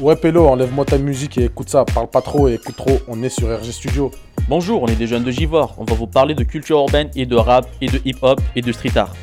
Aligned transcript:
Ouais, 0.00 0.14
Pélo, 0.14 0.46
enlève-moi 0.46 0.84
ta 0.84 0.98
musique 0.98 1.38
et 1.38 1.44
écoute 1.44 1.70
ça. 1.70 1.84
Parle 1.84 2.08
pas 2.10 2.20
trop 2.20 2.48
et 2.48 2.54
écoute 2.54 2.76
trop. 2.76 2.98
On 3.08 3.22
est 3.22 3.28
sur 3.30 3.48
RG 3.48 3.72
Studio. 3.72 4.10
Bonjour, 4.48 4.82
on 4.82 4.86
est 4.86 4.94
des 4.96 5.06
jeunes 5.06 5.24
de 5.24 5.30
Givor. 5.30 5.74
On 5.78 5.84
va 5.84 5.94
vous 5.94 6.06
parler 6.06 6.34
de 6.34 6.44
culture 6.44 6.78
urbaine 6.78 7.10
et 7.16 7.24
de 7.24 7.34
rap 7.34 7.66
et 7.80 7.86
de 7.86 8.00
hip-hop 8.04 8.40
et 8.54 8.60
de 8.62 8.72
street 8.72 8.96
art. 8.96 9.14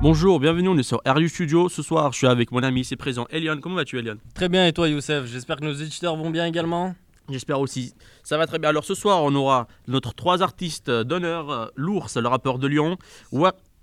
Bonjour, 0.00 0.40
bienvenue, 0.40 0.68
on 0.68 0.78
est 0.78 0.82
sur 0.82 1.00
RU 1.06 1.28
Studio. 1.28 1.68
Ce 1.68 1.82
soir, 1.82 2.12
je 2.12 2.18
suis 2.18 2.26
avec 2.26 2.52
mon 2.52 2.62
ami 2.62 2.80
ici 2.80 2.96
présent, 2.96 3.26
Elion. 3.30 3.58
Comment 3.60 3.76
vas-tu, 3.76 3.98
Elion? 3.98 4.16
Très 4.34 4.48
bien, 4.48 4.66
et 4.66 4.72
toi, 4.72 4.88
Youssef? 4.88 5.26
J'espère 5.26 5.56
que 5.56 5.64
nos 5.64 5.74
éditeurs 5.74 6.16
vont 6.16 6.30
bien 6.30 6.46
également. 6.46 6.94
J'espère 7.28 7.60
aussi. 7.60 7.92
Ça 8.22 8.38
va 8.38 8.46
très 8.46 8.58
bien. 8.60 8.68
Alors 8.70 8.84
ce 8.84 8.94
soir, 8.94 9.22
on 9.24 9.34
aura 9.34 9.66
notre 9.88 10.14
trois 10.14 10.42
artistes 10.42 10.90
d'honneur. 10.90 11.50
euh, 11.50 11.66
L'ours, 11.74 12.16
le 12.16 12.28
rappeur 12.28 12.58
de 12.58 12.68
Lyon. 12.68 12.96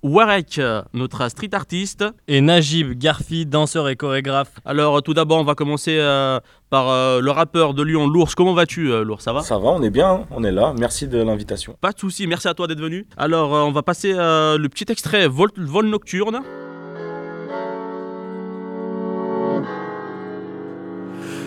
Warek, 0.03 0.59
notre 0.93 1.29
street 1.29 1.53
artiste. 1.53 2.03
Et 2.27 2.41
Najib 2.41 2.91
Garfi, 2.97 3.45
danseur 3.45 3.87
et 3.87 3.95
chorégraphe. 3.95 4.51
Alors 4.65 5.01
tout 5.01 5.13
d'abord, 5.13 5.39
on 5.39 5.45
va 5.45 5.55
commencer 5.55 5.97
euh, 5.97 6.39
par 6.69 6.89
euh, 6.89 7.21
le 7.21 7.31
rappeur 7.31 7.73
de 7.73 7.83
Lyon, 7.83 8.07
l'ours. 8.07 8.35
Comment 8.35 8.53
vas-tu, 8.53 8.91
euh, 8.91 9.03
l'ours? 9.03 9.23
Ça 9.23 9.31
va? 9.31 9.41
Ça 9.41 9.57
va, 9.57 9.69
on 9.69 9.81
est 9.81 9.89
bien, 9.89 10.09
hein, 10.11 10.25
on 10.31 10.43
est 10.43 10.51
là. 10.51 10.73
Merci 10.77 11.07
de 11.07 11.21
l'invitation. 11.21 11.77
Pas 11.79 11.91
de 11.91 11.99
souci, 11.99 12.27
merci 12.27 12.47
à 12.47 12.53
toi 12.53 12.67
d'être 12.67 12.81
venu. 12.81 13.05
Alors, 13.15 13.55
euh, 13.55 13.61
on 13.61 13.71
va 13.71 13.81
passer 13.83 14.13
euh, 14.13 14.57
le 14.57 14.67
petit 14.69 14.91
extrait 14.91 15.27
vol, 15.27 15.49
vol 15.55 15.85
nocturne. 15.87 16.41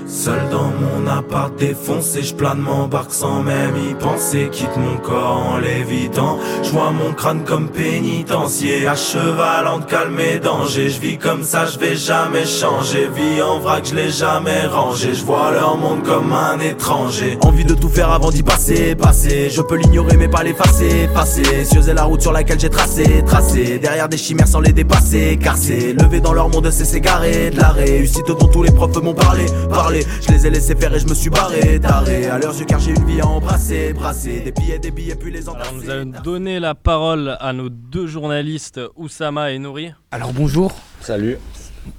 Seul 0.09 0.39
dans 0.53 0.71
mon 0.71 1.11
appart 1.11 1.53
défoncé, 1.59 2.23
je 2.23 2.33
plane 2.33 2.61
m'embarque 2.61 3.13
sans 3.13 3.43
même 3.43 3.75
y 3.77 3.93
penser. 3.95 4.49
Quitte 4.53 4.77
mon 4.77 4.97
corps 4.99 5.45
en 5.55 5.59
lévitant. 5.59 6.39
Je 6.63 6.71
vois 6.71 6.93
mon 6.93 7.13
crâne 7.13 7.43
comme 7.45 7.69
pénitencier. 7.69 8.87
À 8.87 8.95
cheval 8.95 9.67
en 9.67 9.81
calme 9.81 10.21
et 10.21 10.39
danger. 10.39 10.91
Je 10.91 11.01
vis 11.01 11.19
comme 11.19 11.43
ça, 11.43 11.67
je 11.67 11.81
vais 11.81 11.97
jamais 11.97 12.47
changer. 12.47 13.09
Vie 13.17 13.43
en 13.43 13.59
vrac, 13.59 13.85
je 13.89 13.97
l'ai 13.97 14.11
jamais 14.11 14.67
rangé. 14.67 15.13
Je 15.13 15.25
vois 15.25 15.51
leur 15.51 15.77
monde 15.77 16.05
comme 16.05 16.33
un 16.33 16.61
étranger. 16.61 17.37
Envie 17.43 17.65
de 17.65 17.75
tout 17.75 17.89
faire 17.89 18.13
avant 18.13 18.31
d'y 18.31 18.45
passer, 18.45 18.95
passer. 18.95 19.51
Je 19.51 19.61
peux 19.61 19.77
l'ignorer 19.77 20.17
mais 20.17 20.29
pas 20.29 20.45
l'effacer, 20.45 21.09
passer. 21.15 21.65
Cieux 21.65 21.89
est 21.89 21.95
la 21.95 22.05
route 22.05 22.23
sur 22.23 22.33
laquelle 22.33 22.61
j'ai 22.61 22.71
tracé, 22.71 23.25
tracé. 23.27 23.81
Derrière 23.81 24.09
des 24.09 24.19
chimères 24.19 24.47
sans 24.47 24.61
les 24.61 24.73
dépasser, 24.73 25.37
car 25.43 25.57
c'est 25.57 25.95
levé 25.95 26.21
dans 26.21 26.33
leur 26.33 26.49
monde, 26.49 26.71
c'est 26.71 26.85
s'égarer. 26.85 27.51
De 27.51 27.59
la 27.59 27.71
réussite 27.71 28.29
dont 28.29 28.47
tous 28.47 28.63
les 28.63 28.71
profs 28.71 29.03
m'ont 29.03 29.13
parlé, 29.13 29.47
parlé. 29.69 29.96
Je 30.21 30.33
les 30.33 30.47
ai 30.47 30.51
laissés 30.51 30.75
faire 30.75 30.95
et 30.95 30.99
je 30.99 31.07
me 31.07 31.15
suis 31.15 31.31
barré, 31.31 31.79
taré. 31.81 32.27
À 32.27 32.39
yeux 32.39 32.65
car 32.67 32.81
j'ai 32.81 32.91
une 32.93 33.05
vie 33.05 33.21
à 33.21 33.27
embrasser, 33.27 33.93
brasser. 33.93 34.41
Des 34.41 34.53
billets, 34.53 34.79
des 34.79 34.91
billets, 34.91 35.15
puis 35.15 35.31
les 35.33 35.43
Alors, 35.49 35.57
entasser. 35.57 35.75
nous 35.75 35.91
allons 35.91 36.13
donner 36.25 36.61
la 36.61 36.75
parole 36.75 37.37
à 37.41 37.53
nos 37.53 37.69
deux 37.69 38.07
journalistes, 38.07 38.81
Oussama 38.97 39.53
et 39.53 39.59
Nouri. 39.59 39.93
Alors 40.11 40.33
bonjour, 40.33 40.73
Salut. 41.01 41.39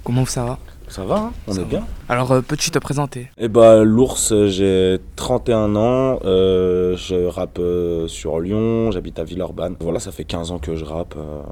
comment 0.04 0.24
ça 0.26 0.44
va? 0.44 0.58
Ça 0.88 1.04
va, 1.04 1.16
hein 1.16 1.32
on 1.46 1.52
Ça 1.52 1.60
est 1.60 1.64
va. 1.64 1.68
bien. 1.68 1.86
Alors 2.08 2.32
euh, 2.32 2.40
peux-tu 2.40 2.70
te 2.70 2.78
présenter? 2.78 3.30
Eh 3.36 3.48
bah, 3.48 3.82
l'ours, 3.84 4.32
euh, 4.32 4.48
j'ai 4.48 4.98
31 5.16 5.76
ans. 5.76 6.18
euh, 6.24 6.96
je 6.96 7.26
rappe 7.26 7.58
euh, 7.58 8.08
sur 8.08 8.40
Lyon, 8.40 8.90
j'habite 8.90 9.18
à 9.18 9.24
Villeurbanne. 9.24 9.76
Voilà, 9.80 10.00
ça 10.00 10.12
fait 10.12 10.24
15 10.24 10.50
ans 10.50 10.58
que 10.58 10.76
je 10.76 10.84
rappe. 10.86 11.14
euh, 11.18 11.42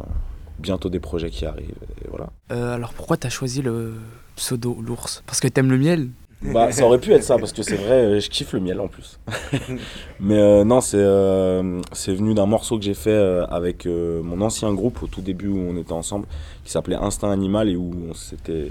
bientôt 0.58 0.88
des 0.88 1.00
projets 1.00 1.28
qui 1.28 1.44
arrivent. 1.44 1.74
Et 2.02 2.08
voilà. 2.08 2.28
Euh, 2.50 2.74
Alors 2.74 2.94
pourquoi 2.94 3.18
t'as 3.18 3.28
choisi 3.28 3.60
le 3.60 3.92
pseudo 4.36 4.78
l'ours? 4.80 5.22
Parce 5.26 5.40
que 5.40 5.48
t'aimes 5.48 5.70
le 5.70 5.76
miel? 5.76 6.08
Bah, 6.42 6.70
ça 6.70 6.84
aurait 6.84 7.00
pu 7.00 7.12
être 7.12 7.22
ça, 7.24 7.38
parce 7.38 7.52
que 7.52 7.62
c'est 7.62 7.76
vrai, 7.76 7.92
euh, 8.04 8.20
je 8.20 8.28
kiffe 8.28 8.52
le 8.52 8.60
miel 8.60 8.78
en 8.80 8.88
plus. 8.88 9.18
Mais 10.20 10.38
euh, 10.38 10.64
non, 10.64 10.80
c'est 10.80 10.98
euh, 11.00 11.80
c'est 11.92 12.14
venu 12.14 12.34
d'un 12.34 12.46
morceau 12.46 12.78
que 12.78 12.84
j'ai 12.84 12.94
fait 12.94 13.10
euh, 13.10 13.46
avec 13.46 13.86
euh, 13.86 14.22
mon 14.22 14.40
ancien 14.42 14.72
groupe 14.74 15.02
au 15.02 15.06
tout 15.06 15.22
début 15.22 15.48
où 15.48 15.58
on 15.58 15.76
était 15.76 15.92
ensemble, 15.92 16.26
qui 16.64 16.70
s'appelait 16.70 16.96
Instinct 16.96 17.30
Animal, 17.30 17.68
et 17.70 17.76
où 17.76 17.90
on 18.10 18.14
s'était 18.14 18.70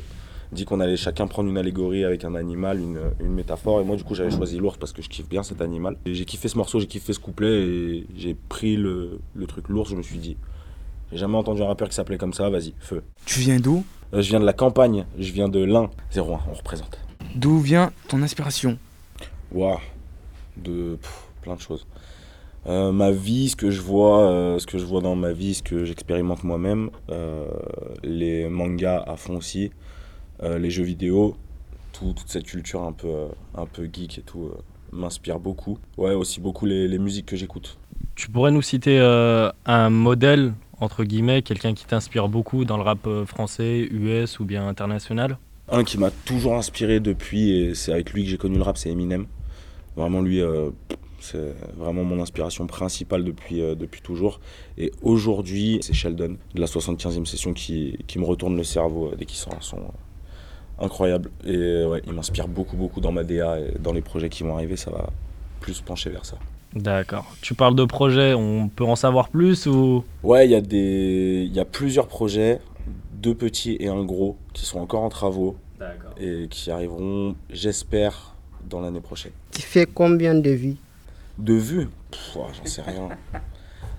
dit 0.51 0.63
qu'on 0.63 0.79
allait 0.79 0.95
chacun 0.95 1.25
prendre 1.27 1.49
une 1.49 1.57
allégorie 1.57 2.05
avec 2.05 2.23
un 2.23 2.35
animal, 2.35 2.79
une, 2.79 2.99
une 3.19 3.33
métaphore. 3.33 3.81
Et 3.81 3.83
moi, 3.83 3.95
du 3.95 4.03
coup, 4.03 4.13
j'avais 4.15 4.31
choisi 4.31 4.57
l'ours 4.57 4.77
parce 4.77 4.93
que 4.93 5.01
je 5.01 5.09
kiffe 5.09 5.27
bien 5.27 5.41
cet 5.43 5.59
animal. 5.59 5.97
Et 6.05 6.13
J'ai 6.13 6.23
kiffé 6.23 6.47
ce 6.47 6.57
morceau, 6.57 6.79
j'ai 6.79 6.87
kiffé 6.87 7.13
ce 7.13 7.19
couplet, 7.19 7.63
et 7.63 8.07
j'ai 8.15 8.35
pris 8.47 8.77
le, 8.77 9.19
le 9.33 9.47
truc 9.47 9.69
l'ours, 9.69 9.89
je 9.89 9.95
me 9.95 10.03
suis 10.03 10.19
dit, 10.19 10.37
j'ai 11.11 11.17
jamais 11.17 11.35
entendu 11.35 11.61
un 11.63 11.67
rappeur 11.67 11.89
qui 11.89 11.95
s'appelait 11.95 12.19
comme 12.19 12.33
ça, 12.33 12.49
vas-y, 12.49 12.73
feu. 12.79 13.01
Tu 13.25 13.39
viens 13.39 13.59
d'où? 13.59 13.83
Euh, 14.13 14.21
je 14.21 14.29
viens 14.29 14.39
de 14.39 14.45
la 14.45 14.53
campagne, 14.53 15.05
je 15.17 15.31
viens 15.33 15.49
de 15.49 15.59
l'Ain, 15.63 15.89
01, 16.15 16.21
on 16.21 16.53
représente. 16.53 16.99
D'où 17.35 17.59
vient 17.59 17.91
ton 18.07 18.21
inspiration 18.21 18.77
Waouh, 19.51 19.79
de 20.57 20.95
pff, 21.01 21.27
plein 21.41 21.55
de 21.55 21.61
choses. 21.61 21.85
Euh, 22.67 22.91
ma 22.91 23.11
vie, 23.11 23.49
ce 23.49 23.55
que 23.55 23.69
je 23.69 23.81
vois, 23.81 24.27
euh, 24.31 24.57
ce 24.59 24.65
que 24.65 24.77
je 24.79 24.85
vois 24.85 25.01
dans 25.01 25.15
ma 25.15 25.33
vie, 25.33 25.53
ce 25.53 25.61
que 25.61 25.85
j'expérimente 25.85 26.43
moi-même, 26.43 26.89
euh, 27.09 27.45
les 28.03 28.47
mangas 28.49 29.03
à 29.05 29.17
fond 29.17 29.37
aussi, 29.37 29.71
euh, 30.41 30.57
les 30.57 30.71
jeux 30.71 30.83
vidéo, 30.83 31.35
tout- 31.93 32.13
toute 32.13 32.29
cette 32.29 32.45
culture 32.45 32.81
un 32.83 32.91
peu, 32.91 33.07
euh, 33.07 33.27
un 33.55 33.65
peu 33.65 33.87
geek 33.91 34.17
et 34.17 34.21
tout 34.23 34.45
euh, 34.45 34.57
m'inspire 34.91 35.39
beaucoup. 35.39 35.77
Ouais, 35.97 36.13
aussi 36.13 36.39
beaucoup 36.39 36.65
les, 36.65 36.87
les 36.87 36.97
musiques 36.97 37.27
que 37.27 37.35
j'écoute. 37.35 37.77
Tu 38.15 38.29
pourrais 38.31 38.51
nous 38.51 38.61
citer 38.63 38.97
euh, 38.99 39.51
un 39.65 39.89
modèle, 39.91 40.53
entre 40.79 41.03
guillemets, 41.03 41.41
quelqu'un 41.43 41.73
qui 41.73 41.85
t'inspire 41.85 42.29
beaucoup 42.29 42.65
dans 42.65 42.77
le 42.77 42.83
rap 42.83 43.07
français, 43.25 43.87
US 43.91 44.39
ou 44.39 44.45
bien 44.45 44.67
international? 44.67 45.37
Un 45.69 45.83
qui 45.83 45.97
m'a 45.97 46.11
toujours 46.11 46.55
inspiré 46.55 46.99
depuis, 46.99 47.51
et 47.51 47.75
c'est 47.75 47.91
avec 47.91 48.13
lui 48.13 48.23
que 48.23 48.29
j'ai 48.29 48.37
connu 48.37 48.57
le 48.57 48.61
rap, 48.63 48.77
c'est 48.77 48.89
Eminem. 48.91 49.25
Vraiment, 49.95 50.21
lui, 50.21 50.41
euh, 50.41 50.69
c'est 51.19 51.55
vraiment 51.75 52.03
mon 52.03 52.21
inspiration 52.21 52.67
principale 52.67 53.23
depuis, 53.23 53.61
euh, 53.61 53.73
depuis 53.73 54.01
toujours. 54.01 54.39
Et 54.77 54.91
aujourd'hui, 55.01 55.79
c'est 55.81 55.93
Sheldon, 55.93 56.37
de 56.53 56.61
la 56.61 56.67
75e 56.67 57.25
session, 57.25 57.53
qui, 57.53 57.97
qui 58.05 58.19
me 58.19 58.25
retourne 58.25 58.55
le 58.55 58.63
cerveau 58.63 59.07
euh, 59.07 59.15
dès 59.17 59.25
qu'il 59.25 59.37
sort 59.37 59.53
un 59.53 59.61
son 59.61 59.79
incroyable. 60.79 61.31
Et 61.45 61.83
ouais, 61.85 62.01
il 62.05 62.13
m'inspire 62.13 62.47
beaucoup, 62.47 62.75
beaucoup 62.77 63.01
dans 63.01 63.11
ma 63.11 63.23
DA 63.23 63.59
et 63.59 63.79
dans 63.79 63.93
les 63.93 64.01
projets 64.01 64.29
qui 64.29 64.43
vont 64.43 64.55
arriver, 64.55 64.75
ça 64.75 64.91
va 64.91 65.09
plus 65.61 65.81
pencher 65.81 66.09
vers 66.11 66.25
ça. 66.25 66.37
D'accord. 66.75 67.25
Tu 67.41 67.53
parles 67.55 67.75
de 67.75 67.85
projet, 67.85 68.33
on 68.33 68.67
peut 68.67 68.83
en 68.83 68.97
savoir 68.97 69.29
plus 69.29 69.65
ou? 69.65 70.03
Ouais, 70.23 70.45
il 70.45 70.51
y, 70.51 70.55
a 70.55 70.61
des- 70.61 71.45
il 71.47 71.53
y 71.55 71.59
a 71.61 71.65
plusieurs 71.65 72.07
projets, 72.07 72.59
deux 73.25 73.33
petits 73.33 73.75
et 73.79 73.87
un 73.87 74.03
gros, 74.03 74.37
qui 74.53 74.65
sont 74.65 74.79
encore 74.79 75.01
en 75.01 75.09
travaux 75.09 75.55
D'accord. 75.79 76.11
et 76.19 76.47
qui 76.47 76.69
arriveront, 76.69 77.35
j'espère, 77.49 78.35
dans 78.69 78.81
l'année 78.81 79.01
prochaine. 79.01 79.31
Tu 79.51 79.63
fais 79.63 79.87
combien 79.87 80.35
de 80.35 80.51
vues? 80.51 80.75
De 81.39 81.55
vue 81.55 81.89
Pff, 82.11 82.35
ouah, 82.35 82.47
J'en 82.53 82.65
sais 82.65 82.83
rien. 82.83 83.09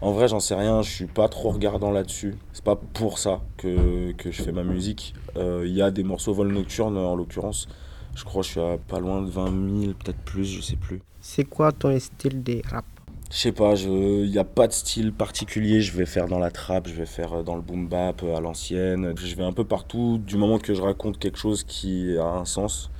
En 0.00 0.12
vrai, 0.12 0.28
j'en 0.28 0.38
sais 0.38 0.54
rien. 0.54 0.82
Je 0.82 0.90
suis 0.90 1.06
pas 1.06 1.28
trop 1.28 1.50
regardant 1.50 1.90
là-dessus. 1.90 2.36
C'est 2.52 2.62
pas 2.64 2.76
pour 2.76 3.18
ça 3.18 3.40
que, 3.56 4.12
que 4.12 4.30
je 4.30 4.42
fais 4.44 4.52
ma 4.52 4.62
musique. 4.62 5.12
Euh, 5.36 5.64
Il 5.66 5.74
y 5.74 5.82
a 5.82 5.90
des 5.90 6.04
morceaux 6.04 6.32
vol 6.32 6.52
nocturne, 6.52 6.96
en 6.96 7.16
l'occurrence. 7.16 7.66
Je 8.14 8.22
crois 8.24 8.42
que 8.42 8.46
je 8.46 8.52
suis 8.52 8.60
à 8.60 8.78
pas 8.78 9.00
loin 9.00 9.22
de 9.22 9.28
20 9.30 9.80
000, 9.80 9.92
peut-être 9.94 10.20
plus, 10.24 10.44
je 10.44 10.60
sais 10.60 10.76
plus. 10.76 11.00
C'est 11.20 11.44
quoi 11.44 11.72
ton 11.72 11.98
style 11.98 12.42
de 12.44 12.62
rap? 12.70 12.84
Je 13.30 13.36
sais 13.36 13.52
pas, 13.52 13.74
il 13.74 14.30
n'y 14.30 14.38
a 14.38 14.44
pas 14.44 14.68
de 14.68 14.72
style 14.72 15.12
particulier. 15.12 15.80
Je 15.80 15.96
vais 15.96 16.06
faire 16.06 16.28
dans 16.28 16.38
la 16.38 16.50
trap, 16.50 16.86
je 16.88 16.94
vais 16.94 17.06
faire 17.06 17.32
euh, 17.34 17.42
dans 17.42 17.56
le 17.56 17.60
boom 17.60 17.88
bap 17.88 18.22
euh, 18.22 18.36
à 18.36 18.40
l'ancienne. 18.40 19.14
Je 19.16 19.34
vais 19.34 19.42
un 19.42 19.52
peu 19.52 19.64
partout 19.64 20.18
du 20.24 20.36
moment 20.36 20.58
que 20.58 20.74
je 20.74 20.80
raconte 20.80 21.18
quelque 21.18 21.38
chose 21.38 21.64
qui 21.64 22.16
a 22.16 22.24
un 22.24 22.44
sens. 22.44 22.90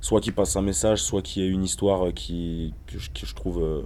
Soit 0.00 0.20
qui 0.20 0.32
passe 0.32 0.56
un 0.56 0.62
message, 0.62 1.02
soit 1.02 1.22
qui 1.22 1.42
ait 1.42 1.48
une 1.48 1.64
histoire 1.64 2.06
euh, 2.06 2.12
qui, 2.12 2.74
que, 2.86 2.98
je, 2.98 3.10
que 3.10 3.26
je 3.26 3.34
trouve 3.34 3.62
euh, 3.62 3.82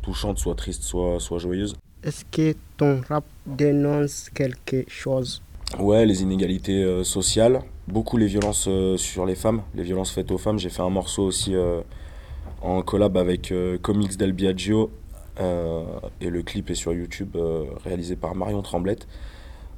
touchante, 0.00 0.38
soit 0.38 0.54
triste, 0.54 0.84
soit, 0.84 1.18
soit 1.18 1.38
joyeuse. 1.38 1.74
Est-ce 2.02 2.24
que 2.24 2.54
ton 2.76 3.00
rap 3.08 3.24
dénonce 3.46 4.30
quelque 4.30 4.84
chose? 4.88 5.42
Ouais, 5.78 6.06
les 6.06 6.22
inégalités 6.22 6.82
euh, 6.82 7.04
sociales, 7.04 7.62
beaucoup 7.88 8.16
les 8.16 8.26
violences 8.26 8.66
euh, 8.68 8.96
sur 8.96 9.26
les 9.26 9.36
femmes, 9.36 9.62
les 9.74 9.82
violences 9.82 10.10
faites 10.10 10.30
aux 10.30 10.38
femmes. 10.38 10.58
J'ai 10.58 10.70
fait 10.70 10.82
un 10.82 10.90
morceau 10.90 11.24
aussi 11.24 11.54
en 12.60 12.82
collab 12.82 13.16
avec 13.16 13.52
Comics 13.82 14.16
Del 14.16 14.32
Biagio 14.32 14.90
et 15.38 16.30
le 16.30 16.42
clip 16.42 16.70
est 16.70 16.74
sur 16.74 16.92
YouTube 16.92 17.36
euh, 17.36 17.64
réalisé 17.84 18.16
par 18.16 18.34
Marion 18.34 18.62
Tremblette 18.62 19.06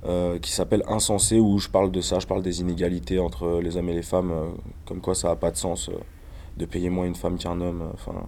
euh, 0.06 0.38
qui 0.38 0.52
s'appelle 0.52 0.82
Insensé 0.86 1.40
où 1.40 1.58
je 1.58 1.68
parle 1.68 1.90
de 1.90 2.00
ça, 2.00 2.18
je 2.18 2.26
parle 2.26 2.42
des 2.42 2.60
inégalités 2.60 3.18
entre 3.18 3.60
les 3.62 3.76
hommes 3.76 3.88
et 3.88 3.94
les 3.94 4.02
femmes, 4.02 4.30
euh, 4.32 4.50
comme 4.86 5.00
quoi 5.00 5.14
ça 5.14 5.28
n'a 5.28 5.36
pas 5.36 5.50
de 5.50 5.56
sens 5.56 5.88
euh, 5.88 5.92
de 6.56 6.66
payer 6.66 6.90
moins 6.90 7.06
une 7.06 7.14
femme 7.14 7.38
qu'un 7.38 7.60
homme, 7.60 7.82
euh, 7.82 7.90
enfin 7.94 8.26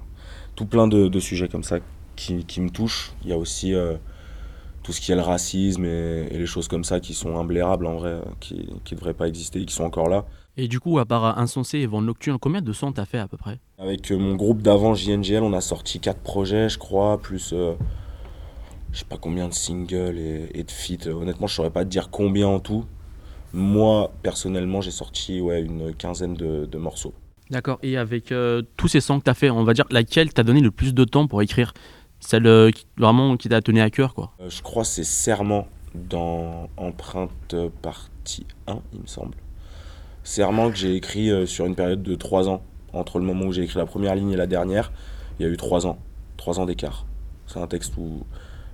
tout 0.55 0.67
plein 0.67 0.89
de, 0.89 1.09
de 1.09 1.21
sujets 1.21 1.49
comme 1.49 1.65
ça 1.65 1.79
qui, 2.17 2.45
qui 2.45 2.61
me 2.61 2.71
touchent. 2.71 3.13
Il 3.23 3.31
y 3.31 3.33
a 3.33 3.39
aussi 3.39 3.75
euh, 3.75 3.97
tout 4.87 4.93
ce 4.93 5.01
qui 5.01 5.11
est 5.11 5.17
le 5.17 5.21
racisme 5.21 5.85
et, 5.85 6.29
et 6.31 6.39
les 6.39 6.47
choses 6.47 6.69
comme 6.69 6.85
ça 6.85 7.01
qui 7.01 7.13
sont 7.13 7.37
imblérables 7.37 7.87
en 7.87 7.97
vrai, 7.97 8.11
euh, 8.11 8.21
qui 8.39 8.55
ne 8.55 8.97
devraient 8.97 9.15
pas 9.15 9.27
exister 9.27 9.61
et 9.61 9.65
qui 9.65 9.75
sont 9.75 9.83
encore 9.83 10.09
là. 10.09 10.25
Et 10.57 10.69
du 10.69 10.79
coup, 10.79 11.01
à 11.01 11.05
part 11.05 11.39
Insensé 11.41 11.81
et 11.81 11.87
Vol 11.87 12.05
nocturne, 12.05 12.39
combien 12.39 12.63
de 12.63 12.73
sons 12.73 12.93
t'as 12.93 13.05
fait 13.05 13.19
à 13.19 13.27
peu 13.27 13.37
près? 13.37 13.59
Avec 13.79 14.13
euh, 14.13 14.17
mon 14.17 14.37
groupe 14.37 14.63
d'avant 14.63 14.95
JNGL, 14.95 15.43
on 15.43 15.53
a 15.55 15.61
sorti 15.61 15.99
quatre 15.99 16.21
projets, 16.21 16.69
je 16.69 16.79
crois, 16.79 17.19
plus 17.19 17.53
euh, 17.53 17.75
je 18.93 19.01
sais 19.01 19.05
pas 19.05 19.17
combien 19.17 19.49
de 19.49 19.55
singles 19.55 20.19
et, 20.19 20.51
et 20.55 20.63
de 20.63 20.71
feats. 20.71 21.09
Honnêtement, 21.09 21.49
je 21.49 21.55
saurais 21.57 21.71
pas 21.71 21.85
te 21.85 21.91
dire 21.91 22.09
combien 22.09 22.47
en 22.47 22.61
tout. 22.61 22.85
Moi, 23.53 24.13
personnellement, 24.23 24.83
j'ai 24.83 24.93
sorti 24.93 25.41
ouais, 25.41 25.63
une 25.63 25.97
quinzaine 25.97 26.35
de, 26.35 26.65
de 26.65 26.79
morceaux. 26.79 27.13
D'accord. 27.51 27.81
Et 27.83 27.97
avec 27.97 28.31
euh, 28.31 28.63
tous 28.77 28.87
ces 28.87 29.01
sons 29.01 29.19
que 29.19 29.25
t'as 29.25 29.35
fait, 29.35 29.51
on 29.51 29.65
va 29.65 29.75
dire 29.75 29.87
laquelle 29.91 30.33
t'a 30.33 30.45
donné 30.45 30.61
le 30.61 30.71
plus 30.71 30.95
de 30.95 31.03
temps 31.03 31.27
pour 31.27 31.43
écrire? 31.43 31.75
Celle 32.21 32.47
euh, 32.47 32.71
vraiment 32.97 33.37
qui 33.37 33.49
t'a 33.49 33.61
tenu 33.61 33.81
à 33.81 33.91
cœur, 33.91 34.15
quoi. 34.15 34.33
Euh, 34.41 34.51
je 34.51 34.63
crois 34.63 34.85
c'est 34.85 35.05
Serment 35.05 35.69
dans 35.95 36.69
Empreinte 36.77 37.57
partie 37.83 38.47
1, 38.67 38.79
il 38.93 39.01
me 39.03 39.07
semble. 39.07 39.35
serment 40.23 40.71
que 40.71 40.77
j'ai 40.77 40.95
écrit 40.95 41.31
euh, 41.31 41.47
sur 41.47 41.67
une 41.67 41.75
période 41.75 42.03
de 42.03 42.15
3 42.15 42.49
ans. 42.49 42.63
Entre 42.93 43.19
le 43.19 43.25
moment 43.25 43.47
où 43.47 43.53
j'ai 43.53 43.63
écrit 43.63 43.79
la 43.79 43.87
première 43.87 44.15
ligne 44.15 44.31
et 44.31 44.37
la 44.37 44.47
dernière, 44.47 44.93
il 45.39 45.47
y 45.47 45.49
a 45.49 45.53
eu 45.53 45.57
3 45.57 45.87
ans. 45.87 45.99
3 46.37 46.61
ans 46.61 46.67
d'écart. 46.67 47.07
C'est 47.47 47.61
un 47.61 47.67
texte 47.67 47.97
où 47.97 48.25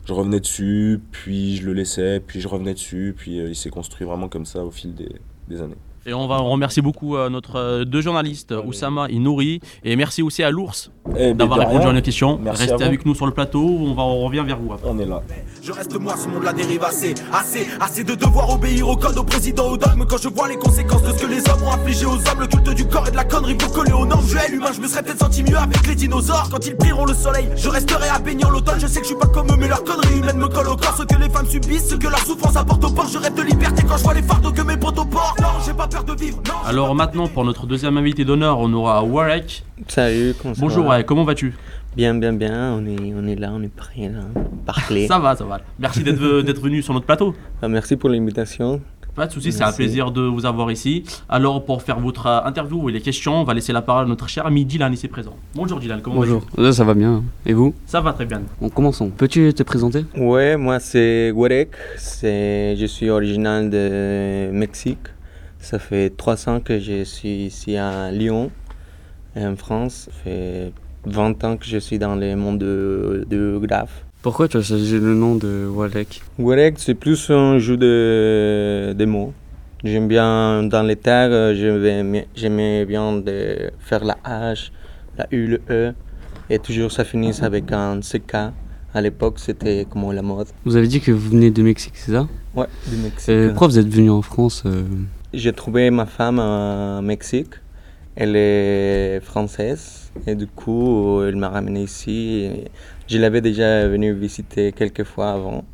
je 0.05 0.13
revenais 0.13 0.41
dessus, 0.41 1.01
puis 1.11 1.57
je 1.57 1.67
le 1.67 1.73
laissais, 1.73 2.21
puis 2.21 2.41
je 2.41 2.49
revenais 2.49 2.75
dessus, 2.75 3.15
puis 3.17 3.41
euh, 3.41 3.49
il 3.49 3.57
s'est 3.57 3.71
construit 3.71 4.07
vraiment 4.07 4.29
comme 4.29 4.47
ça 4.47 4.65
au 4.65 4.71
fil 4.71 4.95
des 4.95 5.61
années. 5.61 5.77
Et 6.05 6.13
on 6.15 6.27
va 6.27 6.39
remercier 6.39 6.83
beaucoup 6.83 7.17
euh, 7.17 7.29
notre 7.29 7.57
euh, 7.57 7.85
deux 7.85 8.01
journalistes, 8.01 8.53
Oussama 8.67 9.07
et 9.09 9.19
Nouri. 9.19 9.61
Et 9.85 9.95
merci 9.95 10.21
aussi 10.23 10.43
à 10.43 10.51
l'ours 10.51 10.91
Eh, 11.17 11.33
d'avoir 11.33 11.61
répondu 11.61 11.79
rien. 11.79 11.91
à 11.91 11.93
nos 11.93 12.01
questions. 12.03 12.39
Merci 12.43 12.67
Restez 12.67 12.85
avec 12.85 13.07
nous 13.07 13.15
sur 13.15 13.27
le 13.27 13.33
plateau, 13.33 13.63
on, 13.65 13.95
va, 13.95 14.03
on 14.03 14.25
revient 14.25 14.43
vers 14.45 14.59
vous 14.59 14.73
après. 14.73 14.89
On 14.91 14.99
est 14.99 15.07
là. 15.07 15.23
Je 15.63 15.71
reste 15.71 15.97
moi, 16.01 16.15
ce 16.17 16.27
monde 16.29 16.43
la 16.43 16.53
dérive 16.53 16.83
assez, 16.83 17.15
assez, 17.33 17.69
assez 17.81 18.03
de 18.03 18.15
devoir 18.17 18.51
obéir 18.51 18.89
au 18.89 18.97
code, 18.97 19.17
au 19.17 19.23
président, 19.23 19.69
au 19.69 19.77
dogme. 19.77 20.05
Quand 20.09 20.19
je 20.21 20.29
vois 20.29 20.49
les 20.49 20.57
conséquences 20.57 21.03
de 21.03 21.13
ce 21.13 21.23
que 21.23 21.27
les 21.31 21.39
hommes 21.49 21.63
ont 21.65 21.73
infligé 21.73 22.05
aux 22.07 22.15
hommes, 22.15 22.41
le 22.41 22.47
culte 22.49 22.71
du 22.75 22.85
corps 22.87 23.07
et 23.07 23.13
de 23.13 23.17
la 23.17 23.25
connerie 23.25 23.55
pour 23.55 23.71
coller 23.73 23.93
aux 23.93 24.05
normes. 24.07 24.27
Je 24.27 24.37
hais 24.39 24.51
l'humain, 24.51 24.73
je 24.75 24.81
me 24.81 24.89
serais 24.89 25.05
peut-être 25.05 25.21
senti 25.21 25.45
mieux 25.45 25.57
avec 25.57 25.87
les 25.87 25.95
dinosaures. 25.95 26.49
Quand 26.51 26.67
ils 26.67 26.77
prieront 26.77 27.05
le 27.05 27.15
soleil, 27.15 27.49
je 27.55 27.69
resterai 27.69 28.09
à 28.09 28.19
baigner 28.19 28.45
en 28.45 28.51
l'automne. 28.51 28.81
Je 28.81 28.89
sais 28.89 28.99
que 29.01 29.07
je 29.07 29.11
suis 29.11 29.19
pas 29.19 29.29
comme 29.29 29.47
eux, 29.53 29.57
mais 29.57 29.69
leur 29.69 29.85
connerie 29.85 30.19
humaine 30.19 30.39
me 30.39 30.49
colle 30.49 30.69
au 30.69 30.77
corps. 30.77 30.97
Ce 30.99 31.05
que 31.05 31.21
les 31.23 31.31
femmes 31.31 31.47
subissent, 31.47 31.91
ce 31.91 31.95
que 31.95 32.09
leur 32.09 32.19
souffrance 32.27 32.57
apporte 32.57 32.83
au 32.85 32.91
port. 32.91 33.07
Je 33.07 33.19
rêve 33.19 33.35
de 33.35 33.43
liberté 33.43 33.85
quand 33.89 33.97
je 33.99 34.03
vois 34.03 34.15
les 34.15 34.23
fardeaux 34.23 34.51
que 34.53 34.63
mes 34.63 34.77
potes 34.77 34.97
portent. 34.97 35.41
Non, 35.41 35.42
j'ai 35.42 35.42
pas 35.83 35.89
peur 35.89 36.05
de 36.05 36.21
vivre. 36.21 36.37
Non, 36.47 36.55
j'ai 36.63 36.69
Alors 36.69 36.95
maintenant, 36.95 37.27
pour 37.27 37.45
notre 37.45 37.67
deuxième 37.67 37.97
invité 37.97 38.25
d'honneur, 38.25 38.59
on 38.61 38.73
aura 38.73 39.03
Warek. 39.03 39.65
Salut, 39.89 40.35
comment 40.41 40.55
ça 40.55 40.61
Bonjour 40.61 40.85
va 40.85 40.91
Warek, 40.91 41.07
comment 41.07 41.25
vas-tu? 41.25 41.55
Bien, 41.97 42.15
bien, 42.15 42.33
bien. 42.33 42.75
On 42.75 42.87
est, 42.87 43.13
on 43.17 43.27
est 43.27 43.35
là, 43.35 43.51
on 43.53 43.63
est 43.63 43.75
prêt 43.75 44.09
là. 44.09 44.21
Parler. 44.65 45.07
Ça 45.09 45.19
va, 45.19 45.35
ça 45.35 45.45
va. 45.45 45.61
Merci 45.81 46.05
d'être 46.05 46.19
venu 46.63 46.83
sur 46.83 46.95
notre 46.95 47.07
plateau. 47.07 47.35
Ah, 47.61 47.69
merci 47.69 47.97
pour 47.97 48.11
l'invitation. 48.11 48.81
Pas 49.17 49.27
de 49.27 49.33
soucis, 49.33 49.53
c'est 49.53 49.65
un 49.65 49.73
plaisir 49.73 50.11
de 50.11 50.23
vous 50.23 50.47
avoir 50.47 50.71
ici. 50.71 51.03
Alors, 51.29 51.65
pour 51.65 51.83
faire 51.83 51.99
votre 51.99 52.27
euh, 52.27 52.45
interview 52.45 52.89
et 52.89 52.93
les 52.93 53.01
questions, 53.03 53.41
on 53.43 53.45
va 53.45 53.53
laisser 53.53 53.73
la 53.73 53.83
parole 53.83 54.05
à 54.07 54.09
notre 54.09 54.27
cher 54.29 54.47
ami 54.47 54.65
Dylan 54.65 54.93
ici 54.93 55.09
présent. 55.09 55.35
Bonjour 55.55 55.81
Dylan, 55.81 56.01
comment 56.01 56.17
Bonjour, 56.17 56.41
vas-tu 56.41 56.61
Euh, 56.63 56.73
ça 56.73 56.85
va 56.85 56.95
bien. 56.95 57.23
Et 57.45 57.53
vous? 57.53 57.75
Ça 57.87 58.01
va 58.01 58.13
très 58.15 58.25
bien. 58.25 58.41
On 58.63 58.71
commençons. 58.71 59.11
Peux-tu 59.11 59.53
te 59.53 59.65
présenter? 59.65 60.07
Ouais, 60.17 60.57
moi 60.57 60.79
c'est 60.79 61.31
Warek. 61.33 61.73
C'est, 61.99 62.77
je 62.77 62.87
suis 62.87 63.11
original 63.11 63.69
de 63.69 64.49
Mexique. 64.53 65.09
Ça 65.63 65.79
fait 65.79 66.11
trois 66.11 66.49
ans 66.49 66.59
que 66.59 66.81
je 66.81 67.05
suis 67.05 67.47
ici 67.47 67.77
à 67.77 68.11
Lyon, 68.11 68.51
en 69.37 69.55
France. 69.55 70.07
Ça 70.07 70.11
fait 70.25 70.73
20 71.07 71.45
ans 71.45 71.57
que 71.57 71.65
je 71.65 71.79
suis 71.79 72.01
dans 72.01 72.17
le 72.17 72.35
monde 72.35 72.59
de, 72.59 73.25
de 73.31 73.59
graphe. 73.63 74.05
Pourquoi 74.23 74.49
tu 74.49 74.57
as 74.57 74.63
choisi 74.63 74.99
le 74.99 75.15
nom 75.15 75.37
de 75.37 75.69
Walek? 75.73 76.21
Warek, 76.39 76.79
c'est 76.79 76.95
plus 76.95 77.31
un 77.31 77.59
jeu 77.61 77.77
de, 77.77 78.93
de 78.93 79.05
mots. 79.05 79.33
J'aime 79.85 80.09
bien 80.09 80.65
dans 80.65 80.83
les 80.83 80.97
terres, 80.97 81.55
j'aimais 81.55 82.85
bien 82.85 83.19
de 83.19 83.71
faire 83.79 84.05
la 84.05 84.17
H, 84.25 84.71
la 85.17 85.29
U, 85.31 85.47
le 85.47 85.61
E. 85.71 85.93
Et 86.51 86.59
toujours 86.59 86.91
ça 86.91 87.05
finit 87.05 87.41
avec 87.41 87.71
un 87.71 88.01
CK. 88.01 88.35
À 88.95 89.01
l'époque, 89.01 89.39
c'était 89.39 89.87
comme 89.89 90.13
la 90.13 90.23
mode. 90.23 90.49
Vous 90.65 90.75
avez 90.77 90.89
dit 90.89 91.01
que 91.01 91.13
vous 91.13 91.31
venez 91.31 91.51
de 91.53 91.63
Mexique, 91.63 91.95
c'est 91.97 92.13
ça? 92.13 92.29
Ouais, 92.55 92.67
du 92.89 92.97
Mexique. 92.97 93.29
Et 93.29 93.47
Pourquoi 93.49 93.69
vous 93.69 93.79
êtes 93.79 93.89
venu 93.89 94.11
en 94.11 94.23
France 94.23 94.65
euh, 94.67 94.83
J'ai 95.35 95.55
trouvé 95.55 95.91
ma 95.91 96.05
femme 96.05 96.39
au 96.39 97.01
Mexique. 97.01 97.55
Elle 98.15 98.37
est 98.37 99.21
française 99.23 100.13
et 100.27 100.35
du 100.35 100.47
coup, 100.47 101.23
elle 101.23 101.37
m'a 101.37 101.49
ramené 101.49 101.85
ici. 101.85 102.51
Je 103.09 103.17
l'avais 103.17 103.41
déjà 103.41 103.89
venu 103.89 104.13
visiter 104.13 104.73
quelques 104.73 105.05
fois 105.05 105.33
avant. 105.33 105.65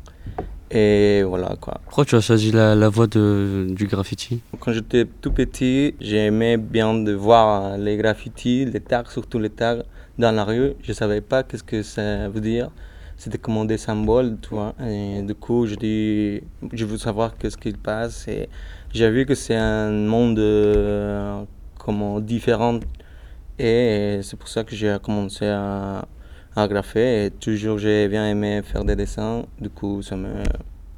Et 0.71 1.23
voilà 1.23 1.57
quoi. 1.59 1.81
Pourquoi 1.83 2.05
tu 2.05 2.15
as 2.15 2.21
choisi 2.21 2.51
la, 2.51 2.73
la 2.75 2.87
voie 2.87 3.07
de, 3.07 3.67
du 3.69 3.87
graffiti? 3.87 4.41
Quand 4.61 4.71
j'étais 4.71 5.05
tout 5.19 5.33
petit, 5.33 5.93
j'aimais 5.99 6.55
bien 6.55 6.93
de 6.93 7.11
voir 7.11 7.77
les 7.77 7.97
graffitis, 7.97 8.63
les 8.63 8.79
tags, 8.79 9.03
surtout 9.09 9.39
les 9.39 9.49
tags 9.49 9.83
dans 10.17 10.31
la 10.31 10.45
rue. 10.45 10.71
Je 10.81 10.93
savais 10.93 11.19
pas 11.19 11.43
qu'est-ce 11.43 11.63
que 11.63 11.83
ça 11.83 12.29
veut 12.29 12.39
dire. 12.39 12.69
C'était 13.17 13.37
comme 13.37 13.67
des 13.67 13.77
symboles, 13.77 14.37
tu 14.41 14.51
vois. 14.51 14.73
Et 14.81 15.21
du 15.23 15.35
coup, 15.35 15.65
je 15.65 15.75
dis, 15.75 16.41
je 16.71 16.85
veux 16.85 16.97
savoir 16.97 17.37
qu'est-ce 17.37 17.57
qu'il 17.57 17.77
passe. 17.77 18.29
Et 18.29 18.47
j'ai 18.93 19.09
vu 19.09 19.25
que 19.25 19.35
c'est 19.35 19.55
un 19.55 19.91
monde 19.91 20.39
euh, 20.39 21.43
comment, 21.77 22.19
différent. 22.19 22.79
Et 23.57 24.19
c'est 24.23 24.37
pour 24.37 24.47
ça 24.47 24.63
que 24.63 24.75
j'ai 24.75 24.95
commencé 25.03 25.45
à, 25.45 26.07
à 26.55 26.67
graffer. 26.67 27.25
Et 27.25 27.31
toujours, 27.31 27.77
j'ai 27.77 28.07
bien 28.07 28.29
aimé 28.29 28.61
faire 28.63 28.83
des 28.85 28.95
dessins. 28.95 29.43
Du 29.59 29.69
coup, 29.69 30.01
ça 30.01 30.15
me, 30.15 30.29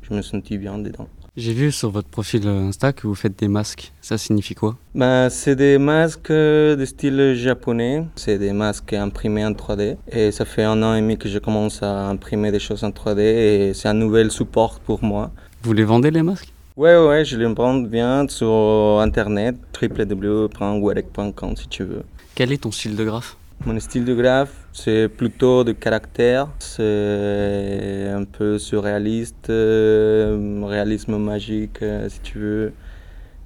je 0.01 0.13
me 0.13 0.21
sentis 0.21 0.57
bien 0.57 0.77
dedans. 0.77 1.07
J'ai 1.37 1.53
vu 1.53 1.71
sur 1.71 1.89
votre 1.89 2.09
profil 2.09 2.45
Insta 2.45 2.91
que 2.91 3.07
vous 3.07 3.15
faites 3.15 3.39
des 3.39 3.47
masques. 3.47 3.93
Ça 4.01 4.17
signifie 4.17 4.53
quoi? 4.53 4.75
Ben, 4.93 5.29
c'est 5.29 5.55
des 5.55 5.77
masques 5.77 6.29
euh, 6.29 6.75
de 6.75 6.83
style 6.83 7.35
japonais. 7.35 8.03
C'est 8.17 8.37
des 8.37 8.51
masques 8.51 8.91
imprimés 8.91 9.45
en 9.45 9.51
3D. 9.51 9.95
Et 10.11 10.31
ça 10.31 10.43
fait 10.43 10.63
un 10.63 10.83
an 10.83 10.93
et 10.93 10.99
demi 10.99 11.17
que 11.17 11.29
je 11.29 11.39
commence 11.39 11.81
à 11.83 12.09
imprimer 12.09 12.51
des 12.51 12.59
choses 12.59 12.83
en 12.83 12.89
3D. 12.89 13.19
Et 13.21 13.73
c'est 13.73 13.87
un 13.87 13.93
nouvel 13.93 14.29
support 14.29 14.81
pour 14.81 15.03
moi. 15.03 15.31
Vous 15.63 15.71
les 15.71 15.85
vendez 15.85 16.11
les 16.11 16.21
masques? 16.21 16.51
Ouais, 16.81 16.97
ouais, 16.97 17.23
je 17.23 17.37
les 17.37 17.45
vends 17.45 17.75
bien 17.75 18.27
sur 18.27 18.99
internet, 18.99 19.55
www.warek.com 19.79 21.55
si 21.55 21.67
tu 21.67 21.83
veux. 21.83 22.01
Quel 22.33 22.51
est 22.51 22.63
ton 22.63 22.71
style 22.71 22.95
de 22.95 23.03
graphe? 23.03 23.37
Mon 23.67 23.79
style 23.79 24.03
de 24.03 24.15
graphe, 24.15 24.65
c'est 24.73 25.07
plutôt 25.07 25.63
de 25.63 25.73
caractère. 25.73 26.47
C'est 26.57 28.09
un 28.11 28.23
peu 28.23 28.57
surréaliste, 28.57 29.51
euh, 29.51 30.63
réalisme 30.65 31.17
magique, 31.17 31.83
euh, 31.83 32.09
si 32.09 32.19
tu 32.21 32.39
veux. 32.39 32.73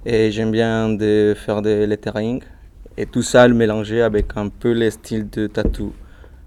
Et 0.06 0.30
j'aime 0.30 0.50
bien 0.50 0.88
de 0.88 1.34
faire 1.36 1.60
des 1.60 1.86
lettering. 1.86 2.42
Et 2.96 3.04
tout 3.04 3.20
ça, 3.20 3.46
le 3.46 3.52
mélanger 3.52 4.00
avec 4.00 4.28
un 4.36 4.48
peu 4.48 4.70
les 4.70 4.90
styles 4.92 5.28
de 5.28 5.46
tatou. 5.46 5.92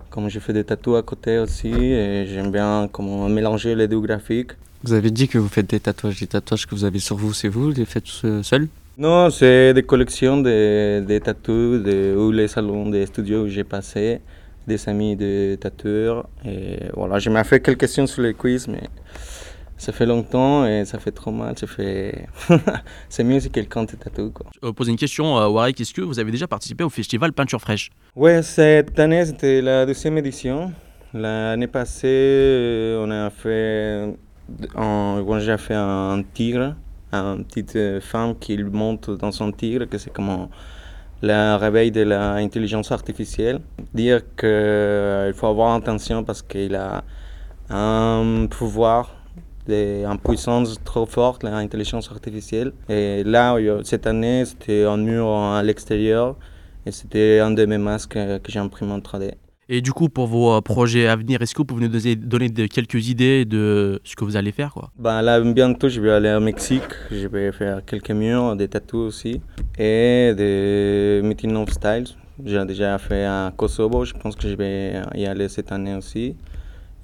Comme 0.10 0.28
je 0.28 0.40
fais 0.40 0.54
des 0.54 0.64
tatous 0.64 0.98
à 0.98 1.04
côté 1.04 1.38
aussi, 1.38 1.70
et 1.72 2.26
j'aime 2.26 2.50
bien 2.50 2.90
comment 2.92 3.30
mélanger 3.30 3.76
les 3.76 3.88
deux 3.88 4.00
graphiques. 4.00 4.54
Vous 4.84 4.94
avez 4.94 5.12
dit 5.12 5.28
que 5.28 5.38
vous 5.38 5.50
faites 5.50 5.70
des 5.70 5.80
tatouages. 5.80 6.22
Les 6.22 6.28
tatouages 6.28 6.66
que 6.66 6.74
vous 6.74 6.86
avez 6.86 7.00
sur 7.00 7.18
vous, 7.18 7.34
c'est 7.34 7.50
vous 7.50 7.72
les 7.72 7.86
faites 7.86 8.08
seuls 8.08 8.68
Non, 8.98 9.30
c'est 9.30 9.74
des 9.74 9.84
collections 9.84 10.38
de, 10.38 11.04
de 11.06 11.18
tatous 11.20 11.84
de, 11.84 12.16
ou 12.16 12.32
les 12.32 12.48
salons 12.48 12.90
des 12.90 13.06
studios 13.06 13.44
où 13.44 13.48
j'ai 13.48 13.66
passé, 13.66 14.22
des 14.68 14.88
amis 14.88 15.16
de 15.16 15.58
tatoueurs. 15.60 16.30
Et 16.46 16.80
voilà, 16.94 17.20
je 17.20 17.30
m'ai 17.30 17.44
fait 17.44 17.60
quelques 17.60 17.80
questions 17.80 18.08
sur 18.08 18.22
les 18.22 18.34
quiz, 18.34 18.68
mais 18.70 18.84
ça 19.80 19.94
fait 19.94 20.06
longtemps 20.06 20.66
et 20.66 20.84
ça 20.86 21.00
fait 21.00 21.12
trop 21.12 21.32
mal. 21.32 21.58
Ça 21.58 21.66
fait... 21.66 22.28
c'est 23.10 23.24
mieux 23.24 23.40
si 23.40 23.50
quelqu'un 23.50 23.86
te 23.86 23.96
tatoue. 23.96 24.32
Quoi. 24.32 24.46
Euh, 24.64 24.74
poser 24.74 24.92
une 24.92 24.98
question, 24.98 25.38
euh, 25.38 25.48
Warek, 25.48 25.80
est-ce 25.80 25.94
que 25.94 26.02
vous 26.02 26.20
avez 26.20 26.32
déjà 26.32 26.48
participé 26.48 26.84
au 26.84 26.90
festival 26.90 27.32
Peinture 27.34 27.62
Fraîche? 27.62 27.90
Ouais, 28.16 28.44
cette 28.44 29.00
année, 29.00 29.26
c'était 29.26 29.62
la 29.62 29.86
deuxième 29.86 30.18
édition. 30.18 30.72
L'année 31.14 31.68
passée, 31.68 32.08
euh, 32.08 33.06
on 33.06 33.10
a 33.10 33.30
fait, 33.30 34.14
bon, 34.76 35.40
j'ai 35.40 35.58
fait 35.58 35.76
un 35.76 36.24
tigre, 36.34 36.76
une 37.12 37.44
petite 37.46 37.76
euh, 37.76 38.02
femme 38.02 38.36
qui 38.38 38.58
monte 38.58 39.10
dans 39.12 39.32
son 39.32 39.52
tigre, 39.52 39.86
que 39.86 39.98
c'est 39.98 40.12
comme 40.12 40.48
le 41.22 41.56
réveil 41.58 41.92
de 41.92 42.02
l'intelligence 42.02 42.92
artificielle. 42.92 43.62
Dire 43.94 44.22
qu'il 44.36 45.34
faut 45.36 45.48
avoir 45.48 45.76
attention 45.76 46.24
parce 46.24 46.42
qu'il 46.42 46.76
a 46.76 47.04
un 47.70 48.48
pouvoir, 48.50 49.16
une 49.68 50.20
puissance 50.24 50.78
trop 50.84 51.06
forte, 51.06 51.44
l'intelligence 51.44 52.10
artificielle. 52.12 52.74
Et 52.88 53.24
là, 53.24 53.58
cette 53.84 54.08
année, 54.08 54.46
c'était 54.46 54.86
un 54.86 54.98
mur 54.98 55.28
à 55.28 55.62
l'extérieur. 55.64 56.36
Et 56.86 56.92
c'était 56.92 57.40
un 57.40 57.52
de 57.52 57.66
mes 57.66 57.78
masques 57.78 58.16
euh, 58.16 58.40
que 58.40 58.52
j'ai 58.52 58.60
imprimé 58.60 58.94
en 58.94 59.00
3D. 59.00 59.34
Et 59.72 59.82
du 59.82 59.94
coup, 59.94 60.10
pour 60.10 60.26
vos 60.26 60.52
euh, 60.54 60.62
projets 60.62 61.06
à 61.08 61.16
venir, 61.16 61.42
est-ce 61.44 61.54
que 61.54 61.60
vous 61.60 61.66
pouvez 61.66 61.84
nous 61.88 61.92
donner- 62.00 62.16
donner 62.16 62.50
de- 62.50 62.66
quelques 62.66 63.08
idées 63.08 63.46
de 63.46 64.02
ce 64.04 64.16
que 64.16 64.24
vous 64.26 64.36
allez 64.36 64.52
faire 64.52 64.74
quoi? 64.74 64.90
Ben 64.98 65.22
là, 65.22 65.40
bientôt, 65.42 65.88
je 65.90 66.02
vais 66.02 66.10
aller 66.12 66.34
au 66.34 66.40
Mexique. 66.40 66.82
Je 67.12 67.28
vais 67.28 67.52
faire 67.52 67.86
quelques 67.86 68.10
murs, 68.10 68.56
des 68.56 68.68
tatous 68.68 69.08
aussi. 69.10 69.40
Et 69.78 70.34
des 70.36 71.22
meeting 71.24 71.56
of 71.56 71.70
styles. 71.70 72.08
J'ai 72.44 72.66
déjà 72.66 72.98
fait 72.98 73.26
à 73.26 73.54
Kosovo. 73.56 74.06
Je 74.06 74.14
pense 74.14 74.36
que 74.36 74.48
je 74.50 74.56
vais 74.56 74.94
y 75.16 75.26
aller 75.28 75.48
cette 75.50 75.72
année 75.72 75.94
aussi. 75.96 76.36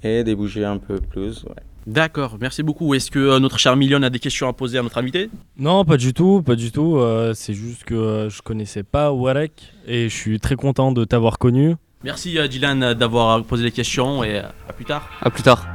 Et 0.02 0.24
des 0.24 0.34
bouger 0.34 0.64
un 0.64 0.78
peu 0.78 0.96
plus. 0.98 1.44
ouais. 1.44 1.62
D'accord, 1.86 2.36
merci 2.40 2.64
beaucoup. 2.64 2.94
Est-ce 2.94 3.12
que 3.12 3.20
euh, 3.20 3.38
notre 3.38 3.60
cher 3.60 3.76
Million 3.76 4.02
a 4.02 4.10
des 4.10 4.18
questions 4.18 4.48
à 4.48 4.52
poser 4.52 4.76
à 4.78 4.82
notre 4.82 4.98
invité? 4.98 5.30
Non, 5.56 5.84
pas 5.84 5.96
du 5.96 6.12
tout, 6.12 6.42
pas 6.42 6.56
du 6.56 6.72
tout. 6.72 6.96
euh, 6.96 7.32
c'est 7.32 7.54
juste 7.54 7.84
que 7.84 7.94
euh, 7.94 8.28
je 8.28 8.42
connaissais 8.42 8.82
pas 8.82 9.12
Warek 9.12 9.72
et 9.86 10.08
je 10.08 10.14
suis 10.14 10.40
très 10.40 10.56
content 10.56 10.90
de 10.90 11.04
t'avoir 11.04 11.38
connu. 11.38 11.76
Merci 12.04 12.38
euh, 12.38 12.46
Dylan 12.46 12.82
euh, 12.82 12.94
d'avoir 12.94 13.42
posé 13.44 13.64
les 13.64 13.70
questions 13.70 14.22
et 14.22 14.38
euh, 14.38 14.42
à 14.68 14.72
plus 14.72 14.84
tard. 14.84 15.10
À 15.22 15.30
plus 15.30 15.42
tard. 15.42 15.66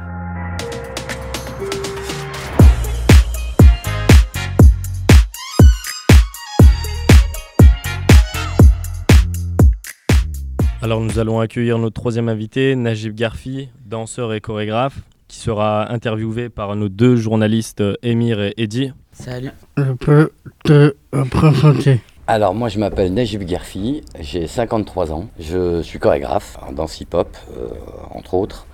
Alors 10.80 11.00
nous 11.00 11.18
allons 11.18 11.38
accueillir 11.40 11.78
notre 11.78 11.94
troisième 11.94 12.28
invité, 12.28 12.74
Najib 12.74 13.14
Garfi, 13.14 13.68
danseur 13.84 14.32
et 14.32 14.40
chorégraphe, 14.40 14.98
qui 15.28 15.38
sera 15.38 15.92
interviewé 15.92 16.48
par 16.48 16.74
nos 16.74 16.88
deux 16.88 17.16
journalistes 17.16 17.82
Émir 18.02 18.40
et 18.40 18.54
Eddy. 18.56 18.92
Salut. 19.12 19.50
Je 19.76 19.92
peux 19.92 20.30
te 20.64 20.94
présenter. 21.30 22.00
Alors 22.26 22.54
moi 22.54 22.68
je 22.68 22.78
m'appelle 22.78 23.12
Najib 23.12 23.46
Gerfi, 23.48 24.02
j'ai 24.20 24.46
53 24.46 25.12
ans, 25.12 25.26
je 25.40 25.82
suis 25.82 25.98
chorégraphe 25.98 26.56
en 26.66 26.72
danse 26.72 27.00
hip-hop 27.00 27.28
euh, 27.56 27.66
entre 28.14 28.34
autres. 28.34 28.66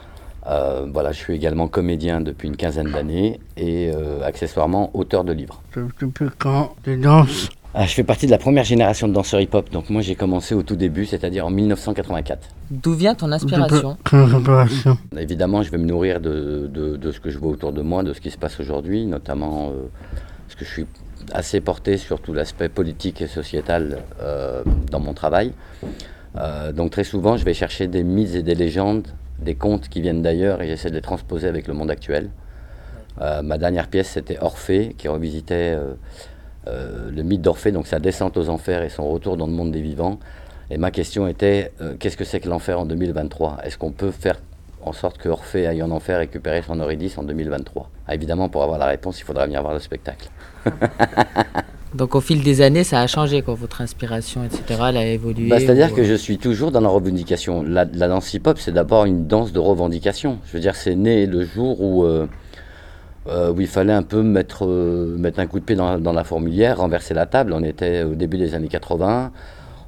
Euh, 0.47 0.87
voilà, 0.93 1.13
je 1.13 1.19
suis 1.19 1.35
également 1.35 1.67
comédien 1.69 2.21
depuis 2.21 2.49
une 2.49 2.57
quinzaine 2.57 2.91
d'années 2.91 3.41
et 3.57 3.91
euh, 3.95 4.23
accessoirement 4.23 4.91
auteur 4.95 5.25
de 5.25 5.33
livres. 5.33 5.63
Depuis 6.01 6.27
quand 6.39 6.75
tu 6.85 6.97
danses 6.99 7.49
Ah, 7.75 7.85
je 7.87 7.93
fais 7.95 8.05
partie 8.05 8.27
de 8.27 8.31
la 8.31 8.39
première 8.39 8.65
génération 8.65 9.09
de 9.09 9.13
danseurs 9.15 9.41
hip-hop, 9.41 9.71
donc 9.71 9.89
moi 9.91 10.03
j'ai 10.03 10.15
commencé 10.15 10.55
au 10.55 10.63
tout 10.63 10.77
début, 10.77 11.07
c'est-à-dire 11.07 11.47
en 11.47 11.51
1984. 11.51 12.49
D'où 12.71 12.93
vient 12.95 13.15
ton 13.15 13.33
inspiration? 13.33 13.97
Évidemment, 15.19 15.63
je 15.63 15.71
vais 15.71 15.79
me 15.79 15.87
nourrir 15.87 16.21
de, 16.21 16.69
de- 16.73 16.97
de 16.97 17.13
ce 17.13 17.19
que 17.21 17.31
je 17.31 17.39
vois 17.39 17.51
autour 17.51 17.73
de 17.73 17.81
moi, 17.83 18.03
de 18.03 18.13
ce 18.13 18.21
qui 18.21 18.31
se 18.31 18.39
passe 18.39 18.61
aujourd'hui, 18.61 19.05
notamment 19.07 19.69
euh, 19.71 19.89
parce 20.47 20.55
que 20.61 20.65
je 20.67 20.71
suis 20.71 20.87
assez 21.33 21.61
porté 21.61 21.97
sur 21.97 22.21
tout 22.21 22.33
l'aspect 22.33 22.69
politique 22.69 23.21
et 23.23 23.27
sociétal 23.27 23.99
euh, 24.21 24.63
dans 24.91 25.01
mon 25.01 25.15
travail. 25.15 25.53
Euh, 26.37 26.73
donc 26.73 26.91
très 26.91 27.05
souvent, 27.05 27.37
je 27.37 27.45
vais 27.45 27.55
chercher 27.55 27.87
des 27.87 28.03
mythes 28.03 28.35
et 28.35 28.43
des 28.43 28.55
légendes, 28.55 29.09
des 29.39 29.55
contes 29.55 29.89
qui 29.89 30.01
viennent 30.01 30.23
d'ailleurs 30.23 30.63
et 30.63 30.67
j'essaie 30.67 30.91
de 30.91 30.95
les 30.95 31.01
transposer 31.01 31.49
avec 31.49 31.67
le 31.67 31.75
monde 31.75 31.91
actuel. 31.91 32.31
Euh, 33.21 33.43
ma 33.43 33.59
dernière 33.59 33.89
pièce, 33.89 34.11
c'était 34.11 34.39
Orphée, 34.41 34.95
qui 34.97 35.09
revisitait 35.09 35.77
le 36.67 37.23
mythe 37.23 37.41
d'Orphée, 37.41 37.73
donc 37.73 37.87
sa 37.87 37.99
descente 37.99 38.37
aux 38.37 38.51
enfers 38.51 38.83
et 38.83 38.91
son 38.91 39.09
retour 39.09 39.39
dans 39.39 39.47
le 39.47 39.53
monde 39.53 39.73
des 39.73 39.81
vivants. 39.81 40.19
Et 40.71 40.77
ma 40.77 40.91
question 40.91 41.27
était, 41.27 41.73
qu'est-ce 41.99 42.19
que 42.19 42.25
c'est 42.25 42.41
que 42.41 42.49
l'enfer 42.49 42.79
en 42.79 42.85
2023 42.85 43.61
Est-ce 43.65 43.79
qu'on 43.79 43.91
peut 43.91 44.11
faire 44.11 44.37
en 44.83 44.93
sorte 44.93 45.19
que 45.19 45.29
Orphée 45.29 45.67
aille 45.67 45.83
en 45.83 45.91
enfer 45.91 46.19
récupérer 46.19 46.63
son 46.63 46.77
Eurydice 46.77 47.19
en 47.19 47.23
2023 47.23 47.91
Ah, 48.07 48.15
Évidemment, 48.15 48.49
pour 48.49 48.63
avoir 48.63 48.79
la 48.79 48.87
réponse, 48.87 49.21
il 49.21 49.25
faudra 49.25 49.47
venir 49.47 49.61
voir 49.61 49.75
le 49.75 49.81
spectacle. 49.81 50.29
Donc 51.95 52.15
au 52.15 52.21
fil 52.21 52.43
des 52.43 52.61
années, 52.61 52.85
ça 52.85 53.01
a 53.01 53.07
changé, 53.07 53.41
quoi. 53.43 53.55
Votre 53.55 53.81
inspiration, 53.81 54.45
etc., 54.45 54.63
elle 54.91 54.97
a 54.99 55.07
évolué. 55.07 55.49
Bah, 55.49 55.59
C'est-à-dire 55.59 55.91
ou- 55.93 55.97
que 55.97 56.05
je 56.05 56.15
suis 56.15 56.39
toujours 56.39 56.71
dans 56.71 56.81
la 56.83 56.89
revendication. 56.89 57.63
La, 57.63 57.87
la 57.87 58.09
danse 58.09 58.33
hip-hop, 58.35 58.59
c'est 58.59 58.73
d'abord 58.73 59.07
une 59.07 59.27
danse 59.27 59.53
de 59.53 59.59
revendication. 59.59 60.39
Je 60.47 60.53
veux 60.53 60.61
dire, 60.61 60.77
c'est 60.77 60.95
né 60.95 61.27
le 61.27 61.45
jour 61.45 61.81
où, 61.81 62.05
euh, 62.05 62.27
euh, 63.29 63.53
où 63.53 63.61
il 63.63 63.67
fallait 63.67 63.95
un 63.95 64.03
peu 64.03 64.23
mettre, 64.23 64.67
euh, 64.67 65.17
mettre 65.19 65.41
un 65.41 65.47
coup 65.47 65.59
de 65.61 65.65
pied 65.65 65.77
dans, 65.77 65.99
dans 65.99 66.13
la 66.13 66.25
fourmilière, 66.25 66.79
renverser 66.79 67.15
la 67.15 67.25
table. 67.27 67.53
On 67.55 67.63
était 67.65 68.03
au 68.03 68.15
début 68.15 68.37
des 68.37 68.55
années 68.55 68.69
80. 68.69 69.33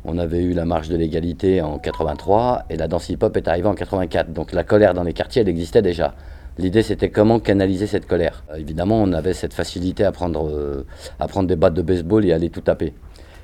On 0.06 0.16
avait 0.18 0.42
eu 0.42 0.54
la 0.54 0.64
marche 0.64 0.88
de 0.88 0.96
l'égalité 0.96 1.60
en 1.60 1.78
83 1.78 2.62
et 2.70 2.76
la 2.78 2.88
danse 2.88 3.10
hip-hop 3.10 3.36
est 3.36 3.46
arrivée 3.46 3.68
en 3.68 3.74
84. 3.74 4.32
Donc 4.32 4.52
la 4.52 4.64
colère 4.64 4.94
dans 4.94 5.02
les 5.04 5.12
quartiers, 5.12 5.42
elle 5.42 5.48
existait 5.50 5.82
déjà. 5.82 6.14
L'idée, 6.58 6.82
c'était 6.82 7.10
comment 7.10 7.40
canaliser 7.40 7.86
cette 7.86 8.06
colère. 8.06 8.44
Euh, 8.50 8.56
évidemment, 8.56 9.00
on 9.02 9.12
avait 9.12 9.34
cette 9.34 9.54
facilité 9.54 10.04
à 10.04 10.12
prendre, 10.12 10.48
euh, 10.48 10.86
à 11.18 11.28
prendre 11.28 11.48
des 11.48 11.56
battes 11.56 11.74
de 11.74 11.82
baseball 11.82 12.24
et 12.24 12.32
aller 12.32 12.50
tout 12.50 12.60
taper. 12.60 12.92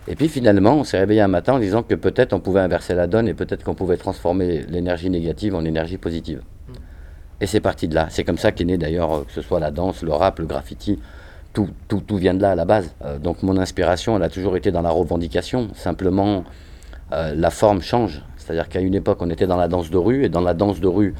Et 0.08 0.14
puis 0.14 0.28
finalement, 0.28 0.74
on 0.74 0.84
s'est 0.84 0.98
réveillé 0.98 1.20
un 1.20 1.28
matin 1.28 1.54
en 1.54 1.58
disant 1.58 1.82
que 1.82 1.94
peut-être 1.94 2.32
on 2.32 2.40
pouvait 2.40 2.60
inverser 2.60 2.94
la 2.94 3.06
donne 3.06 3.26
et 3.26 3.34
peut-être 3.34 3.64
qu'on 3.64 3.74
pouvait 3.74 3.96
transformer 3.96 4.64
l'énergie 4.68 5.10
négative 5.10 5.54
en 5.54 5.64
énergie 5.64 5.98
positive. 5.98 6.42
Et 7.40 7.46
c'est 7.46 7.60
parti 7.60 7.88
de 7.88 7.94
là. 7.94 8.06
C'est 8.08 8.24
comme 8.24 8.38
ça 8.38 8.52
qu'est 8.52 8.64
né 8.64 8.78
d'ailleurs, 8.78 9.12
euh, 9.12 9.24
que 9.24 9.32
ce 9.32 9.42
soit 9.42 9.60
la 9.60 9.70
danse, 9.70 10.02
le 10.02 10.12
rap, 10.12 10.38
le 10.38 10.46
graffiti, 10.46 11.00
tout, 11.52 11.68
tout, 11.88 12.00
tout 12.00 12.16
vient 12.16 12.34
de 12.34 12.42
là 12.42 12.52
à 12.52 12.54
la 12.54 12.64
base. 12.64 12.94
Euh, 13.04 13.18
donc 13.18 13.42
mon 13.42 13.58
inspiration, 13.58 14.16
elle 14.16 14.22
a 14.22 14.28
toujours 14.28 14.56
été 14.56 14.70
dans 14.70 14.82
la 14.82 14.90
revendication. 14.90 15.68
Simplement, 15.74 16.44
euh, 17.12 17.34
la 17.34 17.50
forme 17.50 17.82
change. 17.82 18.22
C'est-à-dire 18.36 18.68
qu'à 18.68 18.80
une 18.80 18.94
époque, 18.94 19.18
on 19.20 19.30
était 19.30 19.46
dans 19.46 19.56
la 19.56 19.68
danse 19.68 19.90
de 19.90 19.98
rue, 19.98 20.24
et 20.24 20.28
dans 20.28 20.40
la 20.40 20.54
danse 20.54 20.80
de 20.80 20.86
rue, 20.86 21.14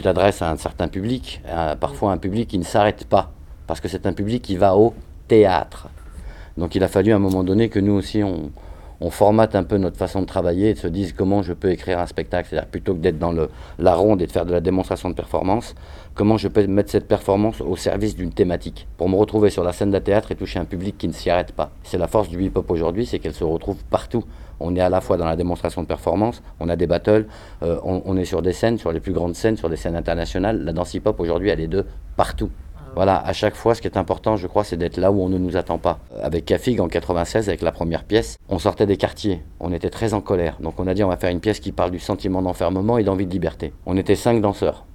tu 0.00 0.04
t'adresses 0.04 0.40
à 0.40 0.50
un 0.50 0.56
certain 0.56 0.88
public, 0.88 1.42
à 1.46 1.76
parfois 1.76 2.12
un 2.12 2.16
public 2.16 2.48
qui 2.48 2.58
ne 2.58 2.64
s'arrête 2.64 3.04
pas, 3.04 3.32
parce 3.66 3.80
que 3.80 3.88
c'est 3.88 4.06
un 4.06 4.14
public 4.14 4.40
qui 4.40 4.56
va 4.56 4.74
au 4.74 4.94
théâtre. 5.28 5.88
Donc 6.56 6.74
il 6.74 6.82
a 6.82 6.88
fallu 6.88 7.12
à 7.12 7.16
un 7.16 7.18
moment 7.18 7.44
donné 7.44 7.68
que 7.68 7.78
nous 7.78 7.92
aussi, 7.92 8.22
on, 8.22 8.50
on 9.02 9.10
formate 9.10 9.54
un 9.54 9.62
peu 9.62 9.76
notre 9.76 9.98
façon 9.98 10.22
de 10.22 10.26
travailler 10.26 10.70
et 10.70 10.74
de 10.74 10.78
se 10.78 10.86
dire 10.86 11.10
comment 11.14 11.42
je 11.42 11.52
peux 11.52 11.70
écrire 11.70 11.98
un 11.98 12.06
spectacle. 12.06 12.48
C'est-à-dire 12.48 12.70
plutôt 12.70 12.94
que 12.94 13.00
d'être 13.00 13.18
dans 13.18 13.34
la 13.78 13.94
ronde 13.94 14.22
et 14.22 14.26
de 14.26 14.32
faire 14.32 14.46
de 14.46 14.52
la 14.52 14.62
démonstration 14.62 15.10
de 15.10 15.14
performance, 15.14 15.74
comment 16.14 16.38
je 16.38 16.48
peux 16.48 16.66
mettre 16.66 16.90
cette 16.90 17.06
performance 17.06 17.60
au 17.60 17.76
service 17.76 18.16
d'une 18.16 18.32
thématique 18.32 18.88
pour 18.96 19.10
me 19.10 19.16
retrouver 19.16 19.50
sur 19.50 19.64
la 19.64 19.74
scène 19.74 19.90
d'un 19.90 20.00
théâtre 20.00 20.32
et 20.32 20.34
toucher 20.34 20.60
un 20.60 20.64
public 20.64 20.96
qui 20.96 21.08
ne 21.08 21.12
s'y 21.12 21.28
arrête 21.28 21.52
pas. 21.52 21.72
C'est 21.82 21.98
la 21.98 22.08
force 22.08 22.30
du 22.30 22.42
hip-hop 22.42 22.70
aujourd'hui, 22.70 23.04
c'est 23.04 23.18
qu'elle 23.18 23.34
se 23.34 23.44
retrouve 23.44 23.84
partout. 23.90 24.24
On 24.60 24.76
est 24.76 24.80
à 24.80 24.88
la 24.88 25.00
fois 25.00 25.16
dans 25.16 25.24
la 25.24 25.36
démonstration 25.36 25.82
de 25.82 25.86
performance, 25.86 26.42
on 26.60 26.68
a 26.68 26.76
des 26.76 26.86
battles, 26.86 27.26
euh, 27.62 27.78
on, 27.82 28.02
on 28.04 28.16
est 28.16 28.24
sur 28.24 28.42
des 28.42 28.52
scènes, 28.52 28.78
sur 28.78 28.92
les 28.92 29.00
plus 29.00 29.12
grandes 29.12 29.34
scènes, 29.34 29.56
sur 29.56 29.68
des 29.68 29.76
scènes 29.76 29.96
internationales. 29.96 30.62
La 30.64 30.72
danse 30.72 30.94
hip-hop 30.94 31.18
aujourd'hui, 31.18 31.48
elle 31.48 31.60
est 31.60 31.68
de 31.68 31.84
partout. 32.16 32.50
Voilà, 32.96 33.24
à 33.24 33.32
chaque 33.32 33.54
fois, 33.54 33.76
ce 33.76 33.80
qui 33.80 33.86
est 33.86 33.96
important, 33.96 34.36
je 34.36 34.48
crois, 34.48 34.64
c'est 34.64 34.76
d'être 34.76 34.96
là 34.96 35.12
où 35.12 35.22
on 35.22 35.28
ne 35.28 35.38
nous 35.38 35.56
attend 35.56 35.78
pas. 35.78 36.00
Avec 36.22 36.44
Cafig 36.44 36.80
en 36.80 36.88
96, 36.88 37.48
avec 37.48 37.62
la 37.62 37.70
première 37.70 38.02
pièce, 38.02 38.36
on 38.48 38.58
sortait 38.58 38.86
des 38.86 38.96
quartiers, 38.96 39.42
on 39.60 39.72
était 39.72 39.90
très 39.90 40.12
en 40.12 40.20
colère. 40.20 40.56
Donc 40.60 40.74
on 40.78 40.88
a 40.88 40.94
dit 40.94 41.04
on 41.04 41.08
va 41.08 41.16
faire 41.16 41.30
une 41.30 41.40
pièce 41.40 41.60
qui 41.60 41.70
parle 41.70 41.92
du 41.92 42.00
sentiment 42.00 42.42
d'enfermement 42.42 42.98
et 42.98 43.04
d'envie 43.04 43.26
de 43.26 43.30
liberté. 43.30 43.72
On 43.86 43.96
était 43.96 44.16
cinq 44.16 44.40
danseurs 44.40 44.86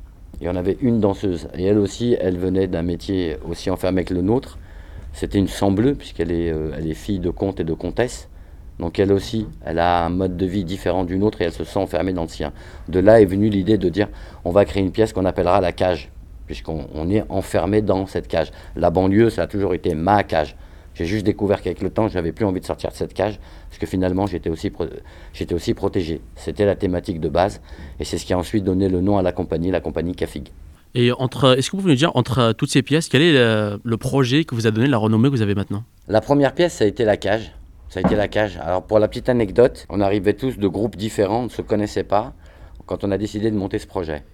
et 0.41 0.49
on 0.49 0.55
avait 0.57 0.77
une 0.81 0.99
danseuse. 0.99 1.47
Et 1.57 1.63
elle 1.63 1.77
aussi, 1.77 2.17
elle 2.19 2.37
venait 2.37 2.67
d'un 2.67 2.83
métier 2.83 3.37
aussi 3.49 3.69
enfermé 3.69 4.03
que 4.03 4.13
le 4.13 4.21
nôtre. 4.21 4.57
C'était 5.13 5.37
une 5.37 5.47
sang 5.47 5.71
bleue 5.71 5.95
puisqu'elle 5.95 6.31
est, 6.31 6.51
euh, 6.51 6.71
elle 6.77 6.87
est 6.87 6.93
fille 6.93 7.19
de 7.19 7.29
comte 7.29 7.61
et 7.61 7.63
de 7.63 7.73
comtesse. 7.73 8.27
Donc 8.79 8.99
elle 8.99 9.11
aussi, 9.11 9.47
elle 9.65 9.79
a 9.79 10.05
un 10.05 10.09
mode 10.09 10.35
de 10.35 10.45
vie 10.45 10.65
différent 10.65 11.05
du 11.05 11.17
nôtre 11.17 11.41
et 11.41 11.45
elle 11.45 11.53
se 11.53 11.63
sent 11.63 11.79
enfermée 11.79 12.13
dans 12.13 12.23
le 12.23 12.27
sien. 12.27 12.51
De 12.89 12.99
là 12.99 13.21
est 13.21 13.25
venue 13.25 13.49
l'idée 13.49 13.77
de 13.77 13.89
dire 13.89 14.09
on 14.43 14.51
va 14.51 14.65
créer 14.65 14.83
une 14.83 14.91
pièce 14.91 15.13
qu'on 15.13 15.25
appellera 15.25 15.61
la 15.61 15.71
cage 15.71 16.11
puisqu'on 16.45 16.87
on 16.93 17.09
est 17.09 17.23
enfermé 17.29 17.81
dans 17.81 18.05
cette 18.05 18.27
cage. 18.27 18.51
La 18.75 18.89
banlieue, 18.89 19.29
ça 19.29 19.43
a 19.43 19.47
toujours 19.47 19.73
été 19.73 19.95
ma 19.95 20.23
cage. 20.23 20.55
J'ai 20.93 21.05
juste 21.05 21.25
découvert 21.25 21.61
qu'avec 21.61 21.81
le 21.81 21.89
temps, 21.89 22.07
j'avais 22.07 22.31
plus 22.31 22.45
envie 22.45 22.61
de 22.61 22.65
sortir 22.65 22.89
de 22.89 22.95
cette 22.95 23.13
cage, 23.13 23.37
parce 23.67 23.79
que 23.79 23.85
finalement, 23.85 24.27
j'étais 24.27 24.49
aussi, 24.49 24.69
pro- 24.69 24.85
aussi 25.51 25.73
protégé. 25.73 26.21
C'était 26.35 26.65
la 26.65 26.75
thématique 26.75 27.19
de 27.19 27.27
base, 27.27 27.59
et 27.99 28.05
c'est 28.05 28.17
ce 28.17 28.25
qui 28.25 28.31
a 28.31 28.37
ensuite 28.37 28.63
donné 28.63 28.87
le 28.87 29.01
nom 29.01 29.17
à 29.17 29.21
la 29.21 29.33
compagnie, 29.33 29.71
la 29.71 29.81
compagnie 29.81 30.15
Cafig. 30.15 30.47
Et 30.93 31.11
entre, 31.11 31.57
est-ce 31.57 31.69
que 31.69 31.75
vous 31.75 31.81
pouvez 31.81 31.93
nous 31.93 31.97
dire, 31.97 32.15
entre 32.15 32.53
toutes 32.53 32.69
ces 32.69 32.81
pièces, 32.81 33.09
quel 33.09 33.23
est 33.23 33.33
le, 33.33 33.77
le 33.83 33.97
projet 33.97 34.45
que 34.45 34.55
vous 34.55 34.67
a 34.67 34.71
donné 34.71 34.87
la 34.87 34.97
renommée 34.97 35.29
que 35.29 35.35
vous 35.35 35.41
avez 35.41 35.55
maintenant? 35.55 35.83
La 36.07 36.21
première 36.21 36.53
pièce, 36.53 36.75
ça 36.75 36.85
a 36.85 36.87
été 36.87 37.03
la 37.03 37.17
cage. 37.17 37.51
Ça 37.95 38.01
a 38.01 38.03
été 38.03 38.17
la 38.17 38.27
cage. 38.27 38.59
Alors 38.61 38.83
pour 38.83 38.99
la 38.99 39.07
petite 39.07 39.29
anecdote, 39.29 39.85
on 39.87 40.01
arrivait 40.01 40.33
tous 40.33 40.57
de 40.57 40.67
groupes 40.67 40.97
différents, 40.97 41.39
on 41.39 41.43
ne 41.43 41.49
se 41.49 41.61
connaissait 41.61 42.03
pas 42.03 42.33
quand 42.87 43.05
on 43.05 43.11
a 43.11 43.17
décidé 43.17 43.49
de 43.49 43.55
monter 43.55 43.79
ce 43.79 43.87
projet. 43.87 44.25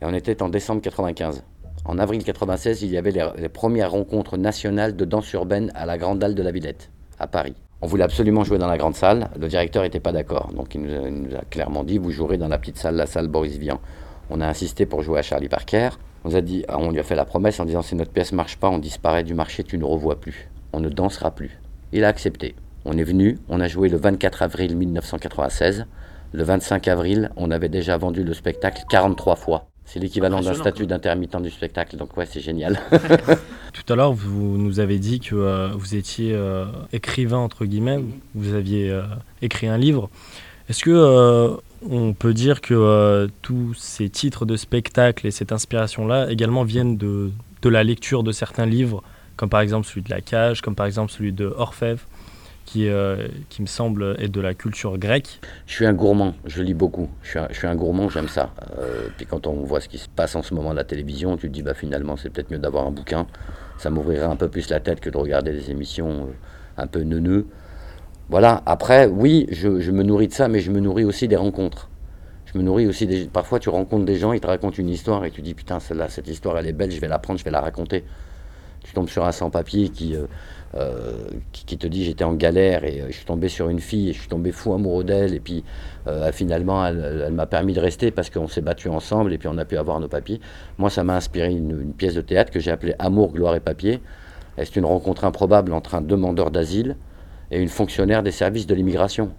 Et 0.00 0.06
on 0.06 0.14
était 0.14 0.42
en 0.42 0.48
décembre 0.48 0.80
95. 0.80 1.44
En 1.84 1.98
avril 1.98 2.24
96, 2.24 2.80
il 2.80 2.90
y 2.90 2.96
avait 2.96 3.10
les, 3.10 3.50
premières 3.50 3.90
rencontres 3.90 4.38
nationales 4.38 4.96
de 4.96 5.04
danse 5.04 5.30
urbaine 5.34 5.70
à 5.74 5.84
la 5.84 5.98
Grande 5.98 6.24
Halle 6.24 6.34
de 6.34 6.42
la 6.42 6.52
Villette, 6.52 6.88
à 7.18 7.26
Paris. 7.26 7.54
On 7.82 7.86
voulait 7.86 8.04
absolument 8.04 8.44
jouer 8.44 8.56
dans 8.56 8.66
la 8.66 8.78
grande 8.78 8.96
salle. 8.96 9.28
Le 9.38 9.48
directeur 9.48 9.82
n'était 9.82 10.00
pas 10.00 10.12
d'accord. 10.12 10.50
Donc 10.54 10.74
il 10.74 10.80
nous, 10.80 11.36
a, 11.36 11.42
clairement 11.50 11.84
dit, 11.84 11.98
vous 11.98 12.12
jouerez 12.12 12.38
dans 12.38 12.48
la 12.48 12.56
petite 12.56 12.78
salle, 12.78 12.96
la 12.96 13.04
salle 13.04 13.28
Boris 13.28 13.58
Vian. 13.58 13.78
On 14.30 14.40
a 14.40 14.46
insisté 14.46 14.86
pour 14.86 15.02
jouer 15.02 15.18
à 15.18 15.22
Charlie 15.22 15.50
Parker. 15.50 15.90
On, 16.24 16.34
a 16.34 16.40
dit, 16.40 16.64
ah, 16.66 16.78
on 16.78 16.92
lui 16.92 16.98
a 16.98 17.02
fait 17.02 17.14
la 17.14 17.26
promesse 17.26 17.60
en 17.60 17.66
disant, 17.66 17.82
si 17.82 17.94
notre 17.94 18.10
pièce 18.10 18.32
marche 18.32 18.56
pas, 18.56 18.70
on 18.70 18.78
disparaît 18.78 19.22
du 19.22 19.34
marché, 19.34 19.64
tu 19.64 19.76
ne 19.76 19.84
revois 19.84 20.18
plus. 20.18 20.48
On 20.72 20.80
ne 20.80 20.88
dansera 20.88 21.30
plus. 21.32 21.60
Il 21.92 22.04
a 22.04 22.08
accepté. 22.08 22.54
On 22.84 22.96
est 22.96 23.04
venu, 23.04 23.38
on 23.48 23.60
a 23.60 23.68
joué 23.68 23.88
le 23.88 23.96
24 23.96 24.42
avril 24.42 24.76
1996. 24.76 25.86
Le 26.32 26.42
25 26.44 26.88
avril, 26.88 27.30
on 27.36 27.50
avait 27.50 27.68
déjà 27.68 27.96
vendu 27.96 28.22
le 28.22 28.34
spectacle 28.34 28.82
43 28.88 29.36
fois. 29.36 29.66
C'est 29.84 29.98
l'équivalent 29.98 30.40
d'un 30.40 30.54
statut 30.54 30.86
d'intermittent 30.86 31.42
du 31.42 31.50
spectacle, 31.50 31.96
donc 31.96 32.16
ouais, 32.16 32.24
c'est 32.24 32.40
génial. 32.40 32.78
Tout 33.72 33.92
à 33.92 33.96
l'heure, 33.96 34.12
vous 34.12 34.56
nous 34.56 34.78
avez 34.78 35.00
dit 35.00 35.18
que 35.18 35.34
euh, 35.34 35.70
vous 35.74 35.96
étiez 35.96 36.32
euh, 36.32 36.66
écrivain, 36.92 37.38
entre 37.38 37.64
guillemets, 37.64 37.98
vous 38.36 38.54
aviez 38.54 38.88
euh, 38.88 39.02
écrit 39.42 39.66
un 39.66 39.78
livre. 39.78 40.08
Est-ce 40.68 40.84
que 40.84 40.90
euh, 40.90 41.56
on 41.90 42.12
peut 42.12 42.32
dire 42.32 42.60
que 42.60 42.74
euh, 42.74 43.26
tous 43.42 43.74
ces 43.74 44.08
titres 44.08 44.46
de 44.46 44.56
spectacle 44.56 45.26
et 45.26 45.32
cette 45.32 45.50
inspiration-là 45.50 46.30
également 46.30 46.62
viennent 46.62 46.96
de, 46.96 47.32
de 47.62 47.68
la 47.68 47.82
lecture 47.82 48.22
de 48.22 48.30
certains 48.30 48.66
livres, 48.66 49.02
comme 49.36 49.48
par 49.48 49.60
exemple 49.60 49.88
celui 49.88 50.02
de 50.02 50.10
La 50.10 50.20
Cage, 50.20 50.60
comme 50.60 50.76
par 50.76 50.86
exemple 50.86 51.10
celui 51.10 51.32
de 51.32 51.52
Orfèvre, 51.56 52.02
qui, 52.70 52.88
euh, 52.88 53.26
qui 53.48 53.62
me 53.62 53.66
semble 53.66 54.14
être 54.20 54.30
de 54.30 54.40
la 54.40 54.54
culture 54.54 54.96
grecque 54.96 55.40
Je 55.66 55.74
suis 55.74 55.86
un 55.86 55.92
gourmand, 55.92 56.34
je 56.46 56.62
lis 56.62 56.74
beaucoup. 56.74 57.08
Je 57.22 57.38
suis 57.50 57.66
un, 57.66 57.74
gourmand, 57.74 58.08
j'aime 58.08 58.28
ça. 58.28 58.54
Euh, 58.78 59.08
puis 59.16 59.26
quand 59.26 59.48
on 59.48 59.54
voit 59.64 59.80
ce 59.80 59.88
qui 59.88 59.98
se 59.98 60.08
passe 60.08 60.36
en 60.36 60.42
ce 60.42 60.54
moment 60.54 60.70
à 60.70 60.74
la 60.74 60.84
télévision, 60.84 61.36
tu 61.36 61.48
te 61.48 61.52
dis 61.52 61.64
bah 61.64 61.74
finalement 61.74 62.16
c'est 62.16 62.30
peut-être 62.30 62.52
mieux 62.52 62.60
d'avoir 62.60 62.86
un 62.86 62.92
bouquin. 62.92 63.26
Ça 63.76 63.90
m'ouvrirait 63.90 64.26
un 64.26 64.36
peu 64.36 64.46
plus 64.46 64.70
la 64.70 64.78
tête 64.78 65.00
que 65.00 65.10
de 65.10 65.16
regarder 65.16 65.52
des 65.52 65.72
émissions 65.72 66.10
euh, 66.10 66.32
un 66.76 66.86
peu 66.86 67.00
neuneux. 67.00 67.46
Voilà, 68.28 68.62
après, 68.66 69.06
oui, 69.06 69.48
je, 69.50 69.90
me 69.90 70.04
nourris 70.04 70.28
de 70.28 70.32
ça, 70.32 70.46
mais 70.46 70.60
je 70.60 70.70
me 70.70 70.78
nourris 70.78 71.02
aussi 71.02 71.26
des 71.26 71.34
rencontres. 71.34 71.90
Je 72.46 72.56
me 72.56 72.62
nourris 72.62 72.86
aussi 72.86 73.04
des... 73.08 73.24
Parfois 73.24 73.58
tu 73.58 73.68
rencontres 73.68 74.04
des 74.04 74.16
gens, 74.16 74.32
ils 74.32 74.40
te 74.40 74.46
racontent 74.46 74.76
une 74.76 74.90
histoire 74.90 75.24
et 75.24 75.32
tu 75.32 75.42
dis 75.42 75.54
putain 75.54 75.80
cette 75.80 76.28
histoire 76.28 76.56
elle 76.56 76.68
est 76.68 76.72
belle, 76.72 76.92
je 76.92 77.00
vais 77.00 77.08
la 77.08 77.18
prendre, 77.18 77.40
je 77.40 77.44
vais 77.44 77.50
la 77.50 77.60
raconter. 77.60 78.04
Tu 78.82 78.92
tombes 78.92 79.08
sur 79.08 79.24
un 79.24 79.32
sans-papier 79.32 79.90
qui, 79.90 80.16
euh, 80.16 80.26
euh, 80.74 81.12
qui, 81.52 81.64
qui 81.64 81.78
te 81.78 81.86
dit 81.86 82.04
j'étais 82.04 82.24
en 82.24 82.34
galère 82.34 82.84
et 82.84 83.00
euh, 83.02 83.06
je 83.08 83.16
suis 83.16 83.24
tombé 83.26 83.48
sur 83.48 83.68
une 83.68 83.80
fille 83.80 84.08
et 84.10 84.12
je 84.12 84.20
suis 84.20 84.28
tombé 84.28 84.52
fou 84.52 84.72
amoureux 84.72 85.04
d'elle 85.04 85.34
et 85.34 85.40
puis 85.40 85.64
finalement 86.32 86.84
elle, 86.86 87.24
elle- 87.26 87.32
m'a 87.32 87.46
permis 87.46 87.72
de 87.74 87.80
rester 87.80 88.10
parce 88.10 88.30
qu'on 88.30 88.48
s'est 88.48 88.62
battu 88.62 88.88
ensemble 88.88 89.32
et 89.32 89.38
puis 89.38 89.48
on 89.48 89.58
a 89.58 89.64
pu 89.64 89.76
avoir 89.76 90.00
nos 90.00 90.08
papiers. 90.08 90.40
Moi 90.78 90.90
ça 90.90 91.04
m'a 91.04 91.14
inspiré 91.16 91.50
une, 91.50 91.70
une 91.80 91.92
pièce 91.92 92.14
de 92.14 92.20
théâtre 92.20 92.50
que 92.50 92.58
j'ai 92.58 92.70
appelée 92.70 92.94
Amour, 92.98 93.32
gloire 93.32 93.54
et 93.54 93.60
papier. 93.60 94.00
C'est 94.56 94.76
une 94.76 94.86
rencontre 94.86 95.24
improbable 95.24 95.72
entre 95.72 95.94
un 95.94 96.00
demandeur 96.02 96.50
d'asile 96.50 96.96
et 97.50 97.60
une 97.60 97.68
fonctionnaire 97.68 98.22
des 98.22 98.30
services 98.32 98.66
de 98.66 98.74
l'immigration. 98.74 99.30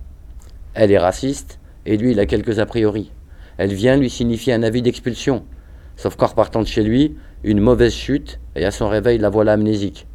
Elle 0.74 0.92
est 0.92 0.98
raciste 0.98 1.60
et 1.86 1.98
lui 1.98 2.12
il 2.12 2.20
a 2.20 2.26
quelques 2.26 2.60
a 2.60 2.66
priori. 2.66 3.12
Elle 3.58 3.74
vient 3.74 3.98
lui 3.98 4.10
signifier 4.10 4.54
un 4.54 4.64
avis 4.64 4.82
d'expulsion. 4.82 5.44
Sauf 5.98 6.16
qu'en 6.16 6.28
repartant 6.28 6.62
de 6.62 6.68
chez 6.68 6.84
lui, 6.84 7.16
une 7.44 7.60
mauvaise 7.60 7.94
chute, 7.94 8.40
et 8.56 8.66
à 8.66 8.72
son 8.72 8.88
réveil, 8.88 9.18
la 9.18 9.30
voilà 9.30 9.54
amnésique. 9.54 10.08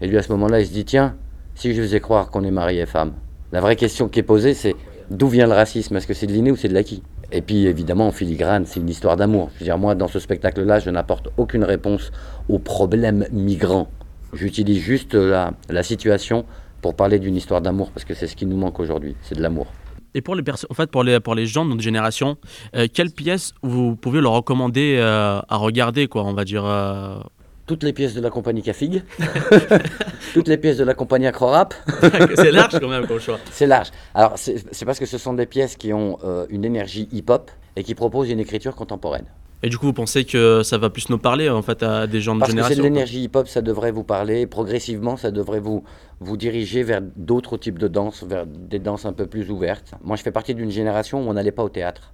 Et 0.00 0.06
lui, 0.06 0.18
à 0.18 0.22
ce 0.22 0.32
moment-là, 0.32 0.60
il 0.60 0.66
se 0.66 0.72
dit 0.72 0.84
Tiens, 0.84 1.16
si 1.54 1.74
je 1.74 1.82
faisais 1.82 2.00
croire 2.00 2.30
qu'on 2.30 2.44
est 2.44 2.50
mari 2.50 2.78
et 2.78 2.86
femme. 2.86 3.12
La 3.52 3.60
vraie 3.60 3.76
question 3.76 4.08
qui 4.08 4.20
est 4.20 4.24
posée, 4.24 4.54
c'est 4.54 4.74
d'où 5.10 5.28
vient 5.28 5.46
le 5.46 5.52
racisme? 5.52 5.96
Est-ce 5.96 6.06
que 6.06 6.14
c'est 6.14 6.26
de 6.26 6.32
l'inné 6.32 6.50
ou 6.50 6.56
c'est 6.56 6.68
de 6.68 6.74
l'acquis? 6.74 7.02
Et 7.30 7.40
puis, 7.40 7.66
évidemment, 7.66 8.08
en 8.08 8.12
filigrane, 8.12 8.66
c'est 8.66 8.80
une 8.80 8.88
histoire 8.88 9.16
d'amour. 9.16 9.50
Je 9.54 9.60
veux 9.60 9.64
dire, 9.64 9.78
moi, 9.78 9.94
dans 9.94 10.08
ce 10.08 10.18
spectacle-là, 10.18 10.80
je 10.80 10.90
n'apporte 10.90 11.28
aucune 11.36 11.64
réponse 11.64 12.10
aux 12.48 12.58
problèmes 12.58 13.26
migrants. 13.32 13.88
J'utilise 14.32 14.78
juste 14.78 15.14
la, 15.14 15.52
la 15.70 15.82
situation 15.82 16.44
pour 16.82 16.94
parler 16.94 17.18
d'une 17.18 17.36
histoire 17.36 17.60
d'amour, 17.62 17.90
parce 17.92 18.04
que 18.04 18.14
c'est 18.14 18.26
ce 18.26 18.36
qui 18.36 18.46
nous 18.46 18.56
manque 18.56 18.80
aujourd'hui, 18.80 19.16
c'est 19.22 19.36
de 19.36 19.42
l'amour. 19.42 19.66
Et 20.14 20.20
pour 20.20 20.36
les 20.36 20.42
en 20.48 20.74
fait, 20.74 20.90
pour 20.90 21.02
les, 21.02 21.18
pour 21.20 21.34
les 21.34 21.46
gens 21.46 21.64
de 21.64 21.70
notre 21.70 21.82
génération, 21.82 22.36
euh, 22.76 22.86
quelle 22.92 23.10
pièce 23.10 23.52
vous 23.62 23.96
pouvez 23.96 24.20
leur 24.20 24.32
recommander 24.32 24.96
euh, 24.98 25.40
à 25.48 25.56
regarder, 25.56 26.06
quoi, 26.06 26.22
on 26.24 26.32
va 26.32 26.44
dire 26.44 26.64
euh, 26.64 27.18
Toutes 27.66 27.82
les 27.82 27.92
pièces 27.92 28.14
de 28.14 28.20
la 28.20 28.30
compagnie 28.30 28.62
Cafig, 28.62 29.02
toutes 30.34 30.46
les 30.46 30.56
pièces 30.56 30.76
de 30.76 30.84
la 30.84 30.94
compagnie 30.94 31.26
Acrorap. 31.26 31.74
C'est 32.36 32.52
large 32.52 32.78
quand 32.78 32.88
même 32.88 33.06
comme 33.08 33.18
choix. 33.18 33.38
C'est 33.50 33.66
large. 33.66 33.88
Alors, 34.14 34.34
c'est 34.36 34.64
c'est 34.70 34.84
parce 34.84 35.00
que 35.00 35.06
ce 35.06 35.18
sont 35.18 35.34
des 35.34 35.46
pièces 35.46 35.76
qui 35.76 35.92
ont 35.92 36.18
euh, 36.24 36.46
une 36.48 36.64
énergie 36.64 37.08
hip-hop 37.10 37.50
et 37.74 37.82
qui 37.82 37.96
proposent 37.96 38.30
une 38.30 38.40
écriture 38.40 38.76
contemporaine. 38.76 39.26
Et 39.64 39.70
du 39.70 39.78
coup, 39.78 39.86
vous 39.86 39.94
pensez 39.94 40.26
que 40.26 40.62
ça 40.62 40.76
va 40.76 40.90
plus 40.90 41.08
nous 41.08 41.16
parler 41.16 41.48
en 41.48 41.62
fait 41.62 41.82
à 41.82 42.06
des 42.06 42.20
gens 42.20 42.34
de 42.34 42.40
Parce 42.40 42.52
que 42.52 42.58
c'est 42.58 42.58
génération 42.58 42.76
de 42.76 42.80
quoi. 42.82 42.90
l'énergie 42.90 43.22
hip-hop, 43.22 43.48
ça 43.48 43.62
devrait 43.62 43.92
vous 43.92 44.04
parler. 44.04 44.46
Progressivement, 44.46 45.16
ça 45.16 45.30
devrait 45.30 45.58
vous, 45.58 45.84
vous 46.20 46.36
diriger 46.36 46.82
vers 46.82 47.00
d'autres 47.00 47.56
types 47.56 47.78
de 47.78 47.88
danses, 47.88 48.24
vers 48.24 48.44
des 48.44 48.78
danses 48.78 49.06
un 49.06 49.14
peu 49.14 49.26
plus 49.26 49.50
ouvertes. 49.50 49.94
Moi, 50.04 50.16
je 50.16 50.22
fais 50.22 50.32
partie 50.32 50.54
d'une 50.54 50.70
génération 50.70 51.26
où 51.26 51.30
on 51.30 51.32
n'allait 51.32 51.50
pas 51.50 51.64
au 51.64 51.70
théâtre. 51.70 52.12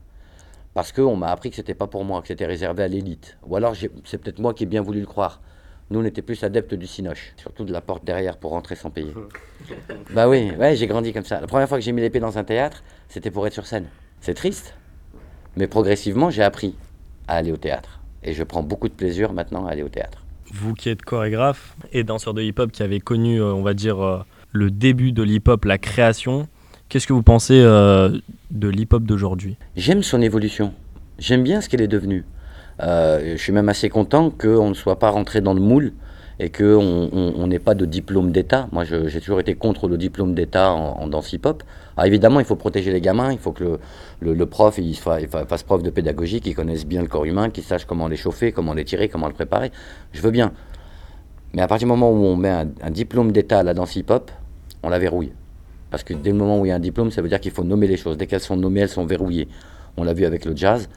Parce 0.75 0.93
qu'on 0.93 1.17
m'a 1.17 1.33
appris 1.33 1.51
que 1.51 1.57
c'était 1.57 1.75
pas 1.75 1.89
pour 1.89 2.05
moi, 2.05 2.23
que 2.23 2.29
c'était 2.29 2.47
réservé 2.47 2.85
à 2.85 2.89
l'élite. 2.89 3.37
Ou 3.45 3.57
alors, 3.57 3.75
c'est 4.05 4.19
peut-être 4.19 4.39
moi 4.39 4.55
qui 4.55 4.63
ai 4.63 4.67
bien 4.67 4.81
voulu 4.81 5.01
le 5.01 5.07
croire. 5.07 5.41
Nous, 5.91 5.99
on 5.99 6.05
était 6.05 6.23
plus 6.23 6.45
adeptes 6.45 6.75
du 6.75 6.87
cinoche, 6.87 7.33
surtout 7.37 7.65
de 7.65 7.73
la 7.73 7.81
porte 7.81 8.05
derrière 8.05 8.37
pour 8.37 8.53
rentrer 8.53 8.77
sans 8.77 8.91
payer. 8.91 9.13
bah 10.15 10.29
oui, 10.29 10.53
ouais, 10.57 10.77
j'ai 10.77 10.87
grandi 10.87 11.13
comme 11.13 11.25
ça. 11.25 11.41
La 11.41 11.49
première 11.49 11.69
fois 11.69 11.79
que 11.79 11.85
j'ai 11.85 11.91
mis 11.91 12.01
les 12.01 12.11
pieds 12.11 12.21
dans 12.21 12.39
un 12.39 12.45
théâtre, 12.45 12.85
c'était 13.09 13.33
pour 13.33 13.45
être 13.49 13.55
sur 13.55 13.67
scène. 13.67 13.89
C'est 14.21 14.35
triste, 14.35 14.77
mais 15.57 15.67
progressivement, 15.67 16.31
j'ai 16.31 16.45
appris 16.45 16.77
à 17.31 17.35
aller 17.37 17.53
au 17.53 17.57
théâtre. 17.57 18.01
Et 18.23 18.35
je 18.35 18.43
prends 18.43 18.63
beaucoup 18.63 18.89
de 18.89 18.93
plaisir 18.95 19.33
maintenant 19.33 19.67
à 19.67 19.71
aller 19.71 19.83
au 19.83 19.89
théâtre. 19.89 20.25
Vous 20.53 20.75
qui 20.75 20.89
êtes 20.89 21.03
chorégraphe 21.03 21.77
et 21.93 22.03
danseur 22.05 22.35
de 22.35 22.43
hip-hop 22.43 22.73
qui 22.73 22.83
avez 22.83 23.01
connu, 23.01 23.41
euh, 23.41 23.55
on 23.55 23.63
va 23.63 23.73
dire, 23.73 24.01
euh, 24.05 24.19
le 24.53 24.71
début 24.71 25.13
de 25.13 25.23
l'hip-hop, 25.23 25.65
la 25.65 25.79
création, 25.79 26.49
qu'est-ce 26.89 27.07
que 27.07 27.13
vous 27.13 27.23
pensez 27.23 27.55
euh, 27.61 28.19
de 28.51 28.69
l'hip-hop 28.69 29.05
d'aujourd'hui? 29.05 29.57
J'aime 29.77 30.03
son 30.03 30.21
évolution. 30.21 30.75
J'aime 31.19 31.45
bien 31.45 31.61
ce 31.61 31.69
qu'elle 31.69 31.83
est 31.83 31.89
devenue. 31.89 32.25
Euh, 32.83 33.35
je 33.37 33.41
suis 33.43 33.53
même 33.53 33.69
assez 33.69 33.89
content 33.89 34.31
qu'on 34.31 34.71
ne 34.71 34.75
soit 34.75 34.99
pas 34.99 35.11
rentré 35.11 35.41
dans 35.41 35.55
le 35.55 35.61
moule 35.61 35.93
et 36.41 36.51
qu'on 36.51 36.65
on- 37.13 37.35
on 37.37 37.47
n'ait 37.47 37.59
pas 37.59 37.75
de 37.75 37.85
diplôme 37.85 38.33
d'État. 38.33 38.69
Moi, 38.73 38.85
j'ai 38.85 39.21
toujours 39.21 39.39
été 39.41 39.55
contre 39.55 39.87
le 39.87 39.97
diplôme 39.99 40.35
d'État 40.35 40.73
en, 40.73 40.99
en 41.01 41.07
danse 41.07 41.33
hip-hop. 41.33 41.63
Alors 42.01 42.07
évidemment, 42.07 42.41
il 42.41 42.47
faut 42.47 42.57
protéger 42.57 42.93
les 42.93 43.03
gamins, 43.03 43.31
il 43.31 43.39
faut 43.39 43.53
que 43.53 43.79
le, 44.21 44.47
prof 44.47 44.79
il 44.79 44.97
fa- 44.97 45.21
il 45.21 45.29
fa- 45.29 45.45
fasse 45.45 45.63
preuve 45.65 45.83
de 45.83 45.91
pédagogie, 45.91 46.41
qu'il 46.41 46.55
connaisse 46.55 46.87
bien 46.87 47.03
le 47.03 47.09
corps 47.09 47.27
humain, 47.27 47.51
qu'il 47.51 47.63
sache 47.63 47.85
comment 47.85 48.09
les 48.09 48.17
chauffer, 48.17 48.53
comment 48.53 48.73
les 48.73 48.87
tirer, 48.87 49.11
comment 49.11 49.27
le 49.27 49.35
préparer. 49.35 49.71
Je 50.13 50.23
veux 50.23 50.31
bien. 50.31 50.53
Mais 51.53 51.61
à 51.61 51.67
partir 51.67 51.87
du 51.87 51.91
moment 51.91 52.11
où 52.11 52.15
on 52.25 52.37
met 52.37 52.49
un, 52.49 52.69
un 52.81 52.91
diplôme 52.91 53.33
d'État 53.33 53.59
à 53.59 53.63
la 53.63 53.75
danse 53.75 53.97
hip-hop, 53.97 54.31
on 54.83 54.89
la 54.89 54.99
verrouille. 54.99 55.33
Parce 55.91 56.03
que 56.03 56.15
dès 56.15 56.31
le 56.31 56.37
moment 56.39 56.59
où 56.59 56.65
il 56.65 56.71
y 56.71 56.73
a 56.73 56.77
un 56.77 56.81
diplôme, 56.81 57.11
ça 57.11 57.21
veut 57.21 57.29
dire 57.29 57.39
qu'il 57.39 57.53
faut 57.53 57.65
nommer 57.65 57.87
les 57.87 57.99
choses. 57.99 58.17
Dès 58.17 58.27
qu'elles 58.27 58.41
sont 58.41 58.57
nommées, 58.57 58.81
elles 58.81 58.89
sont 58.89 59.05
verrouillées. 59.05 59.49
On 59.99 60.03
l'a 60.05 60.15
vu 60.15 60.25
avec 60.25 60.47
le 60.47 60.57
jazz. 60.57 60.89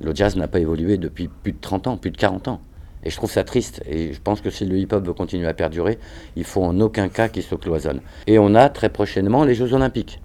Le 0.00 0.14
jazz 0.14 0.36
n'a 0.36 0.46
pas 0.46 0.60
évolué 0.60 0.98
depuis 0.98 1.26
plus 1.42 1.50
de 1.50 1.58
30 1.60 1.88
ans, 1.88 1.96
plus 1.96 2.12
de 2.12 2.16
40 2.16 2.46
ans. 2.46 2.60
Et 3.02 3.10
je 3.10 3.16
trouve 3.16 3.30
ça 3.32 3.42
triste. 3.42 3.82
Et 3.88 4.12
je 4.12 4.20
pense 4.20 4.40
que 4.40 4.50
si 4.50 4.64
le 4.66 4.78
hip-hop 4.78 5.04
veut 5.04 5.14
continuer 5.14 5.48
à 5.48 5.54
perdurer, 5.54 5.98
il 6.36 6.44
faut 6.44 6.62
en 6.62 6.78
aucun 6.78 7.08
cas 7.08 7.28
qu'il 7.28 7.42
se 7.42 7.56
cloisonne. 7.56 8.02
Et 8.28 8.38
on 8.38 8.54
a 8.54 8.68
très 8.68 8.88
prochainement 8.88 9.42
les 9.44 9.56
Jeux 9.56 9.72
Olympiques. 9.74 10.20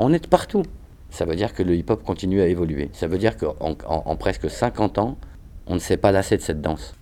On 0.00 0.14
est 0.14 0.26
partout. 0.26 0.62
Ça 1.10 1.26
veut 1.26 1.36
dire 1.36 1.52
que 1.52 1.62
le 1.62 1.76
hip-hop 1.76 2.02
continue 2.02 2.40
à 2.40 2.46
évoluer. 2.46 2.88
Ça 2.94 3.06
veut 3.06 3.18
dire 3.18 3.36
qu'en 3.36 3.54
en, 3.60 3.76
en 3.86 4.16
presque 4.16 4.48
50 4.48 4.96
ans, 4.96 5.18
on 5.66 5.74
ne 5.74 5.78
s'est 5.78 5.98
pas 5.98 6.10
lassé 6.10 6.38
de 6.38 6.42
cette 6.42 6.62
danse. 6.62 6.94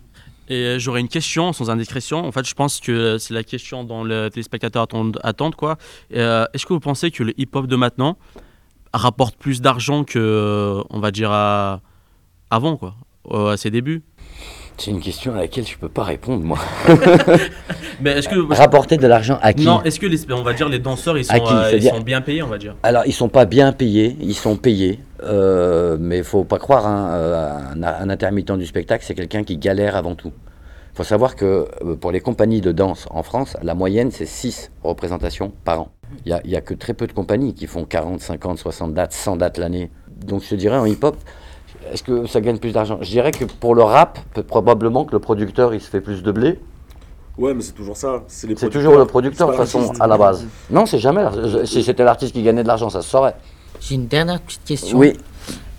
Et 0.49 0.65
euh, 0.65 0.79
j'aurais 0.81 1.01
une 1.01 1.09
question 1.09 1.53
sans 1.53 1.71
indiscrétion. 1.71 2.25
En 2.27 2.33
fait, 2.33 2.45
je 2.45 2.55
pense 2.55 2.81
que 2.81 3.17
c'est 3.19 3.35
la 3.35 3.45
question 3.45 3.85
dont 3.85 4.03
les 4.03 4.31
téléspectateurs 4.31 4.89
attendent, 5.23 5.55
quoi. 5.55 5.79
Euh, 6.15 6.47
Est-ce 6.53 6.67
que 6.67 6.73
vous 6.73 6.81
pensez 6.81 7.13
que 7.13 7.23
le 7.23 7.39
hip-hop 7.41 7.69
de 7.69 7.77
maintenant 7.77 8.19
rapporte 8.93 9.37
plus 9.37 9.61
d'argent 9.61 10.03
que, 10.03 10.19
euh, 10.19 10.83
on 10.91 10.99
va 10.99 11.13
dire, 11.13 11.31
avant, 12.51 12.77
quoi, 12.77 12.97
euh, 13.31 13.53
à 13.53 13.57
ses 13.57 13.71
débuts? 13.71 14.03
C'est 14.79 14.93
une 14.93 15.01
question 15.01 15.35
à 15.35 15.39
laquelle 15.39 15.67
je 15.67 15.75
ne 15.75 15.79
peux 15.79 15.89
pas 15.89 16.05
répondre, 16.05 16.45
moi. 16.45 16.59
Mais 18.01 18.13
est-ce 18.13 18.29
que 18.29 18.55
Rapporter 18.55 18.97
de 18.97 19.07
l'argent 19.09 19.39
à 19.43 19.53
qui 19.53 19.65
Non, 19.65 19.83
est-ce 19.83 19.99
que 19.99 20.07
les, 20.07 20.33
on 20.33 20.43
va 20.43 20.53
dire 20.53 20.69
les 20.69 20.79
danseurs 20.79 21.19
ils 21.19 21.25
sont, 21.25 21.35
euh, 21.35 21.73
ils 21.75 21.83
sont 21.83 22.01
bien 22.01 22.21
payés, 22.21 22.43
on 22.45 22.47
va 22.49 22.59
dire 22.59 22.77
Alors, 22.85 23.03
ils 23.05 23.13
sont 23.13 23.29
pas 23.29 23.45
bien 23.45 23.73
payés, 23.73 24.17
ils 24.21 24.35
sont 24.37 24.57
payés, 24.57 25.01
euh, 25.25 25.97
mais 25.99 26.19
il 26.19 26.25
faut 26.25 26.45
pas 26.45 26.59
croire, 26.59 26.87
hein, 26.87 27.11
euh, 27.13 27.59
un, 27.75 27.83
un 27.83 28.09
intermittent 28.09 28.53
du 28.53 28.67
spectacle, 28.67 29.05
c'est 29.05 29.15
quelqu'un 29.15 29.43
qui 29.43 29.59
galère 29.59 29.97
avant 29.97 30.15
tout. 30.15 30.33
Il 30.95 30.97
faut 30.97 31.05
savoir 31.05 31.37
que 31.37 31.67
euh, 31.85 31.97
pour 31.97 32.13
les 32.13 32.21
compagnies 32.21 32.61
de 32.61 32.71
danse 32.73 33.07
en 33.11 33.23
France, 33.23 33.57
la 33.63 33.75
moyenne, 33.75 34.11
c'est 34.13 34.27
6 34.27 34.71
représentations 34.83 35.53
par 35.65 35.81
an. 35.83 35.89
Il 36.25 36.29
n'y 36.29 36.33
a, 36.33 36.41
il 36.45 36.51
y 36.51 36.57
a 36.57 36.61
que 36.61 36.75
très 36.75 36.95
peu 36.95 37.07
de 37.07 37.13
compagnies 37.13 37.55
qui 37.55 37.67
font 37.67 37.85
40, 37.85 38.21
50, 38.21 38.59
60 38.59 38.95
dates, 38.95 39.13
100 39.13 39.37
dates 39.37 39.59
l'année. 39.59 39.91
Donc, 40.25 40.43
je 40.49 40.55
dirais 40.57 40.77
en 40.77 40.87
hip-hop, 40.87 41.17
est-ce 41.93 42.03
que 42.03 42.27
ça 42.27 42.41
gagne 42.41 42.59
plus 42.59 42.73
d'argent? 42.73 42.99
Je 43.01 43.11
dirais 43.11 43.31
que 43.33 43.45
pour 43.45 43.75
le 43.75 43.83
rap, 43.83 44.19
peut- 44.35 44.43
probablement 44.43 45.05
que 45.05 45.13
le 45.13 45.19
producteur, 45.19 45.75
il 45.75 45.81
se 45.81 45.89
fait 45.89 46.01
plus 46.01 46.23
de 46.23 46.33
blé. 46.33 46.59
Ouais, 47.37 47.55
mais 47.55 47.63
c'est 47.63 47.73
toujours 47.73 47.97
ça. 47.97 48.25
C'est 48.27 48.69
toujours 48.71 48.97
le 48.97 49.05
producteur, 49.05 49.49
de 49.49 49.53
c'est 49.53 49.59
toute 49.61 49.69
façon, 49.87 50.01
à 50.01 50.07
la 50.09 50.19
base. 50.19 50.45
Non, 50.71 50.87
c'est 50.87 50.99
jamais. 50.99 51.25
Si 51.67 51.83
c'était 51.85 52.03
l'artiste 52.05 52.33
qui 52.33 52.43
gagnait 52.43 52.63
de 52.65 52.69
l'argent, 52.69 52.91
ça 52.91 53.01
se 53.03 53.09
saurait. 53.09 53.37
J'ai 53.81 53.95
une 53.95 54.07
dernière 54.09 54.41
petite 54.41 54.65
question. 54.65 54.99
Oui. 54.99 55.13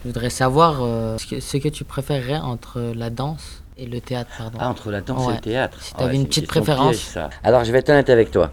Je 0.03 0.07
voudrais 0.07 0.29
savoir 0.29 0.79
euh, 0.81 1.17
ce, 1.17 1.27
que, 1.27 1.39
ce 1.41 1.57
que 1.57 1.67
tu 1.67 1.83
préférerais 1.83 2.37
entre 2.37 2.79
la 2.95 3.09
danse 3.09 3.61
et 3.77 3.85
le 3.85 3.99
théâtre, 3.99 4.29
pardon. 4.37 4.57
Ah, 4.61 4.69
entre 4.69 4.89
la 4.89 5.01
danse 5.01 5.27
et 5.29 5.33
le 5.33 5.39
théâtre. 5.41 5.77
Si 5.81 5.93
tu 5.93 6.01
avais 6.01 6.11
ouais, 6.11 6.15
une 6.15 6.27
petite 6.27 6.47
préférence. 6.47 6.91
piège, 6.95 7.05
ça. 7.13 7.29
Alors, 7.43 7.65
je 7.65 7.71
vais 7.73 7.79
être 7.79 7.89
honnête 7.89 8.09
avec 8.09 8.31
toi. 8.31 8.51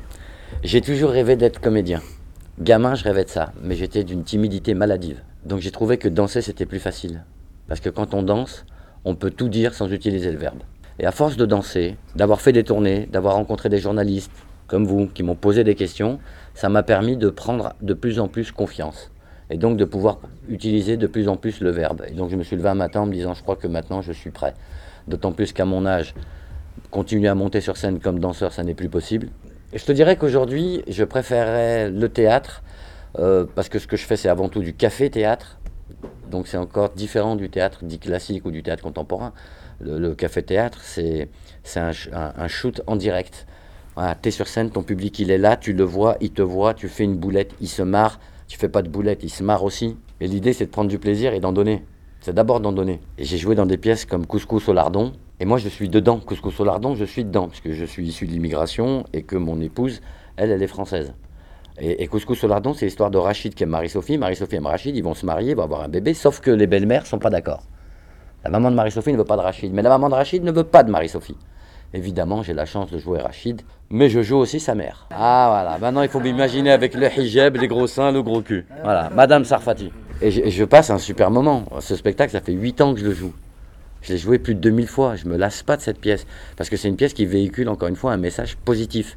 J'ai 0.64 0.80
toujours 0.80 1.10
rêvé 1.10 1.36
d'être 1.36 1.60
comédien. 1.60 2.00
Gamin, 2.58 2.96
je 2.96 3.04
rêvais 3.04 3.22
de 3.24 3.28
ça, 3.30 3.52
mais 3.62 3.76
j'étais 3.76 4.02
d'une 4.02 4.24
timidité 4.24 4.74
maladive. 4.74 5.20
Donc, 5.44 5.60
j'ai 5.60 5.70
trouvé 5.70 5.98
que 5.98 6.08
danser, 6.08 6.42
c'était 6.42 6.66
plus 6.66 6.80
facile. 6.80 7.22
Parce 7.68 7.80
que 7.80 7.88
quand 7.88 8.14
on 8.14 8.22
danse, 8.22 8.64
on 9.04 9.14
peut 9.14 9.30
tout 9.30 9.48
dire 9.48 9.74
sans 9.74 9.90
utiliser 9.92 10.30
le 10.30 10.38
verbe. 10.38 10.60
Et 10.98 11.06
à 11.06 11.12
force 11.12 11.36
de 11.36 11.46
danser, 11.46 11.96
d'avoir 12.14 12.40
fait 12.40 12.52
des 12.52 12.64
tournées, 12.64 13.08
d'avoir 13.12 13.34
rencontré 13.34 13.68
des 13.68 13.78
journalistes 13.78 14.30
comme 14.66 14.84
vous 14.84 15.06
qui 15.06 15.22
m'ont 15.22 15.34
posé 15.34 15.62
des 15.62 15.74
questions, 15.74 16.18
ça 16.54 16.68
m'a 16.68 16.82
permis 16.82 17.16
de 17.16 17.28
prendre 17.28 17.74
de 17.82 17.94
plus 17.94 18.18
en 18.18 18.28
plus 18.28 18.50
confiance. 18.50 19.10
Et 19.50 19.58
donc 19.58 19.76
de 19.76 19.84
pouvoir 19.84 20.18
utiliser 20.48 20.96
de 20.96 21.06
plus 21.06 21.28
en 21.28 21.36
plus 21.36 21.60
le 21.60 21.70
verbe. 21.70 22.02
Et 22.08 22.12
donc 22.12 22.30
je 22.30 22.36
me 22.36 22.42
suis 22.42 22.56
levé 22.56 22.68
un 22.68 22.74
matin 22.74 23.02
en 23.02 23.06
me 23.06 23.12
disant, 23.12 23.34
je 23.34 23.42
crois 23.42 23.56
que 23.56 23.68
maintenant 23.68 24.02
je 24.02 24.12
suis 24.12 24.30
prêt. 24.30 24.54
D'autant 25.06 25.32
plus 25.32 25.52
qu'à 25.52 25.64
mon 25.64 25.86
âge, 25.86 26.14
continuer 26.90 27.28
à 27.28 27.34
monter 27.34 27.60
sur 27.60 27.76
scène 27.76 28.00
comme 28.00 28.18
danseur, 28.18 28.52
ça 28.52 28.64
n'est 28.64 28.74
plus 28.74 28.88
possible. 28.88 29.28
Et 29.72 29.78
je 29.78 29.84
te 29.84 29.92
dirais 29.92 30.16
qu'aujourd'hui, 30.16 30.82
je 30.88 31.04
préférerais 31.04 31.90
le 31.90 32.08
théâtre, 32.08 32.62
euh, 33.18 33.44
parce 33.54 33.68
que 33.68 33.78
ce 33.78 33.86
que 33.86 33.96
je 33.96 34.04
fais, 34.04 34.16
c'est 34.16 34.28
avant 34.28 34.48
tout 34.48 34.60
du 34.60 34.72
café-théâtre. 34.72 35.58
Donc 36.30 36.48
c'est 36.48 36.56
encore 36.56 36.90
différent 36.90 37.36
du 37.36 37.48
théâtre 37.50 37.84
dit 37.84 37.98
classique 37.98 38.44
ou 38.44 38.50
du 38.50 38.62
théâtre 38.62 38.82
contemporain. 38.82 39.32
Le, 39.80 40.14
café-théâtre, 40.14 40.80
c'est 40.82 41.28
un- 41.76 41.92
un 42.12 42.48
shoot 42.48 42.80
en 42.86 42.96
direct. 42.96 43.46
Voilà, 43.94 44.14
tu 44.14 44.28
es 44.28 44.30
sur 44.32 44.48
scène, 44.48 44.70
ton 44.70 44.82
public 44.82 45.18
il 45.18 45.30
est 45.30 45.38
là, 45.38 45.56
tu 45.56 45.72
le 45.72 45.84
vois, 45.84 46.16
il 46.20 46.30
te 46.30 46.42
voit, 46.42 46.74
tu 46.74 46.88
fais 46.88 47.04
une 47.04 47.16
boulette, 47.16 47.54
il 47.60 47.68
se 47.68 47.82
marre, 47.82 48.18
tu 48.46 48.58
fais 48.58 48.68
pas 48.68 48.82
de 48.82 48.88
boulette, 48.88 49.22
il 49.22 49.30
se 49.30 49.42
marre 49.42 49.64
aussi. 49.64 49.96
Et 50.20 50.26
l'idée 50.28 50.52
c'est 50.52 50.66
de 50.66 50.70
prendre 50.70 50.90
du 50.90 50.98
plaisir 50.98 51.32
et 51.32 51.40
d'en 51.40 51.52
donner. 51.52 51.84
C'est 52.20 52.34
d'abord 52.34 52.60
d'en 52.60 52.72
donner. 52.72 53.00
Et 53.18 53.24
j'ai 53.24 53.38
joué 53.38 53.54
dans 53.54 53.66
des 53.66 53.78
pièces 53.78 54.04
comme 54.04 54.26
Couscous 54.26 54.68
au 54.68 54.72
lardon, 54.72 55.12
et 55.40 55.44
moi 55.44 55.58
je 55.58 55.68
suis 55.68 55.88
dedans. 55.88 56.18
Couscous 56.20 56.58
au 56.60 56.64
lardon, 56.64 56.94
je 56.94 57.04
suis 57.04 57.24
dedans, 57.24 57.48
parce 57.48 57.60
que 57.60 57.72
je 57.72 57.84
suis 57.84 58.06
issu 58.06 58.26
de 58.26 58.32
l'immigration 58.32 59.04
et 59.12 59.22
que 59.22 59.36
mon 59.36 59.60
épouse, 59.60 60.00
elle, 60.36 60.50
elle 60.50 60.62
est 60.62 60.66
française. 60.66 61.14
Et, 61.78 62.06
Couscous 62.06 62.42
au 62.42 62.48
lardon, 62.48 62.72
c'est 62.72 62.86
l'histoire 62.86 63.10
de 63.10 63.18
Rachid 63.18 63.54
qui 63.54 63.64
aime 63.64 63.70
Marie-Sophie. 63.70 64.16
Marie-Sophie 64.16 64.56
aime 64.56 64.66
Rachid, 64.66 64.96
ils 64.96 65.02
vont 65.02 65.14
se 65.14 65.26
marier, 65.26 65.50
ils 65.50 65.56
vont 65.56 65.64
avoir 65.64 65.82
un 65.82 65.88
bébé, 65.88 66.14
sauf 66.14 66.40
que 66.40 66.50
les 66.50 66.66
belles-mères 66.66 67.06
sont 67.06 67.18
pas 67.18 67.28
d'accord. 67.28 67.62
La 68.44 68.50
maman 68.50 68.70
de 68.70 68.76
Marie-Sophie 68.76 69.12
ne 69.12 69.18
veut 69.18 69.24
pas 69.24 69.36
de 69.36 69.42
Rachid, 69.42 69.72
mais 69.74 69.82
la 69.82 69.90
maman 69.90 70.08
de 70.08 70.14
Rachid 70.14 70.42
ne 70.42 70.52
veut 70.52 70.64
pas 70.64 70.82
de 70.82 70.90
Marie-Sophie. 70.90 71.36
Évidemment, 71.92 72.42
j'ai 72.42 72.54
la 72.54 72.64
chance 72.64 72.90
de 72.90 72.98
jouer 72.98 73.20
Rachid, 73.20 73.62
mais 73.90 74.08
je 74.08 74.22
joue 74.22 74.36
aussi 74.36 74.58
sa 74.58 74.74
mère. 74.74 75.06
Ah 75.10 75.48
voilà, 75.50 75.78
maintenant 75.78 76.02
il 76.02 76.08
faut 76.08 76.20
m'imaginer 76.20 76.70
avec 76.70 76.94
le 76.94 77.08
hijab, 77.08 77.56
les 77.56 77.68
gros 77.68 77.86
seins, 77.86 78.10
le 78.10 78.22
gros 78.22 78.40
cul. 78.40 78.66
Voilà, 78.82 79.10
Madame 79.10 79.44
Sarfati. 79.44 79.92
Et 80.22 80.30
je, 80.30 80.40
et 80.40 80.50
je 80.50 80.64
passe 80.64 80.90
un 80.90 80.98
super 80.98 81.30
moment. 81.30 81.64
Ce 81.80 81.94
spectacle, 81.94 82.32
ça 82.32 82.40
fait 82.40 82.52
8 82.52 82.80
ans 82.80 82.94
que 82.94 83.00
je 83.00 83.04
le 83.04 83.12
joue. 83.12 83.34
Je 84.02 84.12
l'ai 84.12 84.18
joué 84.18 84.38
plus 84.38 84.54
de 84.54 84.60
2000 84.60 84.86
fois. 84.86 85.16
Je 85.16 85.26
me 85.26 85.36
lasse 85.36 85.62
pas 85.62 85.76
de 85.76 85.82
cette 85.82 85.98
pièce. 85.98 86.26
Parce 86.56 86.70
que 86.70 86.76
c'est 86.76 86.88
une 86.88 86.96
pièce 86.96 87.12
qui 87.12 87.26
véhicule, 87.26 87.68
encore 87.68 87.88
une 87.88 87.96
fois, 87.96 88.12
un 88.12 88.16
message 88.16 88.56
positif. 88.56 89.16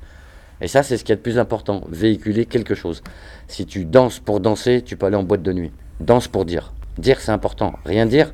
Et 0.62 0.68
ça, 0.68 0.84
c'est 0.84 0.98
ce 0.98 1.04
qui 1.04 1.12
est 1.12 1.16
le 1.16 1.22
plus 1.22 1.40
important. 1.40 1.84
Véhiculer 1.90 2.46
quelque 2.46 2.76
chose. 2.76 3.02
Si 3.48 3.66
tu 3.66 3.86
danses 3.86 4.20
pour 4.20 4.40
danser, 4.40 4.82
tu 4.82 4.98
peux 4.98 5.06
aller 5.06 5.16
en 5.16 5.24
boîte 5.24 5.44
de 5.44 5.54
nuit. 5.54 5.72
Danse 6.00 6.28
pour 6.28 6.46
dire. 6.46 6.74
Dire, 6.98 7.20
c'est 7.20 7.32
important. 7.32 7.74
Rien 7.86 8.06
dire, 8.06 8.34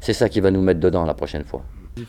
c'est 0.00 0.12
ça 0.12 0.28
qui 0.28 0.40
va 0.40 0.50
nous 0.50 0.62
mettre 0.62 0.80
dedans 0.80 1.04
la 1.04 1.14
prochaine 1.14 1.44
fois. 1.44 1.62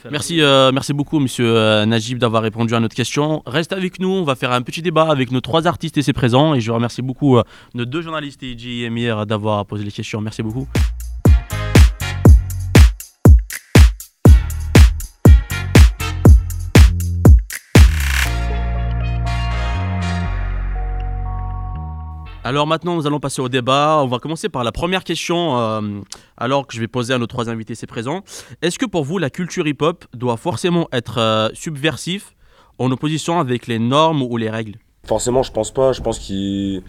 Merci, 0.09 0.41
euh, 0.41 0.71
merci 0.71 0.93
beaucoup, 0.93 1.19
monsieur 1.19 1.57
euh, 1.57 1.85
Najib, 1.85 2.17
d'avoir 2.17 2.43
répondu 2.43 2.73
à 2.73 2.79
notre 2.79 2.95
question. 2.95 3.43
Reste 3.45 3.73
avec 3.73 3.99
nous, 3.99 4.09
on 4.09 4.23
va 4.23 4.35
faire 4.35 4.51
un 4.51 4.61
petit 4.61 4.81
débat 4.81 5.09
avec 5.09 5.31
nos 5.31 5.41
trois 5.41 5.67
artistes 5.67 5.97
et 5.97 6.01
ses 6.01 6.13
présents. 6.13 6.55
Et 6.55 6.61
je 6.61 6.71
remercie 6.71 7.01
beaucoup 7.01 7.37
euh, 7.37 7.43
nos 7.73 7.85
deux 7.85 8.01
journalistes, 8.01 8.43
Eji 8.43 8.83
et 8.83 8.85
Emir, 8.85 9.25
d'avoir 9.25 9.65
posé 9.65 9.83
les 9.83 9.91
questions. 9.91 10.21
Merci 10.21 10.41
beaucoup. 10.41 10.67
Alors 22.45 22.67
maintenant, 22.67 22.95
nous 22.95 23.07
allons 23.07 23.21
passer 23.21 23.41
au 23.41 23.47
débat. 23.47 24.01
On 24.03 24.07
va 24.07 24.19
commencer 24.19 24.49
par 24.49 24.65
la 24.65 24.73
première 24.73 25.05
question, 25.05 25.57
euh, 25.57 26.01
alors 26.35 26.67
que 26.67 26.73
je 26.73 26.81
vais 26.81 26.89
poser 26.89 27.13
à 27.13 27.17
nos 27.17 27.27
trois 27.27 27.49
invités, 27.49 27.73
c'est 27.73 27.87
présent. 27.87 28.21
Est-ce 28.61 28.77
que 28.77 28.85
pour 28.85 29.05
vous, 29.05 29.17
la 29.17 29.29
culture 29.29 29.65
hip-hop 29.65 30.03
doit 30.13 30.35
forcément 30.35 30.89
être 30.91 31.19
euh, 31.19 31.49
subversif 31.53 32.35
en 32.79 32.91
opposition 32.91 33.39
avec 33.39 33.67
les 33.67 33.79
normes 33.79 34.21
ou 34.21 34.35
les 34.35 34.49
règles? 34.49 34.75
Forcément, 35.05 35.41
je 35.41 35.53
pense 35.53 35.71
pas. 35.71 35.93
Je 35.93 36.01
pense 36.01 36.19
qu'il. 36.19 36.83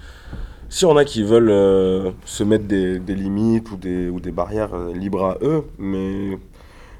Si 0.69 0.85
on 0.87 0.97
a 0.97 1.05
qui 1.05 1.23
veulent 1.23 1.51
euh, 1.51 2.11
se 2.25 2.43
mettre 2.43 2.65
des, 2.65 2.99
limites 2.99 3.71
ou 3.71 3.77
des, 3.77 4.09
ou 4.09 4.19
des 4.19 4.33
barrières 4.33 4.75
euh, 4.75 4.93
libres 4.93 5.25
à 5.25 5.39
eux, 5.41 5.65
mais 5.79 6.37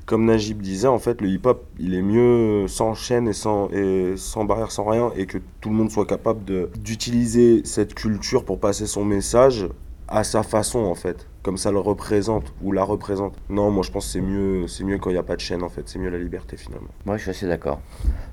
comme 0.07 0.27
Najib 0.27 0.61
disait, 0.61 0.89
en 0.89 0.99
fait, 0.99 1.21
le 1.21 1.29
hip-hop, 1.29 1.67
il 1.79 1.95
est 1.95 2.03
mieux 2.03 2.69
sans 2.69 2.95
chaîne 2.95 3.29
et 3.29 3.33
sans, 3.33 3.71
et 3.71 4.15
sans 4.17 4.45
barrière, 4.45 4.71
sans 4.71 4.85
rien, 4.85 5.13
et 5.17 5.27
que 5.27 5.39
tout 5.61 5.71
le 5.71 5.75
monde 5.75 5.91
soit 5.91 6.07
capable 6.07 6.45
d'utiliser 6.79 7.63
cette 7.65 7.95
culture 7.95 8.45
pour 8.45 8.61
passer 8.61 8.87
son 8.87 9.05
message 9.05 9.67
à 10.09 10.23
sa 10.23 10.43
façon, 10.43 10.81
en 10.81 10.95
fait, 10.95 11.27
comme 11.43 11.57
ça 11.57 11.71
le 11.71 11.79
représente 11.79 12.53
ou 12.63 12.73
la 12.73 12.85
représente. 12.85 13.35
Non, 13.49 13.71
moi 13.71 13.83
je 13.83 13.91
pense 13.91 14.07
que 14.07 14.13
c'est 14.13 14.21
mieux, 14.21 14.67
mieux 14.83 14.99
quand 14.99 15.09
il 15.09 15.15
n'y 15.15 15.19
a 15.19 15.23
pas 15.23 15.37
de 15.37 15.41
chaîne, 15.41 15.63
en 15.63 15.71
fait, 15.71 15.89
c'est 15.89 15.99
mieux 15.99 16.11
la 16.11 16.19
liberté 16.19 16.57
finalement. 16.57 16.91
Moi, 17.07 17.17
je 17.17 17.23
suis 17.23 17.31
assez 17.31 17.47
d'accord. 17.47 17.81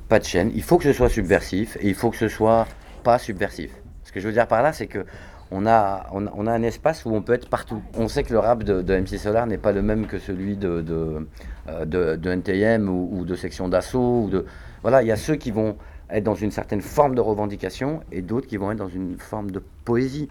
Pas 0.10 0.20
de 0.20 0.26
chaîne. 0.26 0.52
Il 0.54 0.64
faut 0.64 0.78
que 0.78 0.84
ce 0.84 0.94
soit 0.94 1.10
subversif 1.10 1.78
et 1.80 1.88
il 1.88 1.96
faut 1.96 2.10
que 2.10 2.18
ce 2.18 2.28
soit 2.28 2.68
pas 3.04 3.18
subversif. 3.18 3.72
Ce 4.04 4.12
que 4.12 4.20
je 4.20 4.28
veux 4.28 4.34
dire 4.34 4.48
par 4.48 4.62
là, 4.62 4.74
c'est 4.74 4.88
que 4.88 5.06
on 5.52 5.66
a, 5.66 6.08
on, 6.14 6.48
a- 6.48 6.52
un 6.52 6.64
espace 6.64 7.06
où 7.06 7.14
on 7.14 7.22
peut 7.22 7.34
être 7.34 7.50
partout. 7.50 7.82
On 7.98 8.08
sait 8.08 8.24
que 8.24 8.32
le 8.34 8.40
rap 8.40 8.64
de, 8.64 8.82
MC 8.82 9.18
Solar 9.18 9.46
n'est 9.48 9.58
pas 9.58 9.72
le 9.72 9.82
même 9.82 10.08
que 10.08 10.18
celui 10.20 10.56
de, 10.58 10.82
de, 10.82 11.28
euh, 11.70 11.86
de- 12.16 12.30
NTM 12.30 12.90
ou, 12.90 13.26
de 13.26 13.36
Section 13.36 13.68
d'Assaut. 13.68 14.24
ou 14.26 14.30
de- 14.30 14.46
Voilà, 14.82 15.02
il 15.04 15.08
y 15.08 15.12
a 15.12 15.18
ceux 15.18 15.36
qui 15.36 15.52
vont 15.52 15.76
être 16.10 16.24
dans 16.24 16.36
une 16.36 16.52
certaine 16.52 16.82
forme 16.82 17.16
de 17.16 17.22
revendication 17.22 18.02
et 18.12 18.22
d'autres 18.22 18.48
qui 18.48 18.58
vont 18.58 18.72
être 18.72 18.78
dans 18.80 18.88
une 18.90 19.18
forme 19.18 19.52
de 19.52 19.62
poésie. 19.86 20.30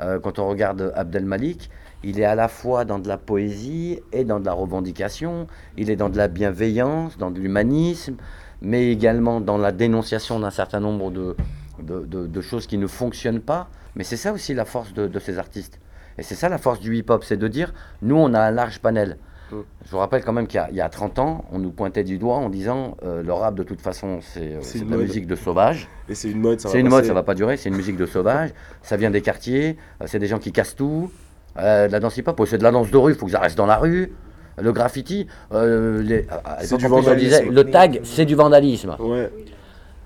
Euh, 0.00 0.18
quand 0.18 0.38
on 0.38 0.48
regarde 0.48 0.92
Abdel 0.96 1.24
Malik, 1.26 1.70
il 2.02 2.18
est 2.18 2.24
à 2.24 2.34
la 2.34 2.48
fois 2.48 2.84
dans 2.84 2.98
de 2.98 3.06
la 3.08 3.18
poésie 3.18 4.00
et 4.12 4.24
dans 4.24 4.40
de 4.40 4.46
la 4.46 4.52
revendication, 4.54 5.46
il 5.76 5.90
est 5.90 5.96
dans 5.96 6.08
de 6.08 6.16
la 6.16 6.28
bienveillance, 6.28 7.18
dans 7.18 7.30
de 7.30 7.38
l'humanisme, 7.38 8.14
mais 8.62 8.90
également 8.90 9.40
dans 9.40 9.58
la 9.58 9.70
dénonciation 9.70 10.40
d'un 10.40 10.50
certain 10.50 10.80
nombre 10.80 11.10
de, 11.10 11.36
de- 11.80 12.26
de 12.26 12.40
choses 12.40 12.66
qui 12.66 12.78
ne 12.78 12.86
fonctionnent 12.86 13.40
pas. 13.40 13.68
Mais 13.96 14.04
c'est 14.04 14.16
ça 14.16 14.32
aussi 14.32 14.54
la 14.54 14.64
force 14.64 14.92
de, 14.94 15.06
de 15.06 15.18
ces 15.18 15.38
artistes. 15.38 15.78
Et 16.18 16.22
c'est 16.22 16.34
ça 16.34 16.48
la 16.48 16.58
force 16.58 16.80
du 16.80 16.96
hip-hop, 16.96 17.24
c'est 17.24 17.36
de 17.36 17.48
dire, 17.48 17.72
nous 18.02 18.16
on 18.16 18.34
a 18.34 18.40
un 18.40 18.50
large 18.50 18.80
panel. 18.80 19.16
Mm. 19.50 19.56
Je 19.84 19.90
vous 19.90 19.98
rappelle 19.98 20.24
quand 20.24 20.32
même 20.32 20.46
qu'il 20.46 20.56
y 20.58 20.60
a- 20.60 20.68
il 20.70 20.76
y, 20.76 20.80
a 20.80 20.88
30 20.88 21.18
ans, 21.18 21.44
on 21.52 21.58
nous 21.58 21.70
pointait 21.70 22.04
du 22.04 22.18
doigt 22.18 22.36
en 22.36 22.48
disant, 22.50 22.96
euh, 23.04 23.22
le 23.22 23.32
rap 23.32 23.54
de 23.54 23.62
toute 23.62 23.80
façon 23.80 24.20
c'est 24.22 24.54
euh, 24.54 24.60
de 24.84 24.90
la 24.90 24.96
musique 24.96 25.26
de 25.26 25.34
sauvage. 25.36 25.88
Et 26.08 26.14
c'est 26.14 26.30
une 26.30 26.40
mode, 26.40 26.60
ça 26.60 26.68
va 26.68 26.72
C'est 26.72 26.80
une 26.80 26.88
mode, 26.88 27.04
ça 27.04 27.14
va 27.14 27.22
pas 27.22 27.34
durer, 27.34 27.56
c'est 27.56 27.68
une 27.68 27.76
musique 27.76 27.96
de 27.96 28.06
sauvage, 28.06 28.50
ça 28.82 28.96
vient 28.96 29.10
des 29.10 29.22
quartiers, 29.22 29.76
euh, 30.00 30.04
c'est 30.06 30.18
des 30.18 30.26
gens 30.26 30.38
qui 30.38 30.52
cassent 30.52 30.76
tout. 30.76 31.10
La 31.54 32.00
danse 32.00 32.16
hip-hop, 32.16 32.40
c'est 32.46 32.56
de 32.56 32.62
la 32.62 32.70
danse 32.70 32.90
de 32.90 32.96
rue, 32.96 33.12
il 33.12 33.18
faut 33.18 33.26
que 33.26 33.32
ça 33.32 33.40
reste 33.40 33.58
dans 33.58 33.66
la 33.66 33.76
rue. 33.76 34.10
Le 34.58 34.72
graffiti, 34.72 35.26
les, 35.50 36.22
du 36.22 36.86
on 36.86 37.14
disait, 37.14 37.44
le 37.44 37.70
tag, 37.70 38.00
c'est 38.04 38.24
du 38.24 38.34
vandalisme. 38.34 38.96
Ouais. 38.98 39.30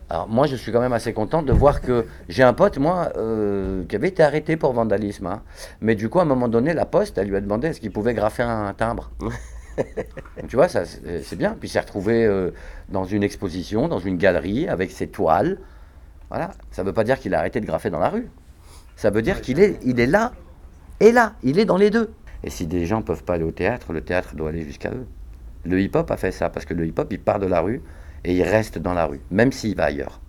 Alors 0.09 0.29
moi, 0.29 0.47
je 0.47 0.55
suis 0.55 0.71
quand 0.71 0.81
même 0.81 0.93
assez 0.93 1.13
content 1.13 1.43
de 1.43 1.53
voir 1.53 1.81
que 1.81 2.07
j'ai 2.29 2.45
un 2.45 2.53
pote, 2.53 2.79
moi, 2.79 3.11
euh, 3.17 3.85
qui 3.87 3.97
avait 3.97 4.09
été 4.09 4.23
arrêté 4.23 4.57
pour 4.57 4.73
vandalisme. 4.73 5.27
hein. 5.27 5.43
Mais 5.81 5.97
du 5.97 6.09
coup, 6.09 6.21
à 6.21 6.23
un 6.23 6.27
moment 6.27 6.49
donné, 6.49 6.75
la 6.75 6.87
poste, 6.87 7.19
elle 7.19 7.29
lui 7.29 7.37
a 7.37 7.41
demandé 7.41 7.69
est-ce 7.69 7.81
qu'il 7.81 7.91
pouvait 7.91 8.15
graffer 8.15 8.45
un 8.45 8.73
timbre. 8.73 9.11
Donc, 9.19 9.33
tu 10.49 10.57
vois, 10.57 10.69
ça, 10.69 10.85
c'est 10.85 11.23
c'est 11.25 11.37
bien. 11.37 11.57
Puis 11.59 11.69
il 11.69 11.73
s'est 11.73 11.81
retrouvé 11.81 12.25
euh, 12.25 12.53
dans 12.89 13.05
une 13.05 13.25
exposition, 13.25 13.89
dans 13.89 13.99
une 13.99 14.17
galerie, 14.17 14.69
avec 14.69 14.93
ses 14.93 15.09
toiles. 15.09 15.59
Voilà. 16.31 16.53
Ça 16.71 16.83
ne 16.83 16.87
veut 16.87 16.95
pas 16.95 17.05
dire 17.05 17.19
qu'il 17.19 17.35
a 17.35 17.41
arrêté 17.41 17.61
de 17.61 17.67
graffer 17.67 17.91
dans 17.91 17.99
la 17.99 18.09
rue. 18.09 18.29
Ça 18.95 19.11
veut 19.11 19.23
dire 19.23 19.41
qu'il 19.41 19.59
est, 19.61 19.79
il 19.83 19.99
est 19.99 20.07
là 20.07 20.33
et 21.01 21.11
là. 21.11 21.35
Il 21.43 21.59
est 21.59 21.65
dans 21.65 21.77
les 21.77 21.91
deux. 21.91 22.13
Et 22.45 22.51
si 22.51 22.67
des 22.67 22.87
gens 22.87 23.03
peuvent 23.03 23.25
pas 23.25 23.35
aller 23.35 23.45
au 23.45 23.51
théâtre, 23.51 23.93
le 23.93 24.03
théâtre 24.03 24.37
doit 24.37 24.51
aller 24.51 24.63
jusqu'à 24.63 24.91
eux. 24.91 25.07
Le 25.65 25.81
hip-hop 25.81 26.09
a 26.13 26.17
fait 26.17 26.31
ça, 26.31 26.49
parce 26.49 26.65
que 26.65 26.75
le 26.75 26.87
hip-hop, 26.87 27.09
il 27.11 27.21
part 27.21 27.41
de 27.41 27.47
la 27.47 27.61
rue 27.61 27.83
et 28.27 28.35
il 28.35 28.43
reste 28.43 28.77
dans 28.79 28.93
la 28.93 29.07
rue, 29.07 29.21
même 29.31 29.53
s'il 29.53 29.75
va 29.77 29.85
ailleurs. 29.85 30.21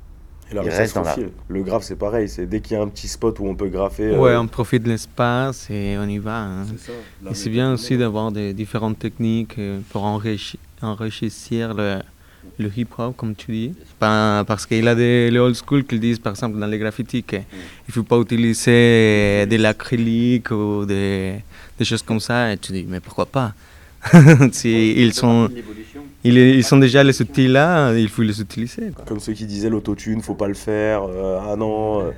Et 0.50 0.54
Il 0.54 0.60
rue, 0.60 0.70
reste 0.70 0.96
dans 0.96 1.02
la 1.04 1.12
faufile. 1.16 1.32
Le 1.50 1.62
graphe, 1.64 1.84
c'est 1.84 1.98
pareil. 1.98 2.30
C'est 2.30 2.46
dès 2.46 2.62
qu'il 2.62 2.78
y 2.78 2.80
a 2.80 2.84
un 2.84 2.88
petit 2.88 3.10
spot 3.10 3.38
où 3.40 3.46
on 3.46 3.56
peut 3.56 3.68
graffer. 3.68 4.04
euh, 4.14 4.18
Ouais, 4.20 4.36
on 4.38 4.48
profite 4.48 4.84
de 4.84 4.90
l'espace 4.90 5.68
et 5.70 5.98
on 6.00 6.08
y 6.08 6.20
va. 6.20 6.38
hein. 6.44 6.66
C'est 7.34 7.48
Et 7.48 7.50
bien 7.50 7.74
aussi 7.74 7.98
d'avoir 7.98 8.32
des 8.32 8.54
différentes 8.54 8.98
techniques 9.00 9.56
euh, 9.60 9.80
pour 9.90 10.04
enrichi- 10.04 10.60
enrichir 10.82 11.74
le, 11.74 11.98
le 12.60 12.72
hip-hop, 12.78 13.14
comme 13.18 13.36
tu 13.36 13.52
dis. 13.52 13.74
Parce 14.00 14.66
qu'il 14.66 14.84
y 14.86 14.88
a 14.88 14.96
des 14.96 15.30
les 15.32 15.40
old 15.40 15.56
school 15.56 15.84
qui 15.84 16.00
disent, 16.00 16.20
par 16.20 16.32
exemple, 16.34 16.58
dans 16.58 16.68
les 16.68 16.78
graffitis, 16.80 17.24
qu'il 17.24 17.44
ne 17.90 17.92
faut 17.94 18.04
pas 18.04 18.18
utiliser 18.20 19.46
de 19.48 19.58
l'acrylique 19.58 20.52
ou 20.52 20.86
des, 20.86 21.34
des 21.78 21.84
choses 21.86 22.04
comme 22.04 22.22
ça. 22.22 22.54
Et 22.54 22.58
tu 22.58 22.72
dis, 22.72 22.86
mais 22.88 23.02
pourquoi 23.02 23.26
pas? 23.26 23.54
Si 24.54 24.94
ils 24.96 25.14
sont, 25.14 25.50
ils, 26.28 26.38
ils 26.38 26.64
sont 26.64 26.78
déjà 26.78 27.04
les 27.04 27.22
outils 27.22 27.48
là, 27.48 27.94
il 27.94 28.10
faut 28.10 28.22
les 28.22 28.40
utiliser. 28.42 28.92
quoi. 28.96 29.06
Comme 29.06 29.20
ceux 29.20 29.34
qui 29.34 29.46
disaient 29.46 29.70
l'autotune, 29.70 30.22
faut 30.22 30.36
pas 30.36 30.48
le 30.48 30.54
faire. 30.54 31.04
euh, 31.04 31.40
ah 31.52 31.56
non, 31.56 32.02
euh, 32.02 32.12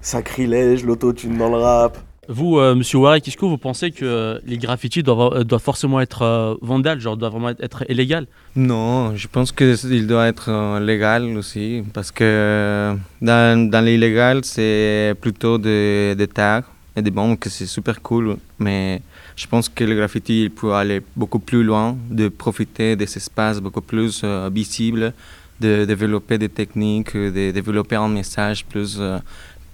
sacrilège, 0.00 0.84
l'autotune 0.84 1.36
dans 1.38 1.48
le 1.48 1.56
rap. 1.56 1.98
Vous, 2.28 2.58
euh, 2.58 2.74
monsieur 2.74 2.98
est-ce 3.16 3.36
que 3.36 3.44
vous 3.44 3.58
pensez 3.58 3.90
que 3.90 4.04
euh, 4.04 4.38
les 4.46 4.56
graffitis 4.56 5.02
doivent, 5.02 5.34
euh, 5.34 5.44
doivent 5.44 5.62
forcément 5.62 6.00
être 6.00 6.22
euh, 6.22 6.54
vandales, 6.62 6.98
genre 7.00 7.16
doivent 7.18 7.32
vraiment 7.32 7.50
être, 7.50 7.84
illégal 7.90 8.26
Non, 8.56 9.14
je 9.14 9.28
pense 9.28 9.52
qu'il 9.52 10.06
doit 10.06 10.26
être 10.28 10.48
euh, 10.48 10.80
légal 10.80 11.36
aussi, 11.36 11.82
parce 11.92 12.10
que 12.10 12.24
euh, 12.24 12.94
dans, 13.20 13.70
dans 13.70 13.84
l'illégal, 13.84 14.40
c'est 14.44 15.14
plutôt 15.20 15.58
des, 15.58 16.14
des 16.16 16.26
tags 16.28 16.62
et 16.96 17.02
des 17.02 17.10
bombes, 17.10 17.38
que 17.38 17.50
c'est 17.50 17.66
super 17.66 18.00
cool, 18.00 18.36
mais 18.58 19.02
je 19.36 19.46
pense 19.46 19.68
que 19.68 19.84
le 19.84 19.94
graffiti 19.94 20.44
il 20.44 20.50
peut 20.50 20.72
aller 20.72 21.02
beaucoup 21.16 21.38
plus 21.38 21.62
loin, 21.62 21.96
de 22.10 22.28
profiter 22.28 22.96
des 22.96 23.16
espaces 23.16 23.60
beaucoup 23.60 23.80
plus 23.80 24.22
euh, 24.24 24.48
visibles, 24.52 25.12
de 25.60 25.84
développer 25.84 26.38
des 26.38 26.48
techniques, 26.48 27.16
de 27.16 27.50
développer 27.50 27.96
un 27.96 28.08
message 28.08 28.64
plus 28.64 28.96
euh, 28.98 29.18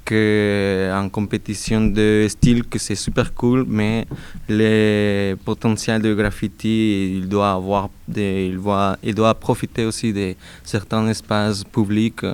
qu'en 0.05 1.09
compétition 1.09 1.83
de 1.87 2.27
style, 2.29 2.65
que 2.65 2.79
c'est 2.79 2.95
super 2.95 3.33
cool, 3.35 3.65
mais 3.69 4.07
le 4.49 5.37
potentiel 5.45 6.03
de 6.03 6.15
graffiti, 6.15 7.17
il 7.19 7.29
doit 7.29 7.53
avoir 7.53 7.91
des, 8.09 8.49
il 8.51 8.61
doit, 8.61 8.97
il 9.03 9.15
doit 9.15 9.35
profiter 9.35 9.85
aussi 9.85 10.13
de 10.13 10.35
certains 10.65 11.07
espaces 11.09 11.65
publics. 11.65 12.25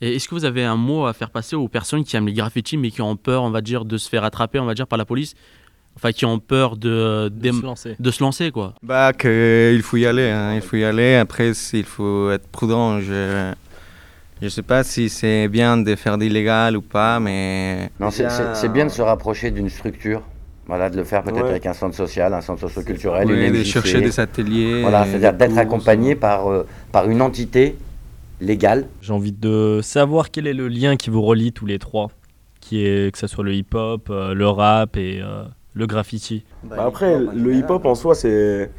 Est-ce 0.00 0.28
que 0.28 0.34
vous 0.34 0.44
avez 0.44 0.64
un 0.64 0.76
mot 0.76 1.06
à 1.06 1.12
faire 1.12 1.30
passer 1.30 1.56
aux 1.56 1.68
personnes 1.68 2.04
qui 2.04 2.14
aiment 2.16 2.26
les 2.26 2.34
graffitis 2.34 2.76
mais 2.76 2.90
qui 2.90 3.00
ont 3.00 3.16
peur, 3.16 3.42
on 3.42 3.50
va 3.50 3.62
dire, 3.62 3.84
de 3.84 3.96
se 3.96 4.08
faire 4.08 4.22
attraper, 4.24 4.58
on 4.58 4.66
va 4.66 4.74
dire, 4.74 4.86
par 4.86 4.98
la 4.98 5.04
police? 5.04 5.34
Enfin, 5.96 6.10
qui 6.12 6.24
ont 6.24 6.38
peur 6.40 6.76
de, 6.76 7.28
De 7.32 7.52
se 7.52 7.62
lancer. 7.62 7.96
de 7.98 8.10
se 8.10 8.22
lancer, 8.22 8.50
quoi. 8.50 8.74
Bah, 8.82 9.12
que 9.12 9.72
il 9.74 9.82
faut 9.82 9.96
y 9.96 10.06
aller, 10.06 10.28
hein, 10.28 10.54
il 10.54 10.60
faut 10.60 10.76
y 10.76 10.84
aller. 10.84 11.14
Après, 11.14 11.52
il 11.72 11.84
faut 11.84 12.30
être 12.30 12.46
prudent. 12.48 13.00
Je 13.00 13.52
je 14.42 14.48
sais 14.48 14.62
pas 14.62 14.82
si 14.84 15.08
c'est 15.08 15.48
bien 15.48 15.76
de 15.78 15.94
faire 15.94 16.18
d'illégal 16.18 16.76
ou 16.76 16.82
pas, 16.82 17.20
mais 17.20 17.90
Non, 18.00 18.10
c'est- 18.10 18.28
c'est 18.28 18.54
c'est 18.54 18.68
bien 18.68 18.84
de 18.86 18.90
se 18.90 19.00
rapprocher 19.02 19.50
d'une 19.52 19.70
structure. 19.70 20.22
Voilà, 20.66 20.90
de 20.90 20.96
le 20.96 21.04
faire 21.04 21.22
peut-être 21.22 21.42
Ouais. 21.44 21.50
avec 21.50 21.66
un 21.66 21.74
centre 21.74 21.94
social, 21.94 22.32
un 22.34 22.40
centre 22.40 22.60
socioculturel, 22.62 23.28
Ouais, 23.28 23.48
une 23.48 23.52
de 23.58 23.62
chercher 23.64 24.00
des 24.00 24.18
ateliers, 24.18 24.80
Voilà, 24.82 25.04
c'est-à-dire 25.06 25.34
d'être 25.34 25.50
cours, 25.50 25.58
accompagné 25.60 26.14
par, 26.16 26.50
euh, 26.50 26.66
par 26.90 27.08
une 27.08 27.20
entité 27.22 27.76
légale. 28.40 28.86
J'ai 29.02 29.12
envie 29.12 29.32
de 29.32 29.80
savoir 29.82 30.30
quel 30.30 30.46
est 30.46 30.54
le 30.54 30.68
lien 30.68 30.96
qui 30.96 31.10
vous 31.10 31.22
relie 31.22 31.52
tous 31.52 31.66
les 31.66 31.78
trois, 31.78 32.10
qui 32.60 32.84
est 32.84 33.12
que 33.12 33.18
ce 33.18 33.26
soit 33.26 33.44
le 33.44 33.52
hip-hop, 33.54 34.08
euh, 34.10 34.32
le 34.34 34.48
rap 34.48 34.96
et 34.96 35.20
euh, 35.22 35.44
le 35.74 35.86
graffiti. 35.86 36.44
Bah 36.64 36.84
après, 36.86 37.18
le 37.18 37.54
hip-hop 37.54 37.84
en 37.86 37.94
soi, 37.94 38.14
c'est. 38.14 38.70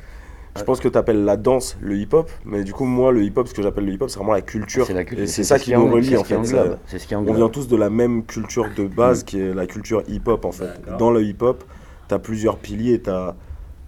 Je 0.58 0.63
pense 0.63 0.79
que 0.79 0.88
tu 0.88 0.97
appelles 0.97 1.25
la 1.25 1.36
danse 1.36 1.77
le 1.81 1.97
hip-hop, 1.97 2.31
mais 2.45 2.63
du 2.63 2.71
coup, 2.71 2.86
moi, 2.86 3.12
le 3.12 3.23
hip-hop, 3.23 3.45
ce 3.49 3.53
que 3.53 3.62
j'appelle 3.62 3.86
le 3.86 3.91
hip-hop, 3.91 4.10
c'est 4.10 4.17
vraiment 4.19 4.31
la 4.31 4.41
culture. 4.41 4.86
C'est 4.86 4.93
la 4.93 5.03
culture, 5.03 5.23
Et 5.25 5.27
c'est 5.27 5.43
c'est 5.43 5.43
ça 5.43 5.58
ce 5.58 5.65
qui 5.65 5.73
nous 5.73 5.88
relie, 5.91 6.15
en 6.15 6.23
fait. 6.23 6.38
ce 6.45 6.95
qui 7.05 7.13
On 7.15 7.34
vient 7.34 7.49
tous 7.49 7.67
de 7.67 7.75
la 7.75 7.89
même 7.89 8.23
culture 8.23 8.67
de 8.75 8.88
base, 8.88 9.23
qui 9.23 9.39
est 9.41 9.53
la 9.53 9.67
culture 9.67 10.03
hip-hop, 10.08 10.45
en 10.45 10.53
fait. 10.53 10.69
Dans 10.97 11.12
le 11.12 11.21
hip-hop, 11.23 11.63
tu 12.08 12.13
as 12.15 12.19
plusieurs 12.19 12.58
piliers. 12.58 13.01
Tu 13.01 13.10
as 13.10 13.36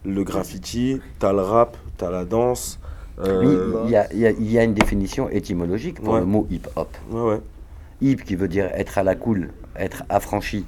le 0.06 0.24
graffiti, 0.24 1.02
tu 1.20 1.26
as 1.26 1.34
le 1.34 1.41
rap, 1.41 1.76
tu 1.98 2.04
as 2.06 2.12
la 2.12 2.26
danse. 2.26 2.80
euh, 3.20 3.41
Oui, 3.43 3.84
il 3.86 3.91
y, 3.91 3.96
a, 3.96 4.08
il 4.13 4.20
y 4.20 4.28
a- 4.28 4.32
il 4.32 4.52
y 4.52 4.60
a 4.60 4.63
une 4.63 4.74
définition 4.76 5.28
étymologique 5.30 6.02
pour 6.02 6.13
Ouais. 6.13 6.20
le 6.20 6.26
mot 6.28 6.46
hip-hop. 6.52 6.88
Ouais, 7.10 7.22
ouais. 7.22 7.41
Hip 8.02 8.17
qui 8.24 8.36
veut 8.36 8.48
dire 8.48 8.70
être 8.76 8.98
à 9.00 9.04
la 9.04 9.15
cool, 9.15 9.50
être 9.76 10.04
affranchi. 10.08 10.65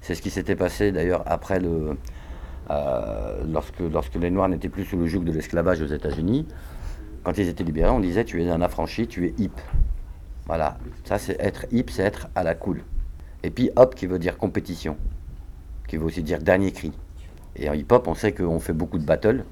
C'est 0.00 0.14
ce 0.14 0.22
qui 0.22 0.30
s'était 0.30 0.56
passé 0.56 0.92
d'ailleurs 0.92 1.22
après 1.26 1.58
le. 1.60 1.96
euh, 2.70 3.42
lorsque, 3.50 3.80
lorsque 3.80 4.14
les 4.16 4.30
Noirs 4.30 4.48
n'étaient 4.48 4.68
plus 4.68 4.84
sous 4.84 4.96
le 4.96 5.06
joug 5.06 5.20
de 5.24 5.32
l'esclavage 5.32 5.80
aux 5.82 5.86
États-Unis. 5.86 6.46
Quand 7.24 7.36
ils 7.38 7.48
étaient 7.48 7.64
libérés, 7.64 7.90
on 7.90 8.00
disait 8.00 8.24
tu 8.24 8.42
es 8.42 8.48
un 8.50 8.60
affranchi, 8.62 9.06
tu 9.08 9.26
es 9.26 9.34
hip. 9.38 9.50
Voilà, 10.46 10.78
ça 11.04 11.18
c'est 11.18 11.36
être 11.40 11.66
hip, 11.72 11.86
c'est 11.90 12.02
être 12.02 12.28
à 12.36 12.44
la 12.44 12.54
cool. 12.54 12.82
Et 13.42 13.50
puis 13.50 13.70
hop 13.76 13.94
qui 13.96 14.06
veut 14.06 14.18
dire 14.20 14.38
compétition, 14.38 14.96
qui 15.88 15.96
veut 15.96 16.04
aussi 16.04 16.22
dire 16.22 16.38
dernier 16.40 16.70
cri. 16.70 16.92
Et 17.56 17.68
en 17.68 17.72
hip-hop, 17.72 18.06
on 18.06 18.14
sait 18.14 18.32
qu'on 18.32 18.60
fait 18.60 18.72
beaucoup 18.74 18.98
de 18.98 19.04
battles, 19.04 19.44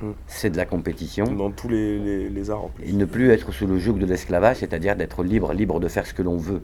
Mm. 0.00 0.12
c'est 0.26 0.50
de 0.50 0.56
la 0.56 0.64
compétition. 0.64 1.24
Dans 1.32 1.52
tous 1.52 1.68
les, 1.68 1.98
les- 2.00 2.28
les 2.28 2.50
arts, 2.50 2.64
en 2.64 2.68
plus. 2.70 2.88
Et 2.88 2.92
ne 2.92 3.04
plus 3.04 3.30
être 3.30 3.52
sous 3.52 3.68
le 3.68 3.78
joug 3.78 3.98
de 3.98 4.06
l'esclavage, 4.06 4.56
c'est-à-dire 4.56 4.96
d'être 4.96 5.22
libre, 5.22 5.52
libre 5.52 5.78
de 5.78 5.86
faire 5.86 6.06
ce 6.06 6.14
que 6.14 6.22
l'on 6.22 6.36
veut, 6.38 6.60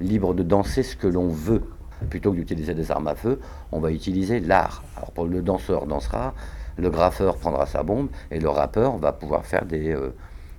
libre 0.00 0.34
de 0.34 0.42
danser 0.42 0.82
ce 0.82 0.94
que 0.94 1.06
l'on 1.06 1.28
veut. 1.28 1.62
Plutôt 2.10 2.30
que 2.32 2.36
d'utiliser 2.36 2.74
des 2.74 2.90
armes 2.90 3.08
à 3.08 3.14
feu, 3.14 3.40
on 3.72 3.80
va 3.80 3.90
utiliser 3.90 4.40
l'art. 4.40 4.82
Alors 4.96 5.10
pour 5.12 5.24
le 5.24 5.40
danseur 5.42 5.86
dansera, 5.86 6.34
le 6.76 6.90
graffeur 6.90 7.36
prendra 7.36 7.64
sa 7.66 7.82
bombe 7.82 8.08
et 8.30 8.38
le 8.38 8.48
rappeur 8.50 8.98
va 8.98 9.12
pouvoir 9.12 9.46
faire 9.46 9.64
des, 9.64 9.90
euh, 9.92 10.10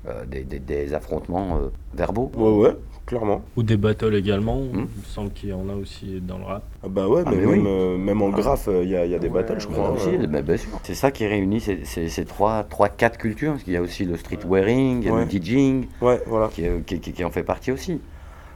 euh, 0.07 0.25
des, 0.25 0.43
des- 0.43 0.59
des 0.59 0.93
affrontements 0.93 1.57
euh, 1.57 1.67
verbaux. 1.93 2.31
Ouais, 2.35 2.49
ouais, 2.69 2.75
clairement. 3.05 3.43
Ou 3.55 3.61
des 3.61 3.77
battles 3.77 4.15
également. 4.15 4.57
Hmm. 4.61 4.87
Il 4.95 4.99
me 5.01 5.05
semble 5.05 5.29
qu'il 5.31 5.49
y 5.49 5.53
en 5.53 5.69
a 5.69 5.73
aussi 5.75 6.19
dans 6.21 6.39
le 6.39 6.45
rap. 6.45 6.63
Ah 6.83 6.87
bah 6.89 7.07
ouais, 7.07 7.21
Ah, 7.25 7.29
mais 7.29 7.37
même, 7.37 7.49
oui. 7.49 7.63
euh, 7.67 7.97
même 7.97 8.21
en 8.23 8.29
graphe, 8.29 8.67
il 8.81 8.89
y, 8.89 8.95
a, 8.97 9.05
y 9.05 9.13
a 9.13 9.19
des 9.19 9.29
battles, 9.29 9.59
je 9.59 9.67
crois. 9.67 9.91
Aussi, 9.91 10.09
hein. 10.09 10.25
mais 10.27 10.41
bien 10.41 10.57
sûr. 10.57 10.69
C'est 10.81 10.95
ça 10.95 11.11
qui 11.11 11.27
réunit 11.27 11.59
ces, 11.59 11.85
ces- 11.85 12.09
ces 12.09 12.25
trois, 12.25 12.63
trois, 12.63 12.89
quatre 12.89 13.19
cultures. 13.19 13.51
Parce 13.51 13.63
qu'il 13.63 13.73
y 13.73 13.77
a 13.77 13.81
aussi 13.81 14.05
le 14.05 14.15
y 14.15 15.09
a 15.09 15.13
Ouais. 15.13 15.25
le 15.25 15.29
DJing, 15.29 15.85
Ouais, 16.01 16.19
voilà. 16.25 16.47
qui, 16.47 16.63
qui- 16.87 16.99
qui- 16.99 17.13
qui 17.13 17.23
en 17.23 17.29
fait 17.29 17.43
partie 17.43 17.71
aussi. 17.71 18.01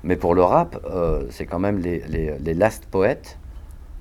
Mais 0.04 0.16
pour 0.16 0.34
le 0.34 0.44
rap, 0.44 0.80
euh, 0.86 1.26
c'est 1.30 1.46
quand 1.46 1.60
même 1.60 1.78
les, 1.78 2.00
les, 2.40 2.54
last 2.54 2.86
poètes, 2.86 3.38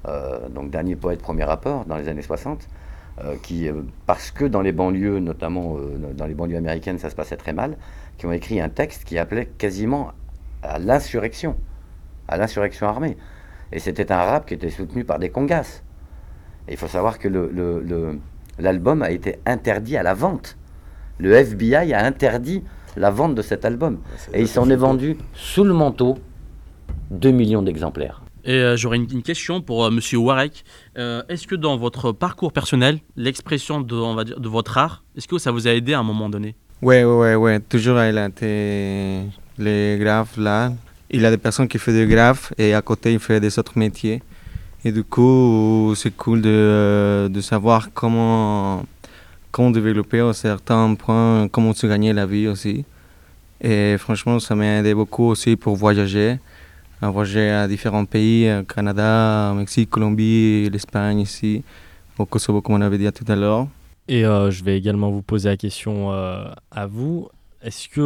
euh, 0.08 0.48
donc 0.48 0.70
dernier 0.70 0.96
poète, 0.96 1.20
premier 1.20 1.44
rappeur 1.44 1.84
dans 1.84 1.96
les 1.96 2.08
années 2.08 2.22
60, 2.22 2.66
euh, 3.22 3.36
qui, 3.42 3.68
parce 4.06 4.30
que 4.30 4.46
dans 4.46 4.62
les 4.62 4.72
banlieues, 4.72 5.18
notamment 5.18 5.76
dans 6.14 6.26
les 6.26 6.34
banlieues 6.34 6.56
américaines, 6.56 6.98
ça 6.98 7.10
se 7.10 7.14
passait 7.14 7.36
très 7.36 7.52
mal, 7.52 7.76
qui 8.16 8.26
ont 8.26 8.32
écrit 8.32 8.60
un 8.60 8.70
texte 8.70 9.04
qui 9.04 9.18
appelait 9.18 9.46
quasiment 9.58 10.12
à 10.62 10.78
l'insurrection, 10.78 11.56
à 12.28 12.38
l'insurrection 12.38 12.86
armée. 12.86 13.16
Et 13.72 13.78
c'était 13.78 14.10
un 14.10 14.22
rap 14.22 14.46
qui 14.46 14.54
était 14.54 14.70
soutenu 14.70 15.04
par 15.04 15.18
des 15.18 15.28
congas. 15.30 15.82
Et 16.66 16.72
il 16.72 16.76
faut 16.76 16.88
savoir 16.88 17.18
que 17.18 17.28
l'album 18.58 19.02
a 19.02 19.10
été 19.10 19.38
interdit 19.44 19.96
à 19.96 20.02
la 20.02 20.14
vente. 20.14 20.56
Le 21.18 21.34
FBI 21.34 21.92
a 21.92 22.04
interdit 22.04 22.64
la 22.96 23.10
vente 23.10 23.34
de 23.34 23.42
cet 23.42 23.64
album. 23.64 23.98
Et 24.32 24.40
il 24.40 24.48
s'en 24.48 24.68
est 24.70 24.76
vendu 24.76 25.16
sous 25.34 25.64
le 25.64 25.74
manteau 25.74 26.18
2 27.10 27.30
millions 27.30 27.62
d'exemplaires. 27.62 28.22
Et 28.44 28.54
euh, 28.54 28.76
j'aurais 28.76 28.96
une, 28.96 29.08
une 29.12 29.22
question 29.22 29.60
pour 29.60 29.84
euh, 29.84 29.90
Monsieur 29.90 30.18
Warek. 30.18 30.64
Euh, 30.96 31.22
est-ce 31.28 31.46
que 31.46 31.54
dans 31.54 31.76
votre 31.76 32.12
parcours 32.12 32.52
personnel, 32.52 32.98
l'expression 33.16 33.80
de, 33.80 33.94
on 33.94 34.14
va 34.14 34.24
dire, 34.24 34.40
de 34.40 34.48
votre 34.48 34.78
art, 34.78 35.04
est-ce 35.16 35.28
que 35.28 35.38
ça 35.38 35.50
vous 35.50 35.68
a 35.68 35.72
aidé 35.72 35.92
à 35.92 35.98
un 35.98 36.02
moment 36.02 36.28
donné? 36.28 36.54
Ouais, 36.80 37.04
ouais, 37.04 37.14
ouais, 37.14 37.34
ouais. 37.34 37.60
Toujours, 37.60 38.00
il 38.02 38.16
a 38.16 38.26
été 38.26 39.20
les 39.58 39.98
graphes 40.00 40.38
là. 40.38 40.72
Il 41.10 41.26
a 41.26 41.30
des 41.30 41.36
personnes 41.36 41.68
qui 41.68 41.78
font 41.78 41.92
des 41.92 42.06
graphes 42.06 42.52
et 42.56 42.72
à 42.72 42.80
côté, 42.82 43.12
il 43.12 43.18
fait 43.18 43.40
des 43.40 43.58
autres 43.58 43.76
métiers. 43.76 44.22
Et 44.84 44.92
du 44.92 45.04
coup, 45.04 45.92
c'est 45.94 46.16
cool 46.16 46.40
de, 46.40 47.28
de 47.30 47.40
savoir 47.42 47.90
comment, 47.92 48.84
comment 49.50 49.70
développer 49.70 50.30
certains 50.32 50.94
points, 50.94 51.48
comment 51.48 51.72
se 51.74 51.86
gagner 51.86 52.12
la 52.12 52.26
vie 52.26 52.48
aussi. 52.48 52.84
Et 53.60 53.96
franchement, 53.98 54.40
ça 54.40 54.54
m'a 54.54 54.78
aidé 54.78 54.94
beaucoup 54.94 55.24
aussi 55.24 55.56
pour 55.56 55.76
voyager. 55.76 56.38
À 57.02 57.10
voyager 57.10 57.50
à 57.50 57.66
différents 57.66 58.04
pays, 58.04 58.46
euh, 58.46 58.62
Canada, 58.62 59.54
Mexique, 59.54 59.88
Colombie, 59.88 60.68
l'Espagne 60.70 61.20
ici, 61.20 61.62
au 62.18 62.26
Kosovo, 62.26 62.60
comme 62.60 62.76
on 62.76 62.80
avait 62.80 62.98
dit 62.98 63.10
tout 63.12 63.30
à 63.30 63.36
l'heure. 63.36 63.68
Et 64.08 64.24
euh, 64.24 64.50
je 64.50 64.62
vais 64.64 64.76
également 64.76 65.10
vous 65.10 65.22
poser 65.22 65.48
la 65.48 65.56
question 65.56 66.12
euh, 66.12 66.44
à 66.70 66.86
vous. 66.86 67.28
Est-ce 67.62 67.88
que, 67.88 68.00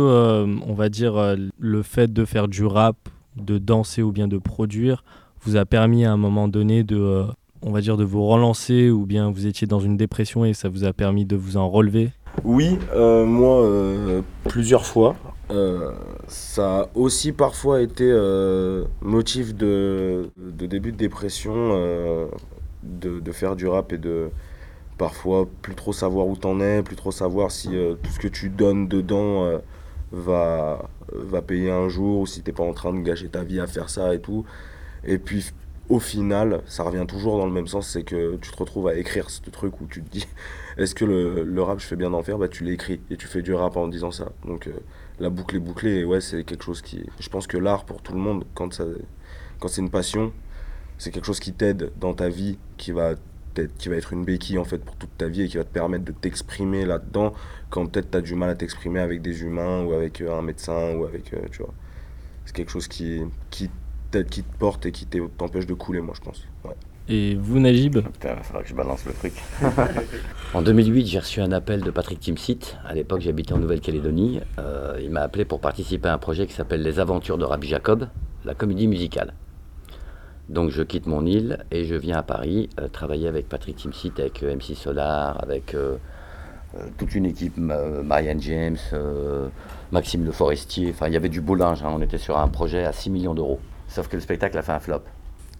on 0.66 0.74
va 0.74 0.88
dire, 0.88 1.36
le 1.58 1.82
fait 1.82 2.12
de 2.12 2.24
faire 2.24 2.48
du 2.48 2.64
rap, 2.64 2.96
de 3.36 3.58
danser 3.58 4.02
ou 4.02 4.10
bien 4.10 4.26
de 4.26 4.38
produire, 4.38 5.04
vous 5.44 5.56
a 5.56 5.64
permis 5.64 6.04
à 6.04 6.12
un 6.12 6.16
moment 6.16 6.48
donné 6.48 6.82
de, 6.82 7.24
on 7.64 7.72
va 7.72 7.80
dire, 7.80 7.96
de 7.96 8.04
vous 8.04 8.24
relancer 8.26 8.90
ou 8.90 9.06
bien 9.06 9.30
vous 9.30 9.46
étiez 9.46 9.66
dans 9.66 9.80
une 9.80 9.96
dépression 9.96 10.44
et 10.44 10.52
ça 10.52 10.68
vous 10.68 10.84
a 10.84 10.92
permis 10.92 11.24
de 11.24 11.34
vous 11.34 11.56
en 11.56 11.68
relever? 11.68 12.10
Oui, 12.44 12.78
euh, 12.94 13.24
moi, 13.24 13.62
euh, 13.62 14.20
plusieurs 14.48 14.84
fois. 14.84 15.16
Euh, 15.50 15.92
ça 16.28 16.80
a 16.80 16.88
aussi 16.94 17.32
parfois 17.32 17.80
été 17.80 18.12
motif 19.00 19.54
de, 19.54 20.30
début 20.36 20.92
de 20.92 20.96
dépression, 20.96 21.68
de, 22.82 23.20
de 23.20 23.32
faire 23.32 23.56
du 23.56 23.66
rap 23.66 23.92
et 23.92 23.98
de 23.98 24.28
parfois 24.98 25.48
plus 25.62 25.74
trop 25.74 25.92
savoir 25.92 26.26
où 26.26 26.36
t'en 26.36 26.60
es, 26.60 26.82
plus 26.82 26.96
trop 26.96 27.12
savoir 27.12 27.50
si 27.50 27.68
tout 27.68 28.10
ce 28.10 28.18
que 28.18 28.28
tu 28.28 28.50
donnes 28.50 28.88
dedans 28.88 29.48
va, 30.12 30.88
va 31.12 31.42
payer 31.42 31.70
un 31.70 31.88
jour 31.88 32.20
ou 32.20 32.26
si 32.26 32.42
t'es 32.42 32.52
pas 32.52 32.64
en 32.64 32.74
train 32.74 32.92
de 32.92 33.00
gâcher 33.00 33.28
ta 33.28 33.42
vie 33.42 33.60
à 33.60 33.66
faire 33.66 33.88
ça 33.88 34.14
et 34.14 34.20
tout. 34.20 34.44
Et 35.06 35.18
puis 35.18 35.44
au 35.88 35.98
final, 35.98 36.62
ça 36.66 36.82
revient 36.82 37.04
toujours 37.06 37.36
dans 37.36 37.46
le 37.46 37.52
même 37.52 37.66
sens, 37.66 37.88
c'est 37.88 38.04
que 38.04 38.36
tu 38.36 38.50
te 38.50 38.56
retrouves 38.56 38.88
à 38.88 38.94
écrire 38.94 39.28
ce 39.28 39.40
truc 39.50 39.80
où 39.80 39.86
tu 39.86 40.02
te 40.02 40.10
dis 40.10 40.26
est-ce 40.78 40.94
que 40.94 41.04
le, 41.04 41.44
le 41.44 41.62
rap 41.62 41.78
je 41.78 41.86
fais 41.86 41.96
bien 41.96 42.10
d'en 42.10 42.22
faire? 42.22 42.38
Bah 42.38 42.48
tu 42.48 42.64
l'écris 42.64 43.00
et 43.10 43.16
tu 43.16 43.26
fais 43.26 43.42
du 43.42 43.52
rap 43.52 43.76
en 43.76 43.88
disant 43.88 44.10
ça. 44.10 44.32
Donc 44.46 44.66
euh, 44.66 44.72
la 45.20 45.28
boucle 45.30 45.56
est 45.56 45.60
bouclée 45.60 45.98
et 45.98 46.04
ouais 46.04 46.20
c'est 46.20 46.44
quelque 46.44 46.64
chose 46.64 46.80
qui... 46.80 47.04
Je 47.20 47.28
pense 47.28 47.46
que 47.46 47.58
l'art 47.58 47.84
pour 47.84 48.02
tout 48.02 48.12
le 48.12 48.18
monde, 48.18 48.44
quand, 48.54 48.80
quand 49.60 49.68
c'est 49.68 49.82
une 49.82 49.90
passion, 49.90 50.32
c'est 50.98 51.10
quelque 51.10 51.26
chose 51.26 51.40
qui 51.40 51.52
t'aide 51.52 51.92
dans 52.00 52.14
ta 52.14 52.28
vie, 52.28 52.58
qui 52.78 52.92
va, 52.92 53.14
qui 53.78 53.88
va 53.88 53.96
être 53.96 54.12
une 54.12 54.24
béquille 54.24 54.58
en 54.58 54.64
fait 54.64 54.78
pour 54.78 54.96
toute 54.96 55.16
ta 55.18 55.28
vie 55.28 55.42
et 55.42 55.48
qui 55.48 55.58
va 55.58 55.64
te 55.64 55.72
permettre 55.72 56.04
de 56.04 56.12
t'exprimer 56.12 56.86
là-dedans 56.86 57.34
quand 57.70 57.86
peut-être 57.86 58.10
tu 58.10 58.16
as 58.16 58.20
du 58.22 58.34
mal 58.34 58.50
à 58.50 58.54
t'exprimer 58.54 59.00
avec 59.00 59.20
des 59.20 59.42
humains 59.42 59.84
ou 59.84 59.92
avec 59.92 60.20
euh, 60.20 60.36
un 60.38 60.42
médecin 60.42 60.94
ou 60.94 61.04
avec... 61.04 61.34
euh, 61.34 61.40
tu 61.52 61.58
vois. 61.58 61.74
C'est 62.46 62.54
quelque 62.54 62.70
chose 62.70 62.88
qui, 62.88 63.22
qui 63.50 63.70
qui 64.22 64.42
te 64.42 64.56
porte 64.58 64.86
et 64.86 64.92
qui 64.92 65.06
t'empêche 65.36 65.66
de 65.66 65.74
couler 65.74 66.00
moi 66.00 66.14
je 66.16 66.20
pense. 66.22 66.42
Ouais. 66.64 66.74
Et 67.06 67.34
vous, 67.34 67.60
Najib? 67.60 67.98
Putain, 67.98 68.36
il 68.38 68.44
faudra 68.44 68.62
que 68.62 68.68
je 68.68 68.74
balance 68.74 69.04
le 69.04 69.12
truc. 69.12 69.34
en 70.54 70.62
2008, 70.62 71.06
j'ai 71.06 71.18
reçu 71.18 71.40
un 71.42 71.52
appel 71.52 71.82
de 71.82 71.90
Patrick 71.90 72.18
Timsit. 72.18 72.76
À 72.86 72.94
l'époque, 72.94 73.20
j'habitais 73.20 73.52
en 73.52 73.58
Nouvelle-Calédonie. 73.58 74.40
Euh, 74.58 74.98
il 75.02 75.10
m'a 75.10 75.20
appelé 75.20 75.44
pour 75.44 75.60
participer 75.60 76.08
à 76.08 76.14
un 76.14 76.18
projet 76.18 76.46
qui 76.46 76.54
s'appelle 76.54 76.82
Les 76.82 77.00
Aventures 77.00 77.36
de 77.36 77.44
Rabbi 77.44 77.68
Jacob, 77.68 78.08
la 78.46 78.54
comédie 78.54 78.86
musicale. 78.86 79.34
Donc 80.48 80.70
je 80.70 80.82
quitte 80.82 81.06
mon 81.06 81.26
île 81.26 81.64
et 81.70 81.84
je 81.84 81.94
viens 81.94 82.16
à 82.18 82.22
Paris 82.22 82.70
euh, 82.80 82.88
travailler 82.88 83.28
avec 83.28 83.50
Patrick 83.50 83.76
Timsit, 83.76 84.12
avec 84.18 84.42
euh, 84.42 84.54
MC 84.56 84.74
Solar, 84.74 85.42
avec 85.42 85.74
euh, 85.74 85.96
euh, 86.74 86.86
toute 86.96 87.14
une 87.14 87.26
équipe, 87.26 87.54
euh, 87.58 88.02
Marianne 88.02 88.40
James, 88.40 88.76
euh, 88.94 89.48
Maxime 89.92 90.24
Le 90.24 90.32
Forestier. 90.32 90.88
Enfin, 90.90 91.08
il 91.08 91.12
y 91.12 91.16
avait 91.16 91.28
du 91.28 91.42
beau 91.42 91.54
linge. 91.54 91.82
hein. 91.82 91.90
On 91.94 92.00
était 92.00 92.16
sur 92.18 92.38
un 92.38 92.48
projet 92.48 92.84
à 92.84 92.92
6 92.92 93.10
millions 93.10 93.34
d'euros. 93.34 93.60
Sauf 93.94 94.08
que 94.08 94.16
le 94.16 94.22
spectacle 94.22 94.58
a 94.58 94.62
fait 94.62 94.72
un 94.72 94.80
flop. 94.80 95.02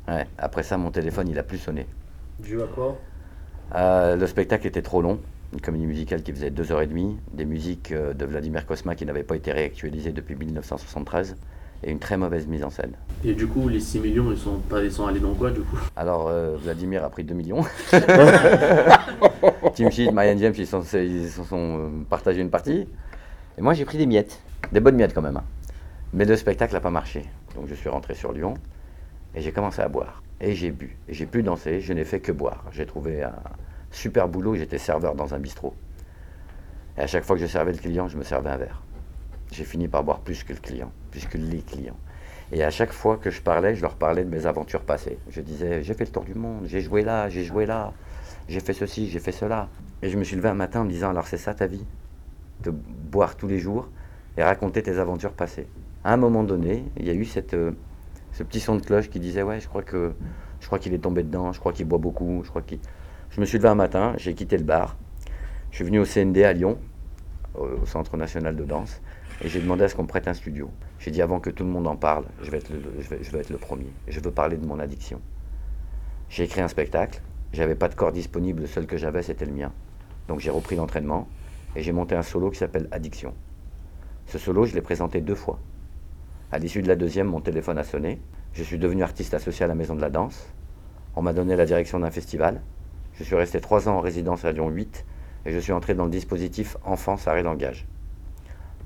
Ouais. 0.09 0.27
Après 0.38 0.64
ça, 0.64 0.77
mon 0.77 0.90
téléphone, 0.90 1.29
il 1.29 1.38
a 1.38 1.44
plus 1.44 1.59
sonné. 1.59 1.87
Dû 2.40 2.61
à 2.61 2.66
quoi? 2.66 2.99
Euh, 3.77 4.16
le 4.16 4.27
spectacle 4.27 4.66
était 4.66 4.83
trop 4.83 5.01
long, 5.01 5.20
une 5.53 5.61
comédie 5.61 5.87
musicale 5.87 6.20
qui 6.25 6.33
faisait 6.33 6.51
2h30, 6.51 7.14
des 7.33 7.44
musiques 7.44 7.92
euh, 7.92 8.12
de 8.12 8.25
Vladimir 8.25 8.66
Kosma 8.66 8.97
qui 8.97 9.07
n'avaient 9.07 9.23
pas 9.23 9.37
été 9.37 9.53
réactualisées 9.53 10.11
depuis 10.11 10.35
1973, 10.35 11.37
et 11.85 11.92
une 11.92 12.01
très 12.01 12.16
mauvaise 12.16 12.49
mise 12.49 12.64
en 12.64 12.70
scène. 12.70 12.94
Et 13.25 13.35
du 13.35 13.47
coup, 13.47 13.68
les 13.68 13.79
6 13.79 14.01
millions, 14.01 14.33
ils 14.33 14.37
sont, 14.37 14.59
pas, 14.59 14.83
ils 14.83 14.90
sont 14.90 15.07
allés 15.07 15.20
dans 15.20 15.35
quoi 15.35 15.53
du 15.53 15.61
coup? 15.61 15.79
Alors, 15.94 16.27
euh, 16.27 16.57
Vladimir 16.61 17.05
a 17.05 17.11
pris 17.11 17.23
2 17.23 17.35
millions. 17.35 17.62
Tim 19.77 19.90
Sheet, 19.90 20.11
Marianne 20.11 20.38
James, 20.38 20.55
ils 20.59 20.66
se 20.66 20.73
sont, 20.83 20.83
ils 20.99 21.29
se 21.29 21.44
sont 21.44 22.05
partagés 22.11 22.40
une 22.40 22.51
partie. 22.51 22.88
Et 23.57 23.62
moi, 23.62 23.75
j'ai 23.75 23.85
pris 23.85 23.97
des 23.99 24.07
miettes, 24.07 24.40
des 24.73 24.81
bonnes 24.81 24.97
miettes 24.97 25.14
quand 25.14 25.23
même. 25.23 25.37
hein. 25.37 25.44
Mais 26.12 26.25
le 26.25 26.35
spectacle 26.37 26.75
n'a 26.75 26.81
pas 26.81 26.90
marché. 26.90 27.25
Donc, 27.55 27.67
je 27.69 27.75
suis 27.75 27.88
rentré 27.88 28.14
sur 28.14 28.33
Lyon 28.33 28.55
et 29.35 29.40
j'ai 29.40 29.53
commencé 29.53 29.81
à 29.83 29.88
boire. 29.88 30.23
Et 30.40 30.55
j'ai 30.55 30.71
bu. 30.71 30.97
Et 31.09 31.14
j'ai 31.14 31.27
pu 31.27 31.43
danser, 31.43 31.81
je 31.81 31.93
n'ai 31.93 32.05
fait 32.05 32.21
que 32.21 32.33
boire. 32.33 32.64
J'ai 32.73 32.87
trouvé 32.87 33.23
un 33.23 33.35
super 33.90 34.29
boulot, 34.29 34.57
j'étais 34.57 34.79
serveur 34.79 35.14
dans 35.14 35.35
un 35.35 35.38
bistrot. 35.38 35.75
Et 36.97 37.01
à 37.01 37.07
chaque 37.07 37.25
fois 37.25 37.37
que 37.37 37.43
je 37.43 37.47
servais 37.47 37.73
le 37.73 37.79
client, 37.79 38.09
je 38.09 38.17
me 38.17 38.25
servais 38.25 38.51
un 38.51 38.57
verre. 38.57 38.83
J'ai 39.53 39.64
fini 39.64 39.88
par 39.88 40.05
boire 40.05 40.21
plus 40.21 40.45
que 40.45 40.53
le 40.53 40.59
client, 40.59 40.90
plus 41.11 41.27
que 41.27 41.38
les 41.38 41.61
clients. 41.61 41.97
Et 42.53 42.62
à 42.62 42.71
chaque 42.71 42.93
fois 42.93 43.17
que 43.17 43.31
je 43.31 43.40
parlais, 43.40 43.75
je 43.75 43.83
leur 43.83 43.95
parlais 43.95 44.25
de 44.25 44.31
mes 44.31 44.47
aventures 44.47 44.83
passées. 44.83 45.19
Je 45.31 45.40
disais, 45.40 45.83
j'ai 45.83 45.95
fait 45.95 46.05
le 46.05 46.11
tour 46.11 46.25
du 46.25 46.35
monde, 46.35 46.64
j'ai 46.67 46.81
joué 46.81 47.03
là, 47.03 47.29
j'ai 47.29 47.45
joué 47.45 47.67
là. 47.67 47.93
j'ai 48.49 48.61
fait 48.61 48.75
ceci, 48.75 49.09
j'ai 49.09 49.19
fait 49.19 49.33
cela. 49.33 49.69
Et 50.03 50.09
je 50.09 50.17
me 50.17 50.25
suis 50.25 50.37
levé 50.37 50.49
un 50.49 50.55
matin 50.55 50.81
en 50.81 50.85
me 50.85 50.90
disant, 50.90 51.11
alors 51.11 51.27
c'est 51.27 51.38
ça 51.38 51.55
ta 51.55 51.67
vie? 51.67 51.85
De 52.62 52.71
boire 52.71 53.37
tous 53.37 53.49
les 53.49 53.59
jours 53.59 53.88
et 54.37 54.43
raconter 54.43 54.83
tes 54.83 54.99
aventures 54.99 55.33
passées. 55.33 55.67
À 56.07 56.12
un 56.12 56.19
moment 56.19 56.45
donné, 56.45 56.85
il 56.99 57.07
y 57.07 57.11
a 57.11 57.14
eu 57.14 57.27
euh, 57.55 57.73
ce 58.33 58.43
petit 58.43 58.61
son 58.61 58.77
de 58.77 58.83
cloche 58.83 59.09
qui 59.09 59.19
disait, 59.21 59.43
ouais, 59.43 59.59
je 59.59 59.69
crois 59.69 59.83
qu'il 59.83 60.93
est 60.93 60.99
tombé 60.99 61.23
dedans, 61.23 61.51
je 61.53 61.59
crois 61.59 61.73
qu'il 61.73 61.87
boit 61.87 61.99
beaucoup, 61.99 62.43
je 62.45 62.51
crois 62.51 62.61
qu'il... 62.61 62.79
Je 63.31 63.40
me 63.40 63.47
suis 63.47 63.57
levé 63.57 63.71
un 63.71 63.75
matin, 63.75 64.12
j'ai 64.19 64.35
quitté 64.35 64.59
le 64.59 64.64
bar, 64.64 64.99
je 65.71 65.77
suis 65.77 65.85
venu 65.85 65.99
au 65.99 66.05
CND 66.05 66.45
à 66.45 66.53
Lyon, 66.53 66.79
au 67.55 67.87
Centre 67.87 68.19
National 68.19 68.55
de 68.55 68.64
Danse, 68.64 69.01
et 69.43 69.49
j'ai 69.49 69.61
demandé 69.61 69.85
à 69.85 69.88
ce 69.88 69.95
qu'on 69.97 70.03
me 70.03 70.09
prête 70.09 70.29
un 70.29 70.35
studio. 70.35 70.71
J'ai 70.99 71.11
dit 71.11 71.23
avant 71.23 71.40
que 71.40 71.49
tout 71.49 71.64
le 71.64 71.71
monde 71.71 71.87
en 71.87 71.97
parle, 71.97 72.27
je 72.43 72.51
vais 72.51 72.59
être 72.59 72.71
le 73.51 73.59
premier. 73.59 73.90
Je 74.07 74.21
veux 74.21 74.31
parler 74.31 74.59
de 74.59 74.67
mon 74.67 74.79
addiction. 74.79 75.23
J'ai 76.29 76.45
écrit 76.45 76.61
un 76.61 76.69
spectacle, 76.69 77.23
j'avais 77.55 77.75
pas 77.75 77.88
de 77.88 77.95
corps 77.95 78.12
disponible, 78.12 78.61
le 78.61 78.67
seul 78.67 78.87
que 78.87 78.99
j'avais 78.99 79.23
c'était 79.23 79.47
le 79.47 79.53
mien. 79.53 79.73
Donc 80.29 80.40
j'ai 80.40 80.51
repris 80.51 80.77
l'entraînement 80.77 81.29
et 81.75 81.83
j'ai 81.83 81.93
monté 81.93 82.14
un 82.14 82.23
solo 82.23 82.51
qui 82.51 82.59
s'appelle 82.59 82.88
Addiction. 82.93 83.33
Ce 84.27 84.38
solo, 84.38 84.67
je 84.67 84.75
l'ai 84.75 84.83
présenté 84.83 85.21
deux 85.23 85.35
fois. 85.35 85.59
À 86.55 86.59
l'issue 86.59 86.83
de 86.83 86.87
la 86.87 86.95
deuxième, 86.95 87.27
mon 87.27 87.40
téléphone 87.40 87.79
a 87.79 87.83
sonné. 87.83 88.21
Je 88.53 88.62
suis 88.62 88.79
devenu 88.79 89.03
artiste 89.03 89.35
associé 89.35 89.64
à 89.64 89.67
la 89.67 89.75
Maison 89.75 89.97
de 89.97 90.01
la 90.01 90.09
Danse. 90.09 90.47
On 91.17 91.21
m'a 91.21 91.33
donné 91.33 91.57
la 91.57 91.67
direction 91.67 91.99
d'un 91.99 92.12
festival. 92.12 92.61
Je 93.19 93.25
suis 93.25 93.35
resté 93.35 93.61
trois 93.61 93.88
ans 93.88 93.97
en 93.97 94.01
résidence 94.01 94.45
à 94.45 94.53
Lyon 94.53 94.69
8 94.69 95.05
et 95.47 95.53
je 95.53 95.59
suis 95.59 95.73
entré 95.73 95.95
dans 95.95 96.05
le 96.05 96.12
dispositif 96.12 96.77
Enfance 96.85 97.27
Arrêt 97.27 97.43
Langage. 97.43 97.88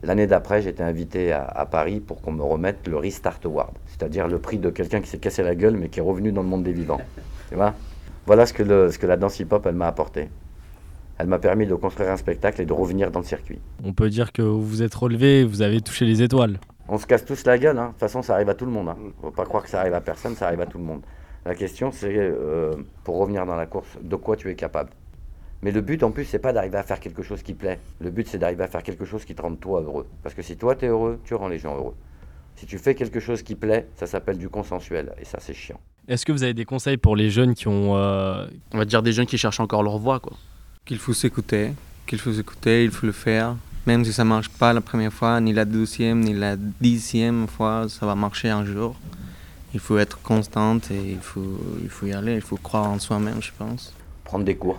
L'année 0.02 0.26
d'après, 0.26 0.62
j'étais 0.62 0.82
invité 0.82 1.30
à, 1.32 1.68
Paris 1.70 2.00
pour 2.00 2.22
qu'on 2.22 2.32
me 2.32 2.42
remette 2.42 2.88
le 2.88 2.96
Restart 2.96 3.40
Award, 3.44 3.74
c'est-à-dire 3.84 4.28
le 4.28 4.38
prix 4.38 4.56
de 4.56 4.70
quelqu'un 4.70 5.02
qui 5.02 5.10
s'est 5.10 5.18
cassé 5.18 5.42
la 5.42 5.54
gueule 5.54 5.76
mais 5.76 5.90
qui 5.90 5.98
est 5.98 6.02
revenu 6.02 6.32
dans 6.32 6.42
le 6.42 6.48
monde 6.48 6.62
des 6.62 6.72
vivants. 6.72 7.02
Tu 7.50 7.54
vois? 7.54 7.74
Voilà 8.24 8.46
ce 8.46 8.54
que, 8.54 8.96
que 8.96 9.06
la 9.06 9.18
danse 9.18 9.40
hip-hop, 9.40 9.66
m'a 9.66 9.88
apporté. 9.88 10.30
Elle 11.18 11.26
m'a 11.26 11.38
permis 11.38 11.66
de 11.66 11.74
construire 11.74 12.10
un 12.12 12.16
spectacle 12.16 12.62
et 12.62 12.64
de 12.64 12.72
revenir 12.72 13.10
dans 13.10 13.20
le 13.20 13.26
circuit. 13.26 13.58
On 13.84 13.92
peut 13.92 14.08
dire 14.08 14.32
que 14.32 14.40
vous 14.40 14.64
vous 14.64 14.82
êtes 14.82 14.94
relevé, 14.94 15.44
vous 15.44 15.60
avez 15.60 15.82
touché 15.82 16.06
les 16.06 16.22
étoiles. 16.22 16.58
On 16.88 16.98
se 16.98 17.06
casse 17.06 17.24
tous 17.24 17.44
la 17.44 17.58
gueule, 17.58 17.78
hein. 17.78 17.86
de 17.86 17.90
toute 17.90 18.00
façon 18.00 18.22
ça 18.22 18.34
arrive 18.34 18.48
à 18.48 18.54
tout 18.54 18.64
le 18.64 18.70
monde. 18.72 18.88
Hein. 18.88 18.96
Faut 19.20 19.30
pas 19.30 19.44
croire 19.44 19.62
que 19.62 19.70
ça 19.70 19.80
arrive 19.80 19.94
à 19.94 20.00
personne, 20.00 20.34
ça 20.34 20.46
arrive 20.46 20.60
à 20.60 20.66
tout 20.66 20.78
le 20.78 20.84
monde. 20.84 21.02
La 21.44 21.54
question 21.54 21.92
c'est, 21.92 22.16
euh, 22.16 22.74
pour 23.04 23.18
revenir 23.18 23.44
dans 23.46 23.56
la 23.56 23.66
course, 23.66 23.88
de 24.02 24.16
quoi 24.16 24.36
tu 24.36 24.50
es 24.50 24.54
capable. 24.54 24.90
Mais 25.62 25.72
le 25.72 25.80
but 25.80 26.02
en 26.02 26.10
plus 26.10 26.24
c'est 26.24 26.38
pas 26.38 26.52
d'arriver 26.52 26.78
à 26.78 26.82
faire 26.82 27.00
quelque 27.00 27.22
chose 27.22 27.42
qui 27.42 27.54
plaît. 27.54 27.78
Le 28.00 28.10
but 28.10 28.26
c'est 28.28 28.38
d'arriver 28.38 28.64
à 28.64 28.68
faire 28.68 28.82
quelque 28.82 29.04
chose 29.04 29.24
qui 29.24 29.34
te 29.34 29.42
rende 29.42 29.60
toi 29.60 29.80
heureux. 29.82 30.06
Parce 30.22 30.34
que 30.34 30.42
si 30.42 30.56
toi 30.56 30.74
tu 30.76 30.86
es 30.86 30.88
heureux, 30.88 31.20
tu 31.24 31.34
rends 31.34 31.48
les 31.48 31.58
gens 31.58 31.76
heureux. 31.76 31.94
Si 32.56 32.66
tu 32.66 32.78
fais 32.78 32.94
quelque 32.94 33.20
chose 33.20 33.42
qui 33.42 33.54
plaît, 33.54 33.86
ça 33.94 34.06
s'appelle 34.06 34.38
du 34.38 34.48
consensuel 34.48 35.12
et 35.20 35.24
ça 35.24 35.38
c'est 35.40 35.54
chiant. 35.54 35.78
Est-ce 36.08 36.24
que 36.24 36.32
vous 36.32 36.42
avez 36.42 36.54
des 36.54 36.64
conseils 36.64 36.96
pour 36.96 37.16
les 37.16 37.28
jeunes 37.28 37.54
qui 37.54 37.68
ont... 37.68 37.96
euh, 37.96 38.46
On 38.72 38.78
va 38.78 38.84
dire 38.86 39.02
des 39.02 39.12
jeunes 39.12 39.26
qui 39.26 39.36
cherchent 39.36 39.60
encore 39.60 39.82
leur 39.82 39.98
voix, 39.98 40.20
quoi. 40.20 40.32
Qu'il 40.86 40.98
faut 40.98 41.12
s'écouter, 41.12 41.72
qu'il 42.06 42.18
faut 42.18 42.32
s'écouter, 42.32 42.82
il 42.82 42.90
faut 42.90 43.04
le 43.04 43.12
faire. 43.12 43.56
Même 43.88 44.04
si 44.04 44.12
ça 44.12 44.22
marche 44.22 44.50
pas 44.50 44.74
la 44.74 44.82
première 44.82 45.14
fois, 45.14 45.40
ni 45.40 45.54
la 45.54 45.64
douzième, 45.64 46.20
ni 46.20 46.34
la 46.34 46.56
dixième 46.56 47.46
fois, 47.46 47.86
ça 47.88 48.04
va 48.04 48.14
marcher 48.14 48.50
un 48.50 48.66
jour. 48.66 48.94
Il 49.72 49.80
faut 49.80 49.96
être 49.96 50.20
constante 50.20 50.90
et 50.90 51.12
il 51.12 51.20
faut, 51.20 52.06
y 52.06 52.12
aller, 52.12 52.34
il 52.34 52.42
faut 52.42 52.58
croire 52.58 52.90
en 52.90 52.98
soi-même, 52.98 53.40
je 53.40 53.50
pense. 53.58 53.94
Prendre 54.24 54.44
des 54.44 54.56
cours. 54.56 54.78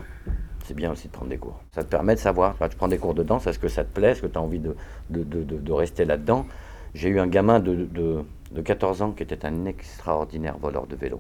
C'est 0.64 0.76
bien 0.76 0.92
aussi 0.92 1.08
de 1.08 1.12
prendre 1.12 1.32
des 1.32 1.40
cours. 1.40 1.60
Ça 1.74 1.84
te 1.84 1.90
permet 1.90 2.14
de 2.14 2.20
savoir, 2.20 2.56
tu 2.70 2.78
prends 2.78 2.88
des 2.88 3.00
cours 3.00 3.16
de 3.16 3.24
danse, 3.24 3.48
est-ce 3.48 3.58
que 3.58 3.68
ça 3.68 3.84
te 3.84 3.92
plaît, 3.92 4.12
est-ce 4.12 4.22
que 4.22 4.28
tu 4.28 4.38
as 4.38 4.42
envie 4.42 4.60
de, 4.60 5.72
rester 5.72 6.06
là-dedans? 6.06 6.46
J'ai 6.94 7.10
eu 7.10 7.20
un 7.20 7.26
gamin 7.26 7.60
de, 7.60 7.88
de, 7.92 8.20
de 8.52 8.62
14 8.62 9.02
ans 9.02 9.12
qui 9.14 9.24
était 9.24 9.44
un 9.44 9.66
extraordinaire 9.66 10.60
voleur 10.60 10.86
de 10.86 10.96
vélo. 10.96 11.20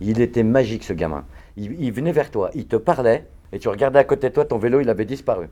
Il 0.00 0.20
était 0.20 0.44
magique 0.44 0.84
ce 0.84 0.92
gamin. 0.92 1.24
Il 1.56 1.92
venait 1.92 2.12
vers 2.12 2.30
toi, 2.30 2.52
il 2.54 2.68
te 2.68 2.76
parlait, 2.76 3.26
et 3.52 3.58
tu 3.58 3.68
regardais 3.68 3.98
à 3.98 4.04
côté 4.04 4.28
de 4.28 4.34
toi, 4.34 4.44
ton 4.44 4.58
vélo, 4.58 4.80
il 4.80 4.88
avait 4.88 5.06
disparu. 5.06 5.48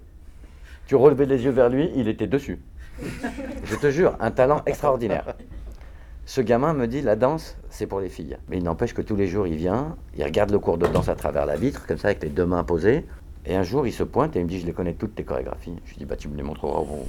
Tu 0.87 0.95
relevais 0.95 1.27
les 1.27 1.45
yeux 1.45 1.51
vers 1.51 1.69
lui, 1.69 1.91
il 1.95 2.09
était 2.09 2.27
dessus. 2.27 2.61
Je 3.65 3.77
te 3.77 3.91
jure, 3.91 4.17
un 4.21 4.31
talent 4.31 4.63
extraordinaire. 4.67 5.35
Ce 6.25 6.41
gamin 6.41 6.73
me 6.73 6.87
dit 6.87 7.03
la 7.03 7.17
danse, 7.17 7.57
c'est 7.69 7.87
pour 7.87 8.01
les 8.01 8.09
filles. 8.09 8.37
Mais 8.49 8.59
il 8.59 8.65
n'empêche 8.65 8.95
que 8.95 9.03
tous 9.03 9.17
les 9.17 9.27
jours, 9.27 9.47
il 9.47 9.57
vient, 9.57 9.97
il 10.17 10.23
regarde 10.25 10.51
le 10.51 10.59
cours 10.59 10.79
de 10.79 10.87
danse 10.87 11.09
à 11.09 11.15
travers 11.15 11.47
la 11.47 11.57
vitre, 11.57 11.87
comme 11.87 11.99
ça, 11.99 12.09
avec 12.09 12.23
les 12.23 12.29
deux 12.29 12.47
mains 12.47 12.65
posées. 12.65 13.07
Et 13.45 13.57
un 13.57 13.65
jour, 13.65 13.87
il 13.87 13.93
se 13.93 14.05
pointe 14.05 14.37
et 14.37 14.41
il 14.41 14.45
me 14.45 14.49
dit 14.49 14.61
Je 14.61 14.67
les 14.67 14.73
connais 14.73 14.95
toutes 14.95 15.17
tes 15.17 15.25
chorégraphies. 15.25 15.75
Je 15.85 15.91
lui 15.91 15.99
dis 15.99 16.05
Bah, 16.05 16.17
tu 16.17 16.29
me 16.29 16.37
les 16.37 16.45
montreras 16.45 16.79
au, 16.79 17.07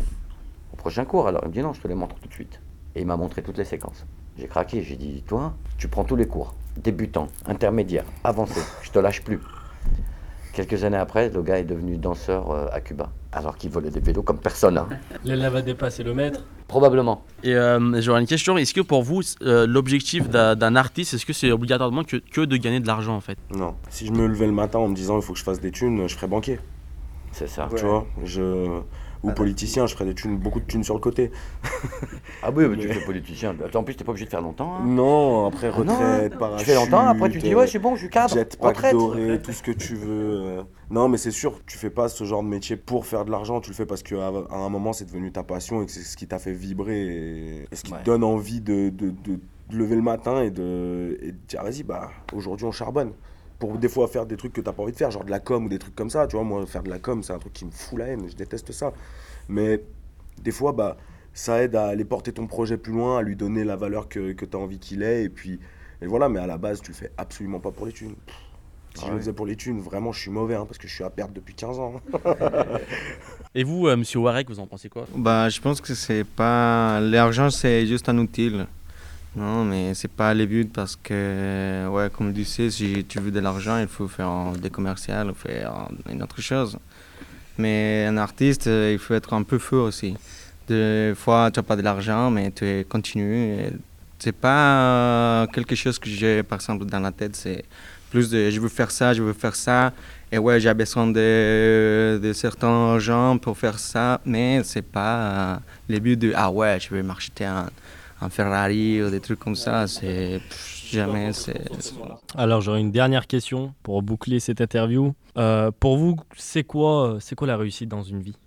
au 0.71 0.75
prochain 0.77 1.05
cours. 1.05 1.27
Alors, 1.27 1.41
il 1.43 1.49
me 1.49 1.53
dit 1.53 1.62
Non, 1.62 1.73
je 1.73 1.81
te 1.81 1.88
les 1.88 1.93
montre 1.95 2.15
tout 2.15 2.27
de 2.27 2.33
suite. 2.33 2.59
Et 2.95 3.01
il 3.01 3.07
m'a 3.07 3.17
montré 3.17 3.43
toutes 3.43 3.57
les 3.57 3.65
séquences. 3.65 4.05
J'ai 4.38 4.47
craqué, 4.47 4.81
j'ai 4.81 4.95
dit 4.95 5.23
Toi, 5.27 5.53
tu 5.77 5.88
prends 5.88 6.03
tous 6.03 6.15
les 6.15 6.27
cours, 6.27 6.55
débutant, 6.77 7.27
intermédiaire, 7.45 8.05
avancé, 8.23 8.59
je 8.81 8.89
te 8.89 8.97
lâche 8.97 9.23
plus. 9.23 9.39
Quelques 10.53 10.83
années 10.83 10.97
après, 10.97 11.29
le 11.29 11.41
gars 11.43 11.59
est 11.59 11.63
devenu 11.63 11.97
danseur 11.97 12.51
euh, 12.51 12.67
à 12.71 12.81
Cuba, 12.81 13.12
alors 13.36 13.58
qu'il 13.58 13.69
volait 13.69 13.89
des 13.89 14.00
vélos 14.00 14.22
comme 14.24 14.38
personne. 14.39 14.78
hein. 14.78 14.88
L'élève 15.26 15.54
va 15.54 15.62
dépasser 15.62 16.04
le 16.04 16.13
maître 16.13 16.41
Probablement. 16.67 17.24
Et 17.43 17.56
euh, 17.56 18.02
j'aurais 18.02 18.22
une 18.22 18.28
question. 18.28 18.58
Est-ce 18.58 18.74
que 18.74 18.82
pour 18.82 19.04
vous, 19.04 19.22
euh, 19.43 19.67
l'objectif 19.67 20.30
d'un 20.30 20.56
d'un 20.56 20.76
artiste, 20.76 21.13
est-ce 21.13 21.26
que 21.26 21.34
c'est 21.34 21.52
obligatoirement 21.52 22.04
que, 22.04 22.17
que 22.17 22.41
de 22.41 22.58
gagner 22.58 22.80
de 22.80 22.88
l'argent 22.88 23.15
en 23.15 23.22
fait? 23.22 23.38
Non. 23.52 23.76
Si 23.89 24.08
je 24.08 24.12
me 24.12 24.26
levais 24.28 24.48
le 24.48 24.54
matin 24.54 24.80
en 24.80 24.88
me 24.88 24.96
disant 24.96 25.17
il 25.17 25.22
faut 25.24 25.34
que 25.34 25.39
je 25.39 25.43
fasse 25.43 25.60
des 25.60 25.72
thunes, 25.72 26.08
je 26.08 26.15
ferais 26.15 26.28
banquier. 26.28 26.60
C'est 27.32 27.48
ça. 27.48 27.67
Tu 27.76 27.84
vois 27.86 28.06
je... 28.24 28.80
Ou 29.23 29.31
politicien, 29.31 29.88
je 29.88 29.93
ferais 29.93 30.05
des 30.05 30.13
thunes, 30.13 30.38
beaucoup 30.38 30.59
de 30.59 30.65
thunes 30.65 30.83
sur 30.83 30.95
le 30.95 30.99
côté. 30.99 31.31
Ah 32.41 32.51
oui, 32.53 32.65
mais 32.67 32.75
tu 32.77 32.89
fais 32.89 32.99
politicien. 33.05 33.55
Attends, 33.65 33.79
en 33.79 33.83
plus, 33.83 33.95
t'es 33.95 34.03
pas 34.03 34.12
obligé 34.12 34.25
de 34.25 34.29
faire 34.29 34.41
longtemps. 34.41 34.75
hein. 34.75 34.86
Non, 34.86 35.47
après 35.47 35.71
Ah 35.73 35.81
non, 35.83 35.93
retraite, 35.93 36.33
hein. 36.33 36.38
parachute. 36.38 36.65
Tu 36.67 36.71
fais 36.71 36.75
longtemps, 36.75 37.07
après 37.07 37.29
tu 37.29 37.39
te 37.39 37.45
dis, 37.47 37.55
ouais, 37.55 37.67
c'est 37.67 37.79
bon, 37.79 37.95
je 37.95 38.01
suis 38.01 38.09
cadre, 38.09 38.33
Jetpack 38.33 38.75
retraite. 38.75 38.91
doré, 38.91 39.39
tout 39.41 39.53
ce 39.53 39.63
que 39.63 39.71
tu 39.71 39.95
veux. 39.95 40.41
euh. 40.43 40.63
Non, 40.89 41.07
mais 41.07 41.17
c'est 41.17 41.31
sûr, 41.31 41.62
tu 41.65 41.77
fais 41.77 41.89
pas 41.89 42.09
ce 42.09 42.23
genre 42.25 42.43
de 42.43 42.49
métier 42.49 42.75
pour 42.75 43.05
faire 43.05 43.23
de 43.25 43.31
l'argent, 43.31 43.62
tu 43.62 43.69
le 43.69 43.75
fais 43.75 43.86
parce 43.86 44.03
qu'à 44.03 44.27
à 44.27 44.55
un 44.57 44.69
moment, 44.69 44.91
c'est 44.93 45.05
devenu 45.05 45.31
ta 45.31 45.43
passion 45.43 45.81
et 45.81 45.86
que 45.86 45.91
c'est 45.91 46.01
ce 46.01 46.17
qui 46.17 46.27
t'a 46.27 46.38
fait 46.39 46.51
vibrer 46.53 47.01
et, 47.01 47.67
et 47.71 47.75
ce 47.75 47.83
qui 47.83 47.93
Ouais. 47.93 47.99
te 47.99 48.05
donne 48.05 48.23
envie 48.25 48.59
de, 48.62 48.89
de, 48.89 49.09
de- 49.12 49.39
de 49.69 49.77
lever 49.77 49.95
le 49.95 50.01
matin 50.01 50.41
et 50.43 50.51
de, 50.51 51.17
et 51.21 51.31
de 51.31 51.38
dire, 51.47 51.63
vas-y, 51.63 51.83
bah, 51.83 52.09
aujourd'hui, 52.33 52.65
on 52.65 52.71
charbonne. 52.73 53.12
Pour 53.63 53.78
des 53.78 53.88
fois 53.88 54.10
faire 54.10 54.26
des 54.26 54.36
trucs 54.36 54.52
que 54.52 54.60
t'as 54.60 54.73
pas 54.73 54.84
envie 54.84 54.91
de 54.91 54.97
faire, 54.97 55.10
genre 55.10 55.23
de 55.23 55.32
la 55.32 55.39
com 55.39 55.65
ou 55.65 55.69
des 55.69 55.80
trucs 55.80 55.95
comme 55.95 56.10
ça, 56.10 56.28
tu 56.28 56.36
vois. 56.36 56.43
Moi, 56.43 56.65
faire 56.65 56.84
de 56.84 56.89
la 56.89 56.99
com, 56.99 57.23
c'est 57.23 57.32
un 57.32 57.39
truc 57.39 57.54
qui 57.54 57.63
me 57.63 57.71
fout 57.71 57.97
la 57.97 58.08
haine, 58.08 58.28
je 58.30 58.36
déteste 58.36 58.73
ça. 58.73 58.91
Mais 59.47 59.82
des 60.41 60.52
fois, 60.52 60.73
bah, 60.73 60.97
ça 61.34 61.63
aide 61.63 61.73
à 61.78 61.86
aller 61.86 62.04
porter 62.04 62.34
ton 62.34 62.45
projet 62.45 62.76
plus 62.76 62.91
loin, 62.91 63.19
à 63.19 63.21
lui 63.21 63.38
donner 63.38 63.63
la 63.63 63.78
valeur 63.78 64.10
que, 64.10 64.34
que 64.34 64.43
tu 64.43 64.58
as 64.58 64.60
envie 64.60 64.80
qu'il 64.80 65.02
ait. 65.02 65.23
Et 65.23 65.30
puis, 65.30 65.62
et 66.02 66.08
voilà, 66.08 66.28
mais 66.28 66.39
à 66.41 66.45
la 66.47 66.58
base, 66.58 66.82
tu 66.82 66.91
le 66.91 66.97
fais 66.97 67.12
absolument 67.17 67.62
pas 67.62 67.71
pour 67.71 67.86
les 67.86 67.93
thunes. 67.93 68.15
Pff, 68.26 68.36
Si 68.95 68.99
Ah 68.99 69.06
je 69.06 69.08
le 69.08 69.13
ouais. 69.13 69.19
faisais 69.21 69.34
pour 69.34 69.45
les 69.45 69.56
thunes, 69.56 69.80
vraiment, 69.80 70.12
je 70.12 70.19
suis 70.19 70.32
mauvais, 70.32 70.56
hein, 70.56 70.65
parce 70.65 70.78
que 70.78 70.89
je 70.89 70.93
suis 70.93 71.04
à 71.06 71.10
perdre 71.10 71.34
depuis 71.34 71.54
15 71.56 71.80
ans. 71.80 72.02
Et 73.56 73.63
vous, 73.63 73.88
euh, 73.88 73.95
monsieur 73.95 74.19
Warek, 74.19 74.49
vous 74.49 74.60
en 74.60 74.67
pensez 74.67 74.89
quoi 74.89 75.06
Bah, 75.15 75.47
je 75.47 75.62
pense 75.62 75.80
que 75.80 75.93
c'est 75.93 76.26
pas. 76.26 76.99
L'argent, 76.99 77.49
c'est 77.49 77.86
juste 77.88 78.10
un 78.10 78.17
outil. 78.17 78.52
Non, 79.36 79.65
mais 79.65 79.96
c'est 79.96 80.12
pas 80.12 80.34
le 80.34 80.46
but 80.46 80.72
parce 80.72 80.96
que, 80.96 81.88
ouais, 81.89 82.10
comme 82.15 82.32
tu 82.34 82.46
sais, 82.46 82.69
si 82.69 83.04
tu 83.10 83.19
veux 83.19 83.32
de 83.32 83.39
l'argent, 83.39 83.80
il 83.80 83.88
faut 83.88 84.08
faire 84.08 84.52
des 84.62 84.69
commerciales 84.69 85.32
ou 85.32 85.34
faire 85.34 85.88
une 86.08 86.22
autre 86.22 86.39
chose. 86.39 86.78
Mais 87.58 88.06
un 88.08 88.17
artiste, 88.17 88.67
euh, 88.67 88.91
il 88.93 89.00
faut 89.00 89.13
être 89.15 89.34
un 89.34 89.43
peu 89.43 89.58
fou 89.58 89.78
aussi. 89.78 90.15
Des 90.67 91.13
fois, 91.15 91.50
tu 91.52 91.60
n'as 91.60 91.63
pas 91.63 91.76
de 91.76 91.82
l'argent, 91.82 92.30
mais 92.30 92.52
tu 92.52 92.86
continues. 92.88 93.72
C'est 94.19 94.32
pas 94.32 95.43
euh, 95.43 95.48
quelque 95.48 95.76
chose 95.76 95.98
que 96.00 96.10
j'ai, 96.10 96.43
par 96.43 96.58
exemple, 96.58 96.86
dans 96.86 97.00
la 97.00 97.12
tête. 97.12 97.36
C'est 97.36 97.63
plus 98.12 98.30
de 98.30 98.50
je 98.52 98.60
veux 98.60 98.69
faire 98.69 98.91
ça, 98.91 99.13
je 99.13 99.24
veux 99.24 99.34
faire 99.34 99.56
ça. 99.56 99.93
Et 100.32 100.38
ouais, 100.38 100.60
j'ai 100.60 100.74
besoin 100.74 101.08
de, 101.08 102.19
de 102.22 102.34
certains 102.34 102.67
argent 102.93 103.38
pour 103.39 103.58
faire 103.58 103.80
ça. 103.80 104.22
Mais 104.26 104.62
c'est 104.63 104.84
pas 104.84 105.15
euh, 105.15 105.56
le 105.89 106.00
but 106.00 106.17
de 106.17 106.34
ah 106.36 106.52
ouais, 106.52 106.80
je 106.80 106.93
vais 106.93 107.04
m'acheter 107.04 107.46
un, 107.46 107.69
un 108.23 108.29
Ferrari 108.29 109.01
ou 109.03 109.09
des 109.09 109.19
trucs 109.19 109.39
comme 109.39 109.55
ça. 109.55 109.88
C'est 109.88 110.39
jamais. 110.89 111.33
c'est 111.33 111.62
Alors 112.36 112.62
j'aurais 112.62 112.79
une 112.81 112.91
dernière 112.91 113.27
question 113.27 113.73
pour 113.83 114.01
boucler 114.01 114.39
cette 114.39 114.62
interview. 114.62 115.13
Euh, 115.38 115.71
pour 115.79 115.97
vous, 115.97 116.15
c'est 116.38 116.63
quoi, 116.63 117.17
c'est 117.19 117.36
quoi 117.36 117.47
la 117.47 117.57
réussite 117.57 117.89
dans 117.89 118.03
une 118.03 118.21
vie? 118.21 118.38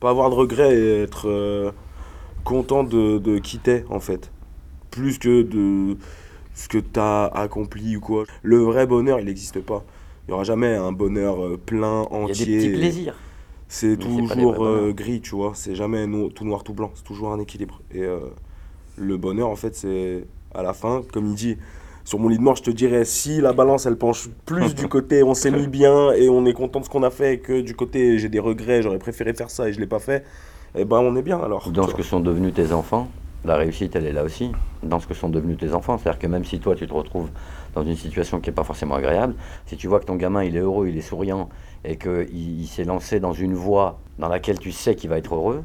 Pas 0.00 0.10
avoir 0.10 0.30
de 0.30 0.34
regrets 0.34 0.76
et 0.76 1.02
être 1.02 1.28
euh, 1.28 1.70
content 2.44 2.84
de, 2.84 3.18
de 3.18 3.38
qui 3.38 3.58
t'es, 3.58 3.84
en 3.90 4.00
fait. 4.00 4.30
Plus 4.90 5.18
que 5.18 5.42
de 5.42 5.96
ce 6.54 6.68
que 6.68 6.78
tu 6.78 7.00
as 7.00 7.26
accompli 7.26 7.96
ou 7.96 8.00
quoi. 8.00 8.24
Le 8.42 8.58
vrai 8.58 8.86
bonheur, 8.86 9.18
il 9.20 9.26
n'existe 9.26 9.60
pas. 9.60 9.84
Il 10.26 10.30
n'y 10.30 10.34
aura 10.34 10.44
jamais 10.44 10.74
un 10.74 10.92
bonheur 10.92 11.42
euh, 11.44 11.56
plein, 11.56 12.06
Il 12.10 12.14
y 12.14 12.16
a 12.16 12.22
entier. 12.24 12.46
des 12.46 12.56
petits 12.68 12.78
plaisirs. 12.78 13.14
C'est 13.68 13.96
toujours 13.98 14.64
euh, 14.64 14.92
gris, 14.92 15.20
tu 15.20 15.34
vois. 15.34 15.52
C'est 15.54 15.74
jamais 15.74 16.06
no- 16.06 16.28
tout 16.28 16.44
noir, 16.44 16.62
tout 16.62 16.72
blanc. 16.74 16.92
C'est 16.94 17.02
toujours 17.04 17.32
un 17.32 17.40
équilibre. 17.40 17.80
Et 17.92 18.02
euh, 18.02 18.20
le 18.96 19.16
bonheur, 19.16 19.48
en 19.48 19.56
fait, 19.56 19.74
c'est 19.74 20.24
à 20.54 20.62
la 20.62 20.72
fin, 20.72 21.02
comme 21.12 21.26
il 21.26 21.34
dit, 21.34 21.56
sur 22.04 22.18
mon 22.18 22.28
lit 22.28 22.38
de 22.38 22.42
mort, 22.42 22.56
je 22.56 22.62
te 22.62 22.70
dirais, 22.70 23.04
si 23.04 23.40
la 23.40 23.52
balance, 23.52 23.86
elle 23.86 23.96
penche 23.96 24.28
plus 24.44 24.74
du 24.74 24.86
côté 24.86 25.24
on 25.24 25.34
s'est 25.34 25.50
mis 25.50 25.66
bien 25.66 26.12
et 26.12 26.28
on 26.28 26.46
est 26.46 26.52
content 26.52 26.80
de 26.80 26.84
ce 26.84 26.90
qu'on 26.90 27.02
a 27.02 27.10
fait, 27.10 27.38
que 27.38 27.60
du 27.60 27.74
côté 27.74 28.18
j'ai 28.18 28.28
des 28.28 28.38
regrets, 28.38 28.80
j'aurais 28.80 29.00
préféré 29.00 29.34
faire 29.34 29.50
ça 29.50 29.68
et 29.68 29.72
je 29.72 29.80
l'ai 29.80 29.88
pas 29.88 29.98
fait, 29.98 30.24
eh 30.76 30.84
ben 30.84 30.98
on 30.98 31.16
est 31.16 31.22
bien 31.22 31.40
alors. 31.40 31.68
Dans 31.70 31.88
ce 31.88 31.94
que 31.94 32.04
sont 32.04 32.20
devenus 32.20 32.54
tes 32.54 32.72
enfants, 32.72 33.08
la 33.46 33.56
réussite, 33.56 33.96
elle 33.96 34.06
est 34.06 34.12
là 34.12 34.24
aussi. 34.24 34.52
dans 34.82 35.00
ce 35.00 35.06
que 35.06 35.14
sont 35.14 35.28
devenus 35.28 35.58
tes 35.58 35.72
enfants. 35.72 35.98
C'est-à-dire 35.98 36.18
que 36.18 36.26
même 36.26 36.44
si 36.44 36.58
toi, 36.58 36.74
tu 36.74 36.86
te 36.86 36.92
retrouves 36.92 37.30
dans 37.74 37.84
une 37.84 37.96
situation 37.96 38.40
qui 38.40 38.50
n'est 38.50 38.54
pas 38.54 38.64
forcément 38.64 38.94
agréable, 38.94 39.34
si 39.66 39.76
tu 39.76 39.86
vois 39.88 40.00
que 40.00 40.06
ton 40.06 40.16
gamin, 40.16 40.44
il 40.44 40.56
est 40.56 40.60
heureux, 40.60 40.88
il 40.88 40.96
est 40.96 41.02
souriant, 41.02 41.48
et 41.84 41.96
qu'il 41.96 42.28
il, 42.32 42.66
s'est 42.66 42.84
lancé 42.84 43.20
dans 43.20 43.32
une 43.32 43.54
voie 43.54 44.00
dans 44.18 44.28
laquelle 44.28 44.58
tu 44.58 44.72
sais 44.72 44.94
qu'il 44.94 45.10
va 45.10 45.18
être 45.18 45.34
heureux, 45.34 45.62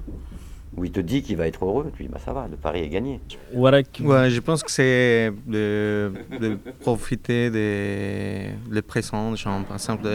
où 0.75 0.85
il 0.85 0.91
te 0.91 0.99
dit 0.99 1.21
qu'il 1.21 1.37
va 1.37 1.47
être 1.47 1.65
heureux, 1.65 1.91
tu 1.95 2.03
dis, 2.03 2.09
bah, 2.09 2.19
ça 2.23 2.31
va, 2.31 2.47
le 2.49 2.55
pari 2.55 2.81
est 2.81 2.89
gagné. 2.89 3.19
Ouais, 3.53 4.29
je 4.29 4.39
pense 4.39 4.63
que 4.63 4.71
c'est 4.71 5.31
de, 5.45 6.11
de, 6.39 6.57
profiter 6.79 7.49
des 7.49 8.49
le 8.69 8.81
présent. 8.81 9.35
Genre, 9.35 9.63
par 9.65 9.75
exemple, 9.75 10.07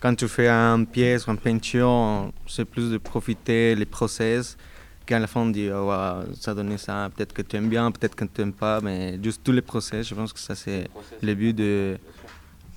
quand 0.00 0.14
tu 0.14 0.28
fais 0.28 0.48
une 0.48 0.86
pièce 0.86 1.26
ou 1.26 1.32
une 1.32 1.38
peinture, 1.38 2.30
c'est 2.46 2.64
plus 2.64 2.90
de 2.90 2.98
profiter 2.98 3.74
les 3.74 3.86
process 3.86 4.56
qu'à 5.08 5.18
la 5.18 5.26
fin 5.26 5.40
on 5.40 5.46
dit 5.46 5.70
oh, 5.72 5.90
ça 6.34 6.54
donné 6.54 6.76
ça, 6.76 7.10
peut-être 7.14 7.32
que 7.32 7.40
tu 7.40 7.56
aimes 7.56 7.70
bien, 7.70 7.90
peut-être 7.90 8.14
que 8.14 8.26
tu 8.26 8.40
n'aimes 8.40 8.52
pas, 8.52 8.80
mais 8.82 9.18
juste 9.22 9.40
tous 9.42 9.52
les 9.52 9.62
process, 9.62 10.06
je 10.06 10.14
pense 10.14 10.34
que 10.34 10.38
ça 10.38 10.54
c'est 10.54 10.86
le 11.22 11.34
but 11.34 11.54
de, 11.54 11.96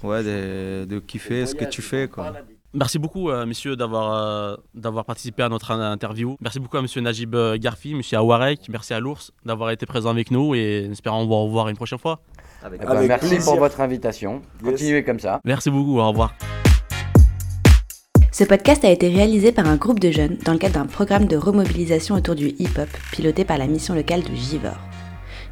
ouais, 0.01 0.23
de, 0.23 0.85
de 0.85 0.99
kiffer 0.99 1.45
ce 1.45 1.53
que 1.53 1.65
tu 1.65 1.81
fais. 1.81 2.07
Quoi. 2.07 2.33
Merci 2.73 2.99
beaucoup, 2.99 3.29
euh, 3.29 3.45
messieurs, 3.45 3.75
d'avoir 3.75 4.13
euh, 4.13 4.55
d'avoir 4.73 5.03
participé 5.03 5.43
à 5.43 5.49
notre 5.49 5.71
interview. 5.71 6.37
Merci 6.39 6.59
beaucoup 6.59 6.77
à 6.77 6.81
monsieur 6.81 7.01
Najib 7.01 7.35
euh, 7.35 7.57
Garfi, 7.59 7.93
monsieur 7.93 8.17
Awarek, 8.17 8.69
merci 8.69 8.93
à 8.93 8.99
l'ours 9.01 9.33
d'avoir 9.45 9.71
été 9.71 9.85
présent 9.85 10.09
avec 10.09 10.31
nous 10.31 10.55
et 10.55 10.87
espérons 10.89 11.25
vous 11.25 11.35
revoir 11.35 11.67
une 11.67 11.75
prochaine 11.75 11.99
fois. 11.99 12.21
Avec, 12.63 12.81
merci 13.07 13.39
pour 13.39 13.57
votre 13.57 13.81
invitation. 13.81 14.41
Continuez 14.63 15.03
comme 15.03 15.19
ça. 15.19 15.41
Merci 15.43 15.69
beaucoup, 15.69 15.99
au 15.99 16.07
revoir. 16.07 16.33
Ce 18.31 18.45
podcast 18.45 18.85
a 18.85 18.89
été 18.89 19.09
réalisé 19.09 19.51
par 19.51 19.67
un 19.67 19.75
groupe 19.75 19.99
de 19.99 20.09
jeunes 20.09 20.37
dans 20.45 20.53
le 20.53 20.57
cadre 20.57 20.75
d'un 20.75 20.85
programme 20.85 21.25
de 21.25 21.35
remobilisation 21.35 22.15
autour 22.15 22.35
du 22.35 22.53
hip-hop 22.57 22.87
piloté 23.11 23.43
par 23.43 23.57
la 23.57 23.67
mission 23.67 23.93
locale 23.95 24.23
de 24.23 24.33
Givor. 24.33 24.77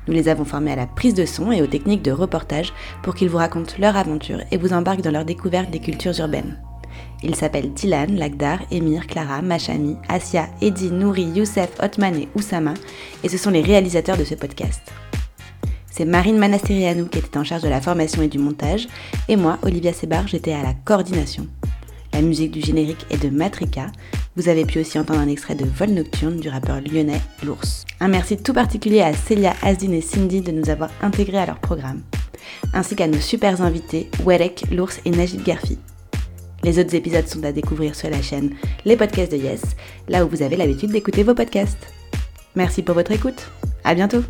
Nous 0.07 0.13
les 0.13 0.29
avons 0.29 0.45
formés 0.45 0.71
à 0.71 0.77
la 0.77 0.87
prise 0.87 1.15
de 1.15 1.25
son 1.25 1.51
et 1.51 1.61
aux 1.61 1.67
techniques 1.67 2.01
de 2.01 2.11
reportage 2.11 2.73
pour 3.03 3.13
qu'ils 3.13 3.29
vous 3.29 3.37
racontent 3.37 3.73
leur 3.77 3.97
aventure 3.97 4.39
et 4.51 4.57
vous 4.57 4.71
embarquent 4.71 5.01
dans 5.01 5.11
leur 5.11 5.25
découverte 5.25 5.69
des 5.69 5.79
cultures 5.79 6.17
urbaines. 6.17 6.57
Ils 7.23 7.35
s'appellent 7.35 7.73
Dylan, 7.73 8.15
Lagdar, 8.15 8.59
Emir, 8.71 9.07
Clara, 9.07 9.41
Machami, 9.41 9.97
Asia, 10.07 10.47
Eddy, 10.61 10.91
Nouri, 10.91 11.23
Youssef, 11.23 11.69
Otman 11.81 12.15
et 12.15 12.27
Oussama, 12.35 12.73
et 13.23 13.29
ce 13.29 13.37
sont 13.37 13.49
les 13.49 13.61
réalisateurs 13.61 14.17
de 14.17 14.23
ce 14.23 14.35
podcast. 14.35 14.81
C'est 15.91 16.05
Marine 16.05 16.37
Manastirianou 16.37 17.07
qui 17.07 17.19
était 17.19 17.37
en 17.37 17.43
charge 17.43 17.63
de 17.63 17.67
la 17.67 17.81
formation 17.81 18.21
et 18.21 18.29
du 18.29 18.37
montage, 18.37 18.87
et 19.27 19.35
moi, 19.35 19.57
Olivia 19.63 19.91
Sebar, 19.91 20.27
j'étais 20.27 20.53
à 20.53 20.63
la 20.63 20.73
coordination. 20.73 21.47
La 22.13 22.21
musique 22.21 22.51
du 22.51 22.61
générique 22.61 23.05
est 23.09 23.21
de 23.21 23.29
Matrika. 23.29 23.87
Vous 24.35 24.47
avez 24.47 24.65
pu 24.65 24.79
aussi 24.79 24.97
entendre 24.97 25.19
un 25.19 25.27
extrait 25.27 25.55
de 25.55 25.65
Vol 25.65 25.89
Nocturne 25.89 26.39
du 26.39 26.49
rappeur 26.49 26.79
lyonnais 26.81 27.21
L'Ours. 27.43 27.85
Un 27.99 28.07
merci 28.07 28.37
tout 28.37 28.53
particulier 28.53 29.01
à 29.01 29.13
Célia, 29.13 29.53
Asdin 29.61 29.91
et 29.91 30.01
Cindy 30.01 30.41
de 30.41 30.51
nous 30.51 30.69
avoir 30.69 30.89
intégrés 31.01 31.39
à 31.39 31.45
leur 31.45 31.59
programme, 31.59 32.01
ainsi 32.73 32.95
qu'à 32.95 33.07
nos 33.07 33.19
super 33.19 33.61
invités 33.61 34.09
Werek, 34.25 34.65
L'Ours 34.71 34.99
et 35.05 35.11
Najib 35.11 35.43
Garfi. 35.43 35.77
Les 36.63 36.79
autres 36.79 36.95
épisodes 36.95 37.27
sont 37.27 37.43
à 37.43 37.51
découvrir 37.51 37.95
sur 37.95 38.09
la 38.09 38.21
chaîne 38.21 38.55
Les 38.85 38.97
Podcasts 38.97 39.31
de 39.31 39.37
Yes, 39.37 39.61
là 40.07 40.25
où 40.25 40.29
vous 40.29 40.41
avez 40.41 40.57
l'habitude 40.57 40.91
d'écouter 40.91 41.23
vos 41.23 41.35
podcasts. 41.35 41.87
Merci 42.55 42.81
pour 42.81 42.95
votre 42.95 43.11
écoute. 43.11 43.49
À 43.83 43.95
bientôt! 43.95 44.23